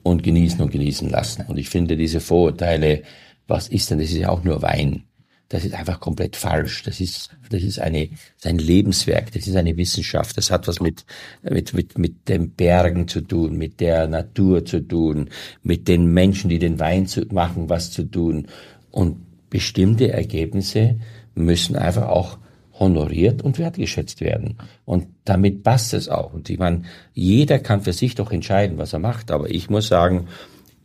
[0.01, 1.43] und genießen und genießen lassen.
[1.45, 3.03] Und ich finde diese Vorurteile,
[3.47, 5.03] was ist denn, das ist ja auch nur Wein.
[5.49, 6.83] Das ist einfach komplett falsch.
[6.83, 9.31] Das ist, das ist eine, das ist ein Lebenswerk.
[9.33, 10.37] Das ist eine Wissenschaft.
[10.37, 11.05] Das hat was mit,
[11.43, 15.29] mit, mit, mit den Bergen zu tun, mit der Natur zu tun,
[15.61, 18.47] mit den Menschen, die den Wein zu machen, was zu tun.
[18.89, 19.17] Und
[19.49, 20.99] bestimmte Ergebnisse
[21.35, 22.39] müssen einfach auch
[22.79, 24.57] honoriert und wertgeschätzt werden.
[24.85, 26.33] Und damit passt es auch.
[26.33, 26.83] Und ich meine,
[27.13, 29.31] jeder kann für sich doch entscheiden, was er macht.
[29.31, 30.27] Aber ich muss sagen,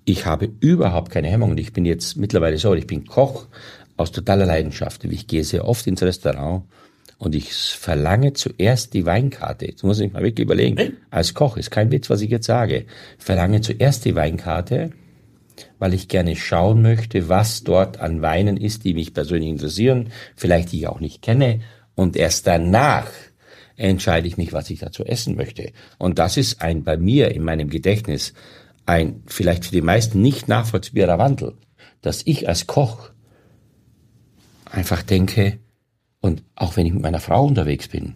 [0.05, 1.53] ich habe überhaupt keine Hemmung.
[1.53, 3.47] Und ich bin jetzt mittlerweile so, ich bin Koch
[3.99, 5.05] aus totaler Leidenschaft.
[5.05, 6.65] Ich gehe sehr oft ins Restaurant
[7.19, 9.67] und ich verlange zuerst die Weinkarte.
[9.67, 10.97] Jetzt muss ich mal wirklich überlegen.
[11.11, 12.87] Als Koch ist kein Witz, was ich jetzt sage.
[13.19, 14.91] Verlange zuerst die Weinkarte,
[15.79, 20.71] weil ich gerne schauen möchte, was dort an Weinen ist, die mich persönlich interessieren, vielleicht
[20.73, 21.61] die ich auch nicht kenne.
[21.97, 23.11] Und erst danach
[23.77, 25.73] entscheide ich mich, was ich dazu essen möchte.
[25.99, 28.33] Und das ist ein bei mir in meinem Gedächtnis
[28.87, 31.55] ein vielleicht für die meisten nicht nachvollziehbarer Wandel,
[32.01, 33.11] dass ich als Koch
[34.71, 35.59] einfach denke,
[36.21, 38.15] und auch wenn ich mit meiner Frau unterwegs bin,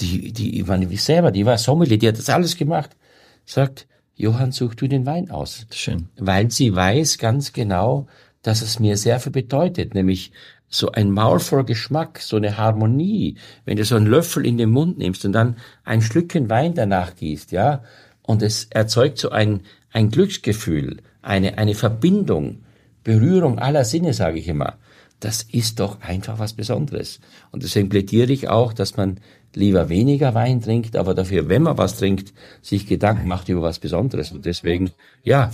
[0.00, 2.96] die, die, ich meine, ich selber, die war Sommelier, die hat das alles gemacht,
[3.44, 5.66] sagt, Johann, such du den Wein aus.
[5.72, 6.08] Schön.
[6.16, 8.06] Weil sie weiß ganz genau,
[8.42, 10.32] dass es mir sehr viel bedeutet, nämlich
[10.68, 14.70] so ein Maul voll Geschmack, so eine Harmonie, wenn du so einen Löffel in den
[14.70, 17.82] Mund nimmst und dann ein Schlückchen Wein danach gießt, ja,
[18.22, 19.60] und es erzeugt so ein,
[19.92, 22.62] ein Glücksgefühl, eine, eine Verbindung,
[23.04, 24.78] Berührung aller Sinne, sage ich immer.
[25.20, 27.20] Das ist doch einfach was Besonderes.
[27.50, 29.18] Und deswegen plädiere ich auch, dass man
[29.54, 33.78] lieber weniger Wein trinkt, aber dafür, wenn man was trinkt, sich Gedanken macht über was
[33.78, 34.30] Besonderes.
[34.30, 34.90] Und deswegen,
[35.22, 35.50] ja,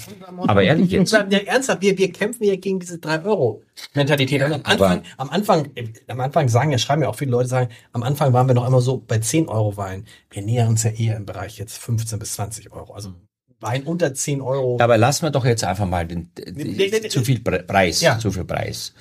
[0.48, 1.12] aber ehrlich jetzt.
[1.12, 4.42] Ja, ernsthaft, wir, wir kämpfen ja gegen diese 3-Euro-Mentalität.
[4.42, 5.70] Und am Anfang, am Anfang,
[6.08, 8.66] am Anfang sagen ja, schreiben ja auch viele Leute, sagen, am Anfang waren wir noch
[8.66, 10.04] immer so bei 10 Euro Wein.
[10.30, 12.94] Wir nähern uns ja eher im Bereich jetzt 15 bis 20 Euro.
[12.94, 13.12] Also
[13.60, 14.78] Wein unter 10 Euro.
[14.80, 17.08] Aber lassen wir doch jetzt einfach mal den, Nee, nee, nee.
[17.08, 18.18] zu viel Pre- Preis, Ja.
[18.18, 18.92] zu viel Preis.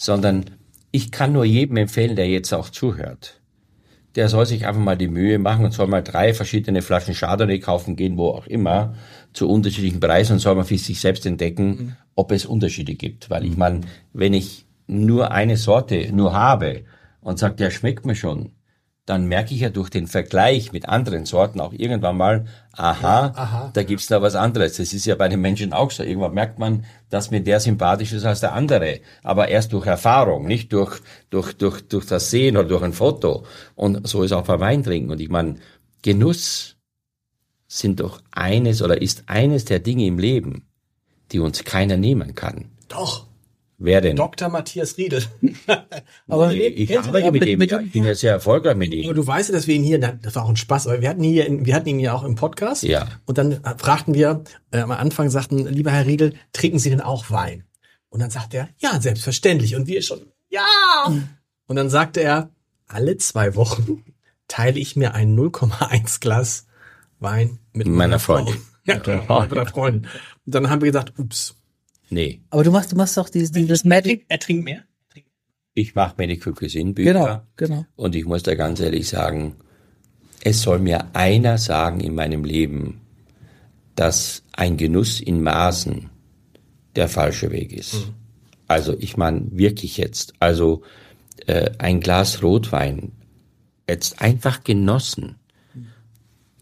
[0.00, 0.46] Sondern
[0.92, 3.38] ich kann nur jedem empfehlen, der jetzt auch zuhört.
[4.14, 7.58] Der soll sich einfach mal die Mühe machen und soll mal drei verschiedene Flaschen Chardonnay
[7.58, 8.94] kaufen gehen, wo auch immer,
[9.34, 13.28] zu unterschiedlichen Preisen und soll mal für sich selbst entdecken, ob es Unterschiede gibt.
[13.28, 13.82] Weil ich meine,
[14.14, 16.84] wenn ich nur eine Sorte nur habe
[17.20, 18.52] und sage, der schmeckt mir schon,
[19.10, 23.70] dann merke ich ja durch den Vergleich mit anderen Sorten auch irgendwann mal, aha, aha,
[23.74, 24.76] da gibt's da was anderes.
[24.76, 26.04] Das ist ja bei den Menschen auch so.
[26.04, 29.00] Irgendwann merkt man, dass mir der sympathisch ist als der andere.
[29.24, 33.44] Aber erst durch Erfahrung, nicht durch, durch, durch, durch das Sehen oder durch ein Foto.
[33.74, 35.10] Und so ist auch beim Weintrinken.
[35.10, 35.56] Und ich meine,
[36.02, 36.76] Genuss
[37.66, 40.68] sind doch eines oder ist eines der Dinge im Leben,
[41.32, 42.70] die uns keiner nehmen kann.
[42.86, 43.26] Doch,
[43.82, 44.14] Wer denn?
[44.14, 44.50] Dr.
[44.50, 45.24] Matthias Riedel.
[46.28, 47.58] Aber ich ich arbeite mit mit- ihm.
[47.58, 49.14] mit- ja, ich bin ja sehr erfolgreich mit ihm.
[49.14, 51.22] du weißt ja, dass wir ihn hier, das war auch ein Spaß, aber wir hatten
[51.22, 52.82] hier, wir hatten ihn ja auch im Podcast.
[52.82, 53.08] Ja.
[53.24, 57.30] Und dann fragten wir, äh, am Anfang sagten, lieber Herr Riedel, trinken Sie denn auch
[57.30, 57.64] Wein?
[58.10, 59.74] Und dann sagte er, ja, selbstverständlich.
[59.76, 60.20] Und wir schon,
[60.50, 60.62] ja.
[61.66, 62.50] Und dann sagte er,
[62.86, 64.04] alle zwei Wochen
[64.48, 66.66] teile ich mir ein 0,1 Glas
[67.18, 68.56] Wein mit Meiner Freundin.
[68.84, 70.02] Ja, mit meiner Freundin.
[70.46, 71.54] Und dann haben wir gesagt, ups.
[72.10, 74.04] Nee, aber du machst, du machst doch dieses, dieses Er Magic.
[74.04, 74.84] trinkt, er trinkt mehr?
[75.74, 77.12] ich mache Medical Cuisine Bücher.
[77.12, 77.42] Genau,
[77.74, 77.86] genau.
[77.96, 79.56] Und ich muss da ganz ehrlich sagen,
[80.42, 83.00] es soll mir einer sagen in meinem Leben,
[83.94, 86.10] dass ein Genuss in Maßen
[86.96, 88.10] der falsche Weg ist.
[88.66, 90.82] Also ich meine wirklich jetzt, also
[91.46, 93.12] äh, ein Glas Rotwein
[93.88, 95.36] jetzt einfach genossen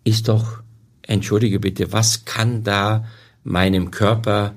[0.04, 0.62] ist doch
[1.02, 3.04] entschuldige bitte, was kann da
[3.44, 4.54] meinem Körper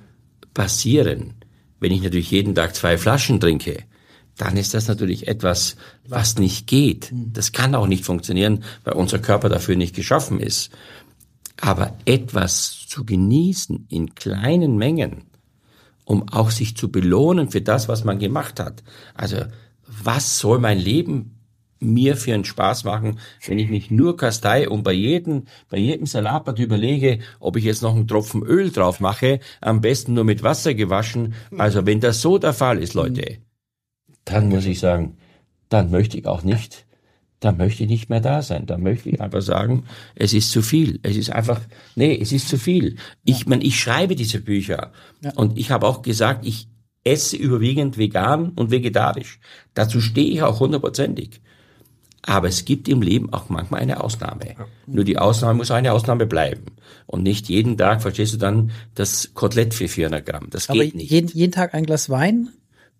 [0.54, 1.36] passieren?
[1.80, 3.84] Wenn ich natürlich jeden Tag zwei Flaschen trinke,
[4.38, 5.76] dann ist das natürlich etwas,
[6.08, 7.12] was nicht geht.
[7.12, 10.72] Das kann auch nicht funktionieren, weil unser Körper dafür nicht geschaffen ist.
[11.60, 15.26] Aber etwas zu genießen in kleinen Mengen,
[16.06, 18.84] um auch sich zu belohnen für das, was man gemacht hat.
[19.14, 19.38] Also,
[19.86, 21.41] was soll mein Leben
[21.82, 26.06] mir für einen Spaß machen, wenn ich mich nur kastei und bei jedem, bei jedem
[26.06, 30.44] Salatblatt überlege, ob ich jetzt noch einen Tropfen Öl drauf mache, am besten nur mit
[30.44, 31.34] Wasser gewaschen.
[31.58, 33.40] Also wenn das so der Fall ist, Leute,
[34.24, 35.18] dann muss ich sagen,
[35.70, 36.86] dann möchte ich auch nicht,
[37.40, 38.68] dann möchte ich nicht mehr da sein.
[38.68, 39.86] Dann möchte ich einfach sagen,
[40.16, 41.00] es ist zu viel.
[41.02, 41.60] Es ist einfach,
[41.96, 42.98] nee, es ist zu viel.
[43.26, 44.92] Ich meine, ich schreibe diese Bücher
[45.36, 46.68] und ich habe auch gesagt, ich
[47.04, 49.40] esse überwiegend vegan und vegetarisch.
[49.74, 51.42] Dazu stehe ich auch hundertprozentig.
[52.24, 54.56] Aber es gibt im Leben auch manchmal eine Ausnahme.
[54.86, 56.66] Nur die Ausnahme muss eine Ausnahme bleiben.
[57.08, 60.48] Und nicht jeden Tag, verstehst du dann, das Kotelett für 400 Gramm.
[60.50, 61.10] Das Aber geht nicht.
[61.10, 62.50] jeden, jeden Tag ein Glas Wein?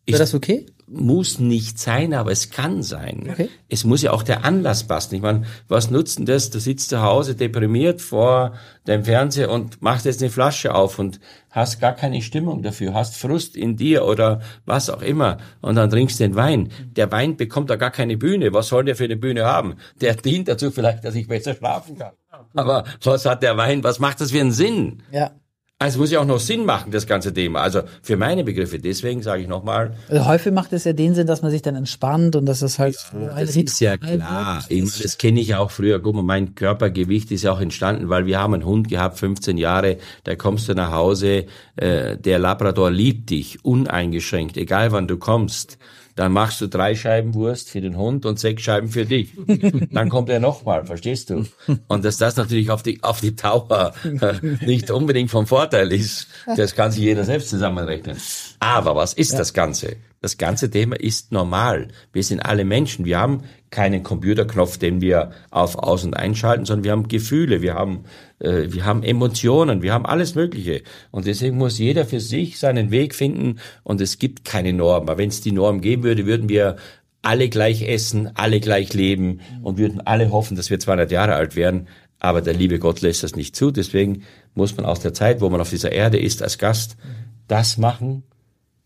[0.08, 0.66] Wäre das okay?
[0.94, 3.30] Muss nicht sein, aber es kann sein.
[3.32, 3.50] Okay.
[3.70, 5.16] Es muss ja auch der Anlass passen.
[5.16, 6.50] Ich meine, was nutzt denn das?
[6.50, 8.54] Du sitzt zu Hause deprimiert vor
[8.86, 11.20] deinem Fernseher und machst jetzt eine Flasche auf und
[11.50, 15.90] hast gar keine Stimmung dafür, hast Frust in dir oder was auch immer und dann
[15.90, 16.70] trinkst du den Wein.
[16.86, 18.54] Der Wein bekommt da gar keine Bühne.
[18.54, 19.76] Was soll der für eine Bühne haben?
[20.02, 22.14] Der dient dazu vielleicht, dass ich besser schlafen kann.
[22.54, 23.84] Aber was hat der Wein?
[23.84, 25.04] Was macht das für einen Sinn?
[25.12, 25.32] Ja.
[25.82, 27.62] Also muss ja auch noch Sinn machen, das ganze Thema.
[27.62, 28.78] Also für meine Begriffe.
[28.78, 31.76] Deswegen sage ich nochmal, Also häufig macht es ja den Sinn, dass man sich dann
[31.76, 34.64] entspannt und dass das halt ein Das ist ja klar.
[34.70, 35.04] wird.
[35.04, 36.00] Das kenne ich ja auch früher.
[36.00, 39.58] Guck mal, mein Körpergewicht ist ja auch entstanden, weil wir haben einen Hund gehabt, 15
[39.58, 39.98] Jahre.
[40.24, 41.46] Da kommst du nach Hause,
[41.78, 45.80] äh, der Labrador liebt dich uneingeschränkt, egal wann du kommst.
[46.22, 49.32] Dann machst du drei Scheiben Wurst für den Hund und sechs Scheiben für dich.
[49.92, 51.46] Dann kommt er nochmal, verstehst du?
[51.88, 54.34] Und dass das natürlich auf die, auf die Dauer äh,
[54.64, 58.18] nicht unbedingt vom Vorteil ist, das kann sich jeder selbst zusammenrechnen.
[58.60, 59.96] Aber was ist das Ganze?
[60.22, 61.88] Das ganze Thema ist normal.
[62.14, 63.06] Wir sind alle Menschen.
[63.06, 63.42] Wir haben
[63.72, 68.04] keinen Computerknopf, den wir auf Aus- und Einschalten, sondern wir haben Gefühle, wir haben,
[68.38, 70.84] äh, wir haben Emotionen, wir haben alles Mögliche.
[71.10, 75.10] Und deswegen muss jeder für sich seinen Weg finden und es gibt keine Norm.
[75.10, 76.76] Aber wenn es die Norm geben würde, würden wir
[77.24, 81.56] alle gleich essen, alle gleich leben und würden alle hoffen, dass wir 200 Jahre alt
[81.56, 81.88] werden.
[82.20, 83.72] Aber der liebe Gott lässt das nicht zu.
[83.72, 84.22] Deswegen
[84.54, 86.96] muss man aus der Zeit, wo man auf dieser Erde ist, als Gast,
[87.48, 88.24] das machen,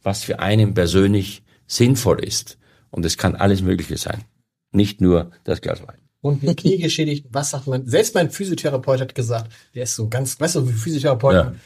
[0.05, 2.57] was für einen persönlich sinnvoll ist.
[2.91, 4.23] Und es kann alles Mögliche sein.
[4.71, 5.97] Nicht nur das Glas Wein.
[6.21, 7.85] Und mit Knie geschädigt, was sagt man?
[7.87, 11.59] Selbst mein Physiotherapeut hat gesagt, der ist so ganz, weißt du, wie Physiotherapeuten, Ja.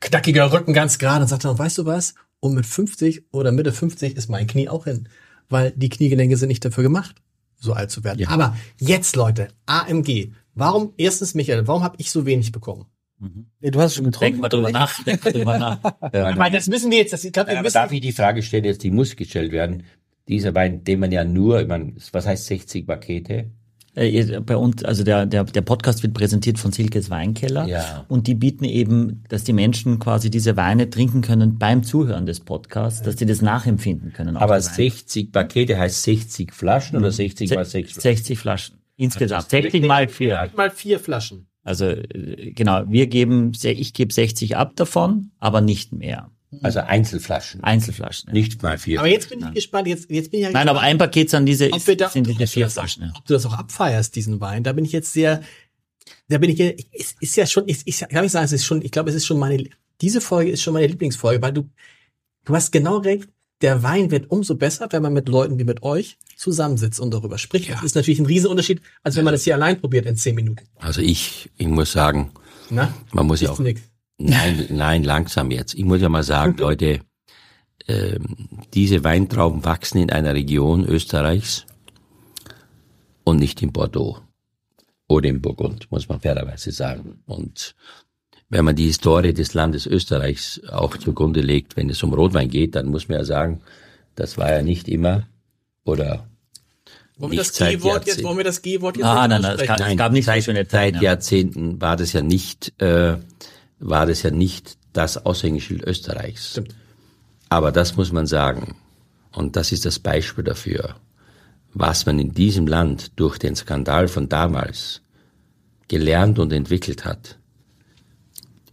[0.00, 2.14] knackiger Rücken, ganz gerade und sagt dann, weißt du was?
[2.40, 5.08] Und mit 50 oder Mitte 50 ist mein Knie auch hin.
[5.48, 7.16] Weil die Kniegelenke sind nicht dafür gemacht,
[7.58, 8.18] so alt zu werden.
[8.20, 8.28] Ja.
[8.28, 10.32] Aber jetzt, Leute, AMG.
[10.54, 12.86] Warum, erstens, Michael, warum habe ich so wenig bekommen?
[13.18, 14.40] Du hast schon Denk getrunken.
[14.40, 15.02] mal drüber nach.
[15.04, 15.78] Denk mal drüber nach.
[16.12, 18.12] Ich meine, das müssen wir jetzt, das, ich glaube, wir Aber müssen, darf ich die
[18.12, 19.84] Frage stellen, jetzt die muss gestellt werden?
[20.28, 23.50] Dieser Wein, den man ja nur, ich meine, was heißt 60 Pakete?
[23.94, 27.66] Äh, Bei uns, also der, der, der Podcast wird präsentiert von Silkes Weinkeller.
[27.66, 28.04] Ja.
[28.08, 32.40] Und die bieten eben, dass die Menschen quasi diese Weine trinken können beim Zuhören des
[32.40, 34.36] Podcasts, dass sie das nachempfinden können.
[34.36, 34.74] Aber die Weine.
[34.74, 38.02] 60 Pakete heißt 60 Flaschen oder 60 mal 6 Flaschen?
[38.02, 38.76] 60 Flaschen.
[38.96, 39.48] Insgesamt.
[39.48, 40.50] 60 mal 4.
[40.56, 41.46] mal vier Flaschen.
[41.66, 46.30] Also äh, genau, wir geben, ich gebe 60 ab davon, aber nicht mehr.
[46.62, 47.62] Also Einzelflaschen.
[47.64, 48.28] Einzelflaschen.
[48.28, 48.34] Ja.
[48.34, 49.00] Nicht mal vier.
[49.00, 51.44] Aber jetzt bin ich gespannt, jetzt, jetzt bin ich ja Nein, aber ein Paket sind
[51.44, 53.02] diese, ob wir da, sind diese vier Flaschen.
[53.02, 53.12] Ja.
[53.16, 55.42] Ob du das auch abfeierst, diesen Wein, da bin ich jetzt sehr,
[56.28, 58.80] da bin ich, es ist ja schon, ist, ja- kann ich sagen, es ist schon,
[58.82, 59.64] ich glaube, es ist schon meine,
[60.00, 61.68] diese Folge ist schon meine Lieblingsfolge, weil du,
[62.44, 63.28] du hast genau recht,
[63.62, 67.38] der Wein wird umso besser, wenn man mit Leuten wie mit euch zusammensitzt und darüber
[67.38, 67.70] spricht.
[67.70, 70.64] Das ist natürlich ein Riesenunterschied, als wenn man das hier allein probiert in zehn Minuten.
[70.76, 72.32] Also ich, ich muss sagen,
[72.68, 72.92] Na?
[73.12, 73.80] man muss ja auch, nix.
[74.18, 75.74] nein, nein, langsam jetzt.
[75.74, 77.00] Ich muss ja mal sagen, Leute,
[77.88, 78.36] ähm,
[78.74, 81.64] diese Weintrauben wachsen in einer Region Österreichs
[83.24, 84.20] und nicht in Bordeaux
[85.08, 87.22] oder in Burgund, muss man fairerweise sagen.
[87.26, 87.74] Und
[88.48, 92.74] wenn man die Historie des Landes Österreichs auch zugrunde legt, wenn es um Rotwein geht,
[92.76, 93.60] dann muss man ja sagen,
[94.14, 95.26] das war ja nicht immer
[95.84, 96.26] oder
[97.18, 98.28] Wollen wir das seit G-Wort jetzt, Jahrzehnten.
[98.28, 100.60] wollen wir das G-Wort jetzt Ah, nein, nein, es gab, es gab nicht so schöne
[100.60, 100.96] Seit Zeiten.
[100.96, 101.02] Ja.
[101.02, 103.16] Jahrzehnten war das ja nicht, äh,
[103.78, 106.50] war das ja nicht das Aushängeschild Österreichs.
[106.52, 106.74] Stimmt.
[107.48, 108.76] Aber das muss man sagen.
[109.32, 110.96] Und das ist das Beispiel dafür,
[111.72, 115.02] was man in diesem Land durch den Skandal von damals
[115.88, 117.38] gelernt und entwickelt hat,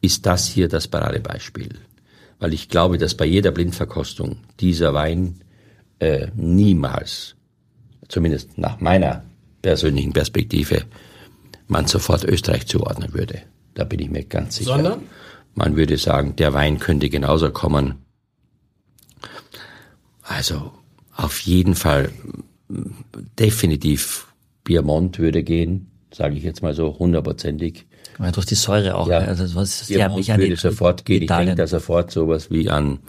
[0.03, 1.79] ist das hier das Paradebeispiel.
[2.39, 5.39] Weil ich glaube, dass bei jeder Blindverkostung dieser Wein
[5.99, 7.35] äh, niemals,
[8.09, 9.23] zumindest nach meiner
[9.61, 10.83] persönlichen Perspektive,
[11.67, 13.43] man sofort Österreich zuordnen würde.
[13.75, 14.75] Da bin ich mir ganz sicher.
[14.75, 15.03] Sondern?
[15.55, 17.95] Man würde sagen, der Wein könnte genauso kommen.
[20.21, 20.73] Also
[21.15, 22.11] auf jeden Fall
[23.39, 24.27] definitiv
[24.65, 27.85] Piemont würde gehen, sage ich jetzt mal so hundertprozentig.
[28.17, 29.07] Weil durch die Säure auch.
[29.07, 29.19] Ja.
[29.19, 31.23] Also was Piemont sehr würde sofort gehen.
[31.23, 32.99] Ich denke da sofort sowas wie an,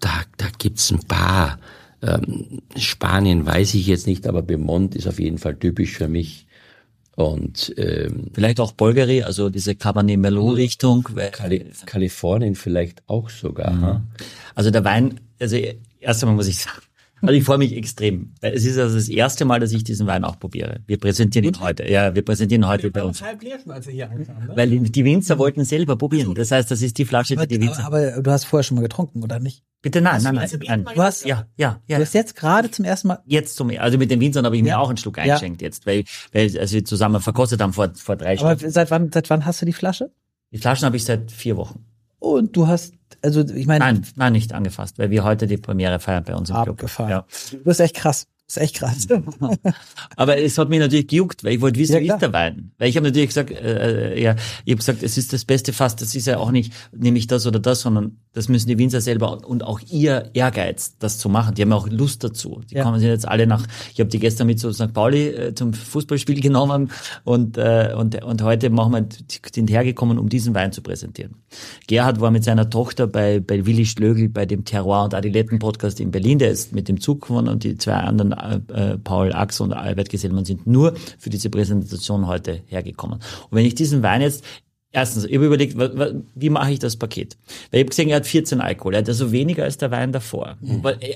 [0.00, 1.58] da, da gibt's ein paar.
[2.02, 6.46] Ähm, Spanien weiß ich jetzt nicht, aber Piemont ist auf jeden Fall typisch für mich.
[7.16, 11.06] Und ähm, Vielleicht auch Bulgari, also diese Cabernet Merlot Richtung.
[11.32, 13.72] Kali Kalifornien vielleicht auch sogar.
[13.72, 14.00] Mhm.
[14.54, 15.56] Also der Wein, also
[16.00, 16.80] erst einmal muss ich sagen,
[17.22, 18.34] also ich freue mich extrem.
[18.40, 20.80] Es ist also das erste Mal, dass ich diesen Wein auch probiere.
[20.86, 21.88] Wir präsentieren ihn heute.
[21.90, 23.22] Ja, wir präsentieren ihn heute bei uns.
[23.22, 24.46] halb leer schon, als wir hier ankamen.
[24.48, 24.52] Ne?
[24.56, 26.34] Weil die Winzer wollten selber probieren.
[26.34, 27.84] Das heißt, das ist die Flasche, die Aber, die Winzer.
[27.84, 29.62] aber, aber du hast vorher schon mal getrunken, oder nicht?
[29.82, 30.94] Bitte nein, nein, Also, nein, nein.
[30.94, 31.96] Du hast, Ja, ja, ja.
[31.96, 34.62] du hast jetzt gerade zum ersten Mal, Jetzt zum, also mit den Winzern habe ich
[34.62, 34.78] mir Ja.
[34.78, 35.22] auch einen Schluck Ja.
[35.24, 38.70] eingeschenkt jetzt, weil, weil, als wir zusammen verkostet haben vor, vor drei aber Stunden.
[38.72, 40.10] seit wann, seit wann hast du die Flasche?
[40.52, 41.86] Die Flaschen habe ich seit vier Wochen.
[42.20, 45.98] Und du hast, also ich meine, Nein, nein, nicht angefasst, weil wir heute die Premiere
[45.98, 46.68] feiern bei uns im Club.
[46.70, 47.10] abgefahren.
[47.10, 47.26] Ja.
[47.50, 48.26] Du bist echt krass.
[48.46, 49.06] Das ist echt krass.
[50.16, 52.16] Aber es hat mich natürlich gejuckt, weil ich wollte wissen, Ja, wie klar.
[52.16, 52.72] ist der Wein?
[52.78, 54.34] Weil ich habe natürlich gesagt, äh, äh, ja,
[54.64, 57.26] ich habe gesagt, es ist das beste Fass, das ist ja auch nicht, nehme ich
[57.28, 61.28] das oder das, sondern das müssen die Winzer selber und auch ihr Ehrgeiz, das zu
[61.28, 61.54] machen.
[61.54, 62.60] Die haben auch Lust dazu.
[62.70, 62.84] Die Ja.
[62.84, 64.92] kommen jetzt alle nach, ich habe die gestern mit zu St.
[64.92, 66.90] Pauli äh, zum Fußballspiel genommen
[67.24, 69.06] und, äh, und, und heute machen wir,
[69.52, 71.36] sind hergekommen, um diesen Wein zu präsentieren.
[71.88, 75.98] Gerhard war mit seiner Tochter bei, bei Willi Schlögl bei dem Terroir und Adiletten Podcast
[75.98, 79.32] in Berlin, der ist mit dem Zug gefahren und die zwei anderen, äh, äh, Paul
[79.32, 83.16] Ax und Albert Gesellmann sind nur für diese Präsentation heute hergekommen.
[83.18, 84.44] Und wenn ich diesen Wein jetzt
[84.92, 85.76] Erstens, ich habe überlegt,
[86.34, 87.36] wie mache ich das Paket?
[87.70, 90.10] Weil ich habe gesehen, er hat 14 Alkohol, er hat also weniger als der Wein
[90.12, 90.56] davor.
[90.60, 91.14] Weil, äh,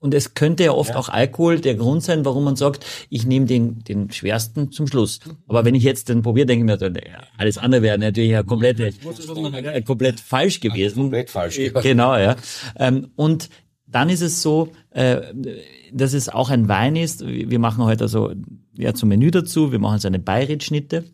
[0.00, 3.46] Und es könnte ja oft auch Alkohol der Grund sein, warum man sagt, ich nehme
[3.46, 5.18] den, den schwersten zum Schluss.
[5.48, 8.44] Aber wenn ich jetzt den probiere, denke ich mir, ja, alles andere wäre natürlich ja
[8.44, 11.00] komplett, äh, komplett falsch gewesen.
[11.00, 11.58] Komplett falsch.
[11.58, 12.36] Äh, Genau, ja.
[12.76, 13.50] Ähm, und
[13.88, 17.26] dann ist es so, dass es auch ein Wein ist.
[17.26, 18.32] Wir machen heute also
[18.76, 19.72] ja zum Menü dazu.
[19.72, 21.04] Wir machen so eine Beiritschnitte,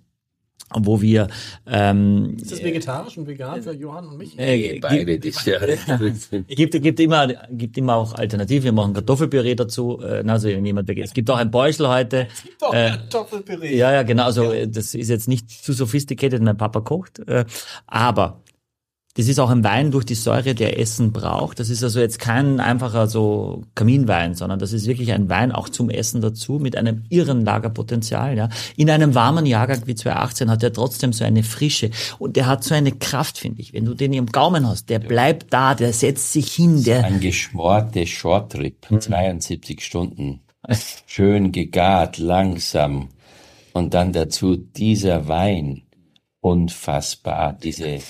[0.80, 1.28] wo wir
[1.66, 4.38] ähm, Ist das vegetarisch und vegan für Johann und mich?
[4.38, 5.58] äh, Beide, ist ja,
[6.48, 8.64] gibt, gibt immer, gibt immer auch Alternativen.
[8.64, 10.00] Wir machen Kartoffelpüree dazu.
[10.02, 10.90] Äh, also wenn jemand.
[10.90, 12.28] Es gibt auch ein Beuschel heute.
[12.60, 13.76] Doch, Äh, Kartoffelpüree.
[13.76, 14.24] Ja, ja, genau.
[14.24, 17.20] Also äh, das ist jetzt nicht zu sophisticated, mein Papa kocht.
[17.20, 17.44] Äh,
[17.86, 18.40] aber
[19.16, 21.60] das ist auch ein Wein durch die Säure, der Essen braucht.
[21.60, 25.68] Das ist also jetzt kein einfacher so Kaminwein, sondern das ist wirklich ein Wein auch
[25.68, 28.36] zum Essen dazu mit einem irren Lagerpotenzial.
[28.36, 28.48] Ja.
[28.76, 32.64] In einem warmen Jahrgang wie 2018 hat er trotzdem so eine Frische und der hat
[32.64, 33.72] so eine Kraft, finde ich.
[33.72, 37.20] Wenn du den im Gaumen hast, der bleibt da, der setzt sich hin, der ein
[37.20, 39.00] geschmorte Shortrip, Mhm.
[39.00, 40.40] 72 Stunden,
[41.06, 43.10] schön gegart, langsam.
[43.72, 45.82] Und dann dazu dieser Wein,
[46.44, 48.00] unfassbar, diese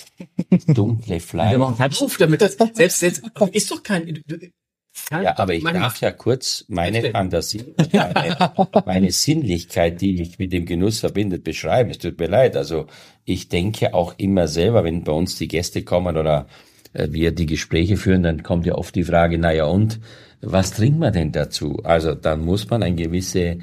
[0.66, 1.56] dunkle wir Fleisch.
[1.56, 4.06] machen Ruf damit, das, selbst, selbst, ist doch kein,
[5.08, 7.10] kein Ja, aber ich meine- darf ja kurz meine.
[7.12, 8.52] Fantasie, meine,
[8.84, 11.90] meine Sinnlichkeit, die mich mit dem Genuss verbindet, beschreiben.
[11.90, 12.56] Es tut mir leid.
[12.56, 12.86] Also
[13.24, 16.46] ich denke auch immer selber, wenn bei uns die Gäste kommen oder
[16.92, 20.00] äh, wir die Gespräche führen, dann kommt ja oft die Frage, na ja und,
[20.40, 21.80] was trinkt man denn dazu?
[21.84, 23.58] Also dann muss man eine gewisse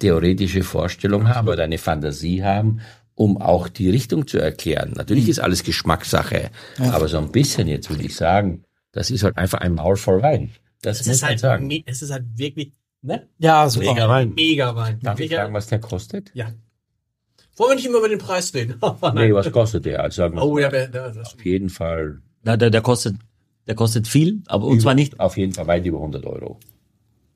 [0.00, 2.80] theoretische Vorstellung haben oder eine Fantasie haben,
[3.18, 4.92] um auch die Richtung zu erklären.
[4.94, 8.62] Natürlich ist alles Geschmackssache, aber so ein bisschen jetzt würde ich sagen,
[8.92, 10.50] das ist halt einfach ein Maul voll Wein.
[10.82, 11.82] Das Es muss ist man halt, sagen.
[11.86, 12.72] es ist halt wirklich,
[13.02, 13.26] ne?
[13.38, 13.92] Ja, super.
[13.92, 14.32] Mega Wein.
[14.34, 15.00] Mega Wein.
[15.02, 16.30] Darf ich Mega- fragen, was der kostet?
[16.34, 16.52] Ja.
[17.56, 18.76] Wollen wir nicht immer über den Preis reden?
[19.14, 20.00] Nee, was kostet der?
[20.04, 23.16] Also sagen wir Oh ja, der- das auf jeden Fall, Na, der, der kostet,
[23.66, 25.18] der kostet viel, aber und zwar nicht.
[25.18, 26.60] auf jeden Fall weit über 100 Euro.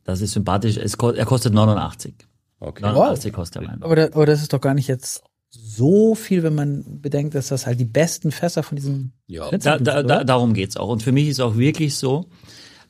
[0.04, 0.76] Das ist sympathisch.
[0.76, 2.14] Es, er kostet 89.
[2.60, 2.82] Okay.
[2.82, 3.82] 89 kostet der Wein.
[3.82, 7.66] Aber, aber das ist doch gar nicht jetzt so viel, wenn man bedenkt, dass das
[7.66, 9.50] halt die besten Fässer von diesem Ja.
[9.50, 10.88] Da, da, da, darum geht's auch.
[10.88, 12.30] Und für mich ist auch wirklich so,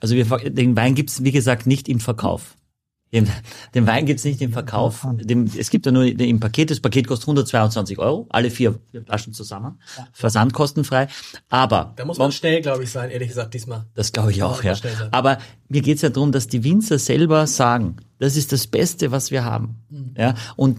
[0.01, 2.57] also wir, den Wein gibt's wie gesagt, nicht im Verkauf.
[3.13, 3.29] Den,
[3.75, 5.07] den Wein gibt's nicht im Verkauf.
[5.21, 6.71] Dem, es gibt ja nur im Paket.
[6.71, 9.83] Das Paket kostet 122 Euro, alle vier Flaschen zusammen.
[10.13, 11.09] Versand kostenfrei.
[11.51, 13.85] Aber Da muss man schnell, glaube ich, sein, ehrlich gesagt, diesmal.
[13.95, 14.77] Das glaube ich auch, ja.
[14.83, 15.09] man.
[15.11, 19.31] Aber mir geht's ja darum, dass die Winzer selber sagen, das ist das Beste, was
[19.31, 19.83] wir haben.
[19.91, 20.15] Mhm.
[20.17, 20.79] Ja, und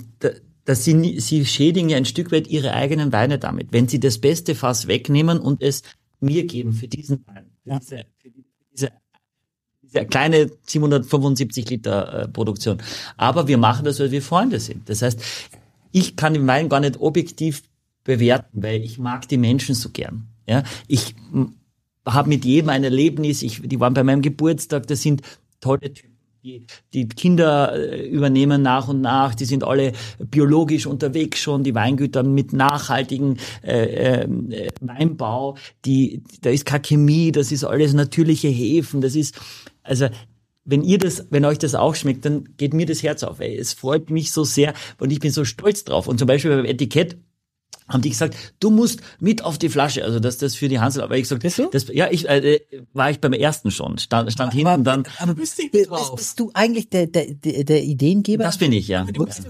[0.65, 3.67] dass sie, sie schädigen ja ein Stück weit ihre eigenen Weine damit.
[3.71, 5.83] Wenn sie das beste Fass wegnehmen und es
[6.19, 8.91] mir geben für diesen Wein, für diese, für die- diese,
[9.81, 12.81] diese kleine 775 Liter äh, Produktion.
[13.17, 14.89] Aber wir machen das, weil wir Freunde sind.
[14.89, 15.21] Das heißt,
[15.91, 17.63] ich kann den Wein gar nicht objektiv
[18.03, 20.27] bewerten, weil ich mag die Menschen so gern.
[20.47, 21.15] Ja, ich
[22.05, 23.43] habe mit jedem ein Erlebnis.
[23.43, 24.87] Ich, die waren bei meinem Geburtstag.
[24.87, 25.21] Das sind
[25.61, 26.12] tolle Typen.
[26.43, 32.23] Die, Kinder äh, übernehmen nach und nach, die sind alle biologisch unterwegs schon, die Weingüter
[32.23, 35.55] mit nachhaltigen äh, äh, Weinbau,
[35.85, 39.39] die, da ist keine Chemie, das ist alles natürliche Hefen, das ist,
[39.83, 40.07] also
[40.65, 43.41] wenn ihr das, wenn euch das auch schmeckt, dann geht mir das Herz auf.
[43.41, 43.57] Ey.
[43.57, 46.07] Es freut mich so sehr und ich bin so stolz drauf.
[46.07, 47.17] Und zum Beispiel beim Etikett
[47.87, 51.01] haben die gesagt, du musst mit auf die Flasche, also dass das für die Hansel,
[51.03, 51.69] aber ich gesagt, Bist du?
[51.71, 52.61] das, ja, ich äh,
[52.93, 56.51] war ich beim ersten schon, stand, stand hinten dann, Aber bist du Bist, bist du
[56.53, 58.43] eigentlich der, der, der, Ideengeber?
[58.43, 59.05] das bin ich, ja.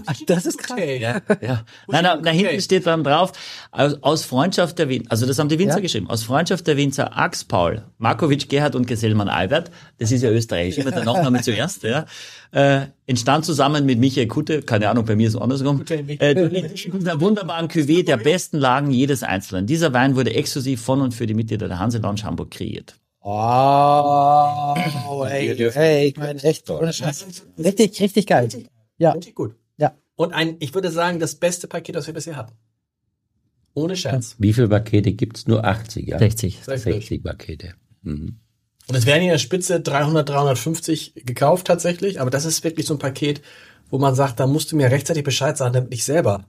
[0.06, 0.72] Ach, das ist krass.
[0.78, 1.00] Okay.
[1.00, 1.64] Ja, ja.
[1.88, 3.32] Nein, nein, da hinten steht dann drauf,
[3.70, 5.80] aus, aus Freundschaft der Winzer, also das haben die Winzer Ja.
[5.80, 10.30] geschrieben, aus Freundschaft der Winzer Ax Paul, Markovic Gerhard und Gesellmann Albert, das ist ja
[10.30, 12.06] österreichisch, immer der Nachname zuerst, ja,
[12.52, 16.18] äh, entstand zusammen mit Michael Kutte, keine Ahnung, bei mir ist es andersrum, Michael.
[16.56, 19.66] äh, wunderbaren Cuvée der besten Lagen jedes Einzelnen.
[19.66, 22.96] Dieser Wein wurde exklusiv von und für die Mitglieder der Hanse Lounge Hamburg kreiert.
[23.20, 24.74] Oh,
[25.28, 27.46] ey, ey, ich meine echt, ohne Scheiß.
[27.58, 28.48] Richtig, richtig geil.
[28.98, 29.54] Ja, Richtig gut.
[29.78, 29.94] ja.
[30.16, 32.52] Und ein, ich würde sagen, das beste Paket, das wir bisher hatten.
[33.72, 34.36] Ohne Scherz.
[34.38, 35.46] Wie viele Pakete gibt's?
[35.46, 36.18] Nur 80, ja?
[36.18, 36.60] 60.
[36.64, 37.74] 60 Pakete.
[38.02, 38.38] Mhm.
[38.86, 42.94] Und es werden in der Spitze 300, 350 gekauft tatsächlich, aber das ist wirklich so
[42.94, 43.40] ein Paket,
[43.88, 46.44] wo man sagt, da musst du mir rechtzeitig Bescheid sagen, damit ich selber.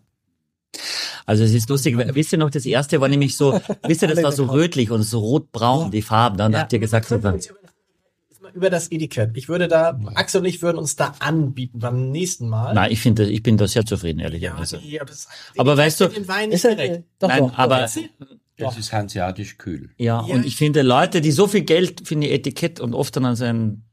[1.26, 4.22] Also es ist lustig, wisst ihr noch, das erste war nämlich so, wisst ihr, das
[4.24, 7.20] war so rötlich und so rotbraun, die Farben, dann habt ihr gesagt, so,
[8.54, 9.32] über das Etikett.
[9.36, 12.74] Ich würde da, Axel und ich würden uns da anbieten beim nächsten Mal.
[12.74, 14.78] Nein, ich finde, ich bin da sehr zufrieden, ehrlicherweise.
[14.78, 15.12] nee, aber,
[15.58, 16.96] Aber ich weißt du, den Wein Ist nicht er, direkt.
[16.96, 17.58] äh, doch, Nein, doch.
[17.58, 17.80] aber
[18.58, 19.90] Das ist hanseatisch kühl.
[19.98, 20.34] ja, Ja.
[20.36, 23.36] und ich finde Leute, die so viel Geld für ein Etikett und oft dann an
[23.36, 23.84] so einen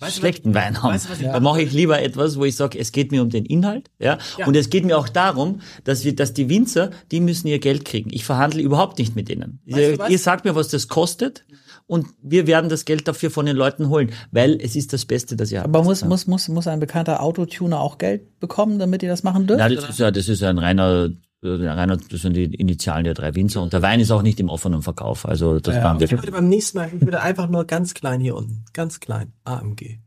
[0.00, 2.44] Weißt schlechten was- Wein haben, weißt du, was ich- da mache ich lieber etwas, wo
[2.44, 4.46] ich sage, es geht mir um den Inhalt, ja, Ja.
[4.46, 7.84] und es geht mir auch darum, dass wir, dass die Winzer, die müssen ihr Geld
[7.84, 8.10] kriegen.
[8.12, 9.60] Ich verhandle überhaupt nicht mit denen.
[9.66, 11.44] Weißt ihr, ihr sagt mir, was das kostet.
[11.86, 15.36] Und wir werden das Geld dafür von den Leuten holen, weil es ist das Beste,
[15.36, 15.68] das ihr habt.
[15.70, 19.46] Aber muss, muss, muss, muss ein bekannter Autotuner auch Geld bekommen, damit ihr das machen
[19.46, 19.58] dürft?
[19.60, 21.08] Ja, das ist ja, das ist ja ein reiner,
[21.40, 24.82] das sind die Initialen der drei Winzer und der Wein ist auch nicht im offenen
[24.82, 25.24] Verkauf.
[25.26, 26.18] Also das waren Ich wir.
[26.18, 29.98] würde beim nächsten Mal, ich würde einfach nur ganz klein hier unten, ganz klein, AMG.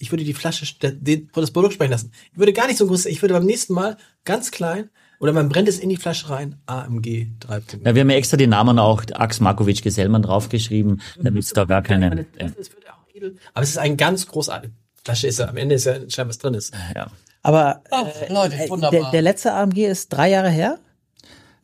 [0.00, 2.12] Ich würde die Flasche, den, das Produkt sprechen lassen.
[2.32, 5.48] Ich würde gar nicht so groß, ich würde beim nächsten Mal ganz klein, oder man
[5.48, 7.84] brennt es in die Flasche rein, AMG 3.0.
[7.84, 11.64] Ja, wir haben ja extra den Namen auch Ax Markovic Gesellmann draufgeschrieben, damit es da
[11.64, 12.20] gar keine.
[12.36, 13.36] Äh, Das wird auch edel.
[13.52, 14.70] Aber es ist ein ganz großartig.
[15.04, 16.72] Flasche ist ja, am Ende ist ja scheinbar was drin ist.
[16.94, 17.10] ja.
[17.42, 18.90] Aber Ach, äh, Leute, äh.
[18.90, 20.78] Der, der letzte AMG ist drei Jahre her.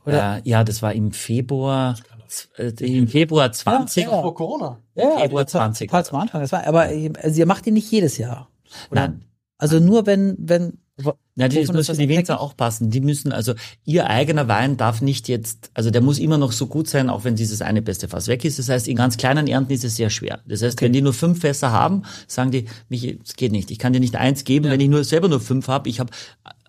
[0.06, 1.96] Äh, ja, das war im Februar,
[2.56, 4.04] äh, im Februar 20.
[4.04, 4.78] Ja, Vor Corona.
[4.94, 5.90] Ja, Februar das war 20.
[5.90, 6.40] Total zum Anfang.
[6.40, 6.88] Das war, aber
[7.22, 8.48] also ihr macht ihn nicht jedes Jahr.
[8.90, 9.24] Nein.
[9.58, 10.78] Also nur wenn, wenn.
[11.36, 12.90] Ja, das die Winzer auch passen.
[12.90, 13.54] Die müssen, also
[13.84, 17.24] ihr eigener Wein darf nicht jetzt, also der muss immer noch so gut sein, auch
[17.24, 18.60] wenn dieses eine beste Fass weg ist.
[18.60, 20.40] Das heißt, in ganz kleinen Ernten ist es sehr schwer.
[20.46, 23.72] Das heißt, wenn die nur fünf Fässer haben, sagen die, mich, es geht nicht.
[23.72, 25.88] Ich kann dir nicht eins geben, wenn ich nur selber nur fünf habe.
[25.88, 26.12] Ich habe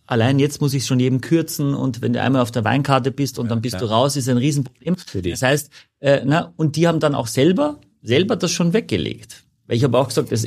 [0.07, 3.39] allein jetzt muss ich schon jedem kürzen und wenn du einmal auf der Weinkarte bist
[3.39, 4.95] und dann bist du raus, ist ein Riesenproblem.
[5.31, 9.43] Das heißt, äh, na, und die haben dann auch selber, selber das schon weggelegt.
[9.67, 10.45] Weil ich habe auch gesagt, das,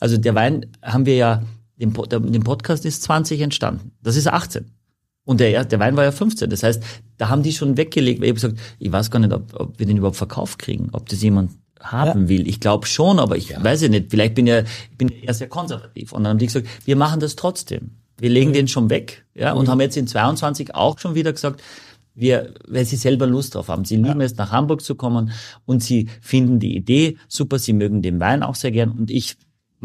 [0.00, 1.42] also der Wein haben wir ja,
[1.76, 1.92] dem,
[2.32, 3.92] dem Podcast ist 20 entstanden.
[4.02, 4.70] Das ist 18.
[5.24, 6.48] Und der, der Wein war ja 15.
[6.48, 6.82] Das heißt,
[7.18, 8.20] da haben die schon weggelegt.
[8.20, 10.88] Weil ich habe gesagt, ich weiß gar nicht, ob, ob wir den überhaupt verkauft kriegen,
[10.92, 11.50] ob das jemand
[11.80, 12.48] haben will.
[12.48, 14.06] Ich glaube schon, aber ich weiß ja nicht.
[14.10, 16.12] Vielleicht bin ja, ich bin eher sehr konservativ.
[16.12, 17.90] Und dann haben die gesagt, wir machen das trotzdem.
[18.18, 19.26] Wir legen den schon weg.
[19.34, 21.60] Ja, und haben jetzt in 22 auch schon wieder gesagt,
[22.14, 23.84] wir, weil sie selber Lust drauf haben.
[23.84, 25.32] Sie lieben es, nach Hamburg zu kommen
[25.66, 27.58] und sie finden die Idee super.
[27.58, 29.36] Sie mögen den Wein auch sehr gern und ich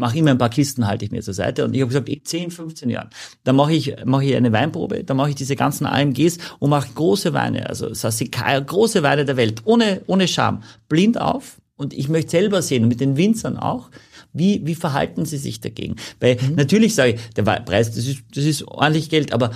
[0.02, 2.24] mache immer ein paar Kisten, halte ich mir zur Seite und ich habe gesagt, in
[2.24, 3.08] 10, 15 Jahren,
[3.44, 6.88] da mache ich, mache ich eine Weinprobe, da mache ich diese ganzen AMGs und mache
[6.92, 12.08] große Weine, also Sassicaia, große Weine der Welt, ohne, ohne Scham, blind auf und ich
[12.08, 13.90] möchte selber sehen, mit den Winzern auch,
[14.32, 15.94] wie, wie verhalten sie sich dagegen?
[16.18, 19.52] Weil natürlich sage ich, der Preis, das ist, das ist ordentlich Geld, aber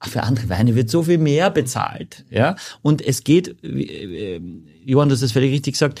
[0.00, 2.56] für andere Weine wird so viel mehr bezahlt, ja.
[2.80, 4.40] Und es geht, äh,
[4.86, 6.00] Johann, du hast das völlig richtig gesagt,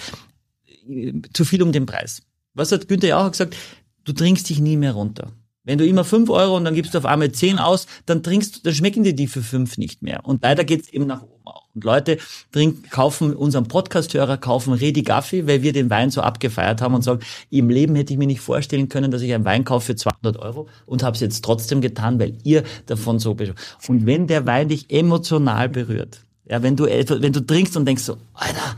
[0.88, 2.22] äh, zu viel um den Preis.
[2.54, 3.56] Was hat Günther ja auch gesagt?
[4.04, 5.32] Du trinkst dich nie mehr runter.
[5.64, 8.66] Wenn du immer fünf Euro und dann gibst du auf einmal zehn aus, dann trinkst,
[8.66, 10.24] dann schmecken dir die für fünf nicht mehr.
[10.24, 11.68] Und leider geht's eben nach oben auch.
[11.72, 12.18] Und Leute
[12.50, 17.02] trinken, kaufen unseren Podcast-Hörer, kaufen Redi Gaffi, weil wir den Wein so abgefeiert haben und
[17.02, 17.20] sagen,
[17.50, 20.36] im Leben hätte ich mir nicht vorstellen können, dass ich einen Wein kaufe für 200
[20.38, 23.54] Euro und habe es jetzt trotzdem getan, weil ihr davon so besch-
[23.86, 28.02] Und wenn der Wein dich emotional berührt, ja, wenn du, wenn du trinkst und denkst
[28.02, 28.76] so, Alter,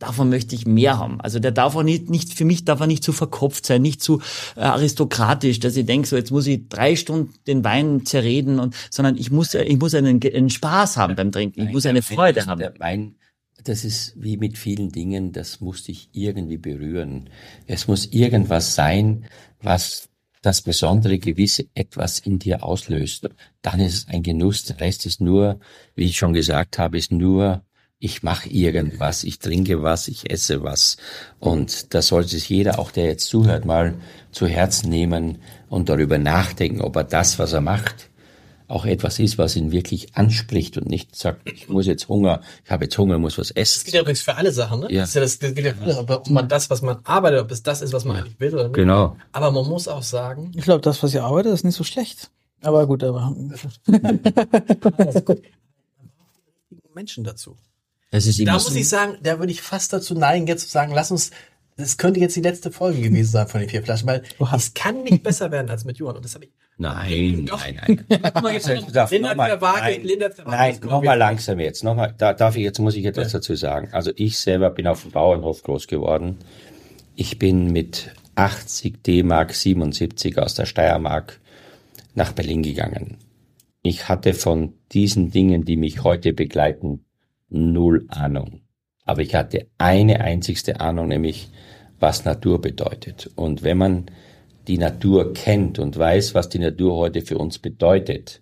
[0.00, 1.20] davon möchte ich mehr haben.
[1.20, 4.02] Also der darf auch nicht, nicht für mich darf er nicht zu verkopft sein, nicht
[4.02, 4.20] zu
[4.56, 8.74] äh, aristokratisch, dass ich denke, so jetzt muss ich drei Stunden den Wein zerreden und,
[8.90, 12.46] sondern ich muss, ich muss einen, einen Spaß haben beim Trinken, ich muss eine Freude
[12.46, 12.58] haben.
[12.58, 13.16] Der Wein,
[13.62, 17.28] das ist wie mit vielen Dingen, das muss dich irgendwie berühren.
[17.66, 19.26] Es muss irgendwas sein,
[19.60, 20.08] was
[20.42, 23.28] das besondere gewisse etwas in dir auslöst,
[23.60, 24.64] dann ist es ein Genuss.
[24.64, 25.60] Der Rest ist nur,
[25.94, 27.62] wie ich schon gesagt habe, ist nur,
[28.00, 30.96] ich mache irgendwas, ich trinke was, ich esse was.
[31.38, 33.94] Und da sollte sich jeder, auch der jetzt zuhört, mal
[34.32, 38.08] zu Herzen nehmen und darüber nachdenken, ob er das, was er macht,
[38.68, 42.70] auch etwas ist, was ihn wirklich anspricht und nicht sagt, ich muss jetzt Hunger, ich
[42.70, 43.84] habe jetzt Hunger, muss was Das essen.
[43.84, 44.86] gilt ja übrigens für alle Sachen, ne?
[44.90, 45.00] Ja.
[45.02, 47.40] Das, ist ja das, das gilt ja für alle, ob, man das, was man arbeitet,
[47.40, 48.74] ob es das ist, was man eigentlich will oder nicht.
[48.76, 49.16] Genau.
[49.32, 52.30] Aber man muss auch sagen, Ich glaube, das, was ihr arbeitet, ist nicht so schlecht.
[52.62, 53.34] Aber gut, aber.
[56.94, 57.56] Menschen dazu.
[58.10, 60.92] Es ist Da muss ich sagen, da würde ich fast dazu neigen, jetzt zu sagen,
[60.94, 61.30] lass uns,
[61.76, 64.22] das könnte jetzt die letzte Folge gewesen sein von den vier Flaschen, weil
[64.54, 66.16] es kann nicht besser werden als mit Johann.
[66.16, 66.50] Und das habe ich.
[66.76, 67.60] Nein, Doch.
[67.64, 67.78] nein,
[68.08, 68.20] nein.
[68.34, 71.84] Guck mal, jetzt darf Linda noch mal- Zerwakis, nein, Nein, nochmal langsam jetzt.
[71.84, 73.90] Nochmal, da darf ich, jetzt muss ich etwas dazu sagen.
[73.92, 76.38] Also ich selber bin auf dem Bauernhof groß geworden.
[77.16, 81.38] Ich bin mit 80 D-Mark 77 aus der Steiermark
[82.14, 83.18] nach Berlin gegangen.
[83.82, 87.04] Ich hatte von diesen Dingen, die mich heute begleiten,
[87.50, 88.62] null Ahnung.
[89.04, 91.50] Aber ich hatte eine einzigste Ahnung, nämlich
[91.98, 93.30] was Natur bedeutet.
[93.34, 94.06] Und wenn man
[94.68, 98.40] die Natur kennt und weiß, was die Natur heute für uns bedeutet,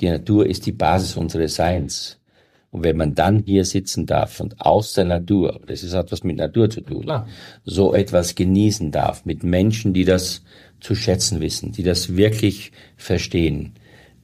[0.00, 2.18] die Natur ist die Basis unseres Seins.
[2.70, 6.36] Und wenn man dann hier sitzen darf und aus der Natur, das ist etwas mit
[6.36, 7.28] Natur zu tun, Klar.
[7.64, 10.42] so etwas genießen darf, mit Menschen, die das
[10.80, 13.74] zu schätzen wissen, die das wirklich verstehen,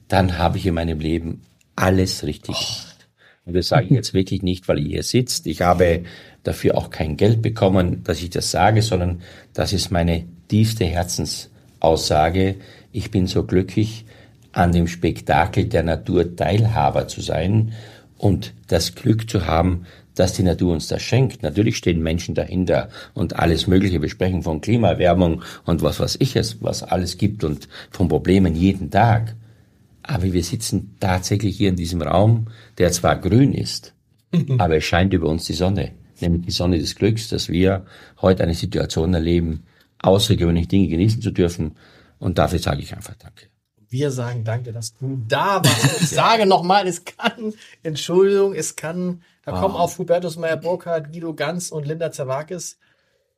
[0.07, 1.41] dann habe ich in meinem Leben
[1.75, 2.92] alles richtig gemacht.
[3.45, 5.47] Und das sage ich jetzt wirklich nicht, weil ihr hier sitzt.
[5.47, 6.03] Ich habe
[6.43, 9.21] dafür auch kein Geld bekommen, dass ich das sage, sondern
[9.53, 12.55] das ist meine tiefste Herzensaussage.
[12.91, 14.05] Ich bin so glücklich,
[14.53, 17.73] an dem Spektakel der Natur Teilhaber zu sein
[18.17, 21.41] und das Glück zu haben, dass die Natur uns das schenkt.
[21.41, 24.01] Natürlich stehen Menschen dahinter und alles Mögliche.
[24.01, 28.55] Wir sprechen von Klimaerwärmung und was weiß ich es, was alles gibt und von Problemen
[28.55, 29.35] jeden Tag.
[30.03, 32.47] Aber wir sitzen tatsächlich hier in diesem Raum,
[32.77, 33.93] der zwar grün ist,
[34.57, 37.85] aber es scheint über uns die Sonne, nämlich die Sonne des Glücks, dass wir
[38.21, 39.65] heute eine Situation erleben,
[40.01, 41.75] außergewöhnliche Dinge genießen zu dürfen.
[42.19, 43.47] Und dafür sage ich einfach Danke.
[43.89, 46.01] Wir sagen danke, dass du da warst.
[46.01, 51.69] Ich sage nochmal, es kann, Entschuldigung, es kann, da kommen auch Hubertus Meyer-Burkhardt, Guido Ganz
[51.69, 52.79] und Linda Zerwakis.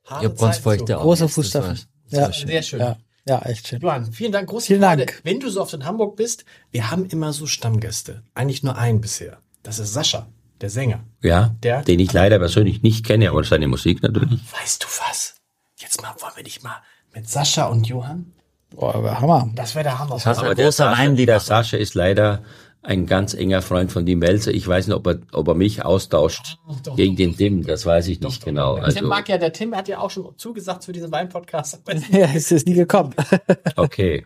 [0.04, 1.02] ich habe ganz feuchte Augen.
[1.04, 1.78] Große Das war- Fußstapfen.
[2.08, 2.32] Ja.
[2.32, 2.80] Sehr schön.
[2.80, 2.96] Ja,
[3.28, 3.80] ja, echt schön.
[3.80, 5.06] Johann, vielen Dank, große Vielen Freude.
[5.06, 5.20] Dank.
[5.24, 8.22] Wenn du so oft in Hamburg bist, wir haben immer so Stammgäste.
[8.34, 9.38] Eigentlich nur einen bisher.
[9.62, 10.26] Das ist Sascha,
[10.60, 11.00] der Sänger.
[11.22, 14.40] Ja, Der- den ich leider persönlich nicht kenne, aber seine Musik natürlich.
[14.60, 15.34] Weißt du was?
[15.78, 16.76] Jetzt mal, wollen wir dich mal
[17.14, 18.32] mit Sascha und Johann?
[18.70, 19.50] Boah, aber Hammer.
[19.54, 20.14] Das wäre der Hammer.
[20.16, 22.42] hast Aber ein der großer Sascha, der Sascha ist leider
[22.86, 24.52] ein ganz enger Freund von Tim Welzer.
[24.52, 27.66] Ich weiß nicht, ob er, ob er mich austauscht doch, gegen den Tim.
[27.66, 28.76] Das weiß ich nicht genau.
[28.76, 31.82] Der Also, Tim mag ja, der Tim hat ja auch schon zugesagt für diesen Wein-Podcast.
[32.10, 33.12] Ja, es ist nie gekommen.
[33.76, 34.24] okay,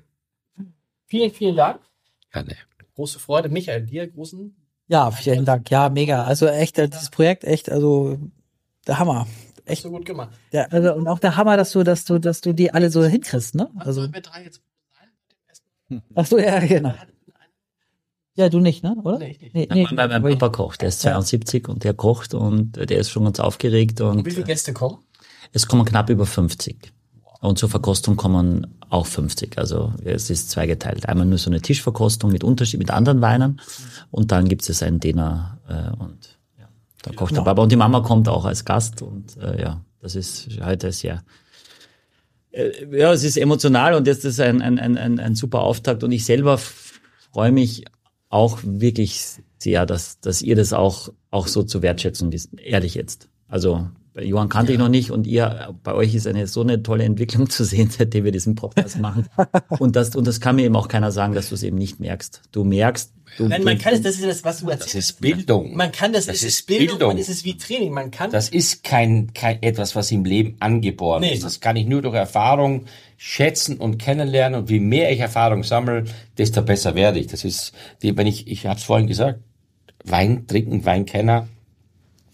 [1.07, 1.81] vielen, vielen Dank.
[2.33, 2.55] gerne.
[2.95, 3.49] Große Freude.
[3.49, 4.55] Michael, dir großen
[4.89, 5.71] Ja, vielen Dank.
[5.71, 6.25] Ja, mega.
[6.25, 8.19] Also echt, äh, dieses Projekt, echt, also
[8.87, 9.27] der Hammer.
[9.65, 10.31] Echt so gut gemacht.
[10.53, 13.03] Der, also, und auch der Hammer, dass du, dass du, dass du die alle so
[13.05, 13.71] hinkriegst, ne?
[13.79, 14.07] Also,
[16.15, 16.95] ach so, ja, genau.
[18.37, 18.95] Ja, du nicht, ne?
[19.03, 19.19] Oder?
[19.19, 19.55] Nee, ich nicht.
[19.55, 23.11] Nee, Nein, mein, mein Papa kocht, der ist 72 und der kocht und der ist
[23.11, 24.99] schon ganz aufgeregt und Wie viele Gäste kommen?
[25.53, 26.93] es kommen knapp über 50.
[27.41, 29.59] Und zur Verkostung kommen auch 50.
[29.59, 31.09] Also es ist zweigeteilt.
[31.09, 33.61] Einmal nur so eine Tischverkostung mit Unterschied, mit anderen Weinen
[34.11, 36.69] und dann gibt es einen Dinner äh, und ja,
[37.03, 40.15] da kocht der Papa und die Mama kommt auch als Gast und äh, ja, das
[40.15, 41.23] ist heute sehr
[42.53, 46.05] äh, ja, es ist emotional und jetzt ist ein, ein, ein, ein, ein super Auftakt
[46.05, 46.59] und ich selber
[47.33, 47.85] freue mich
[48.31, 49.23] auch wirklich
[49.59, 52.51] sehr, dass, dass ihr das auch, auch so zu wertschätzen wisst.
[52.59, 53.29] Ehrlich jetzt.
[53.49, 56.83] Also bei Johann kannte ich noch nicht und ihr, bei euch ist eine so eine
[56.83, 59.27] tolle Entwicklung zu sehen, seitdem wir diesen Podcast machen.
[59.79, 62.01] Und das, und das kann mir eben auch keiner sagen, dass du es eben nicht
[62.01, 62.43] merkst.
[62.53, 64.95] Du merkst, du, Nein, man du, kann es, das ist das, was du erzählst.
[64.97, 65.77] Das ist Bildung.
[65.77, 67.19] Man kann das, Das es ist ist Bildung, Bildung.
[67.19, 67.93] es ist wie Training.
[67.93, 71.35] Man kann, Das ist kein, kein etwas, was im Leben angeboren Nee.
[71.35, 71.45] ist.
[71.45, 72.87] Das kann ich nur durch Erfahrung
[73.23, 74.61] schätzen und kennenlernen.
[74.63, 76.05] Und wie mehr ich Erfahrung sammle,
[76.39, 77.27] desto besser werde ich.
[77.27, 79.41] Das ist, die, wenn ich, ich habe es vorhin gesagt,
[80.05, 81.47] Wein trinken, Weinkenner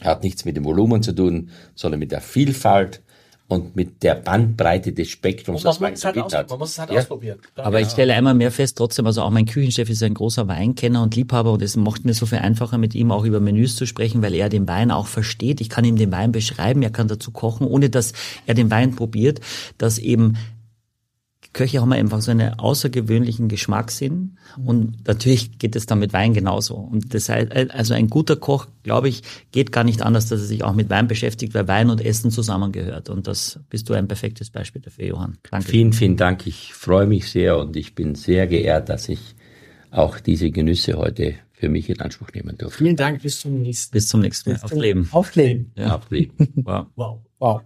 [0.00, 3.02] hat nichts mit dem Volumen zu tun, sondern mit der Vielfalt
[3.48, 6.34] und mit der Bandbreite des Spektrums, man, was muss Wein es zu halt bieten aus,
[6.34, 6.50] hat.
[6.50, 6.98] man muss es halt Ja.
[7.00, 7.38] ausprobieren.
[7.56, 11.02] aber ich stelle einmal mehr fest, trotzdem, also auch mein Küchenchef ist ein großer Weinkenner
[11.02, 13.86] und Liebhaber und es macht mir so viel einfacher, mit ihm auch über Menüs zu
[13.86, 15.60] sprechen, weil er den Wein auch versteht.
[15.60, 18.12] Ich kann ihm den Wein beschreiben, er kann dazu kochen, ohne dass
[18.46, 19.40] er den Wein probiert,
[19.78, 20.36] dass eben
[21.56, 26.74] Köche haben einfach so einen außergewöhnlichen Geschmackssinn und natürlich geht es dann mit Wein genauso.
[26.74, 29.22] Und das heißt, also ein guter Koch, glaube ich,
[29.52, 32.30] geht gar nicht anders, dass er sich auch mit Wein beschäftigt, weil Wein und Essen
[32.30, 33.08] zusammengehört.
[33.08, 35.38] Und das bist du ein perfektes Beispiel dafür, Johann.
[35.50, 35.66] Danke.
[35.66, 36.46] Vielen, vielen Dank.
[36.46, 39.34] Ich freue mich sehr und ich bin sehr geehrt, dass ich
[39.90, 42.84] auch diese Genüsse heute für mich in Anspruch nehmen durfte.
[42.84, 43.96] Vielen Dank, bis zum nächsten Mal.
[43.96, 44.60] Bis zum nächsten Mal.
[44.62, 45.08] Auf Leben.
[45.10, 45.72] Auf Leben.
[45.74, 45.96] Ja.
[45.96, 46.34] Auf Leben.
[46.56, 46.86] Wow.
[46.96, 47.20] wow.
[47.38, 47.62] Wow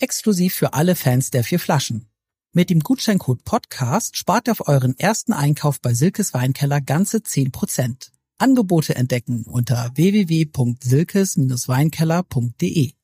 [0.00, 2.10] exklusiv für alle Fans der vier Flaschen.
[2.52, 8.10] Mit dem Gutscheincode Podcast spart ihr auf euren ersten Einkauf bei Silkes Weinkeller ganze 10%.
[8.38, 12.94] Angebote entdecken unter www.silkes-weinkeller.de.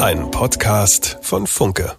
[0.00, 1.96] Ein Podcast von Funke.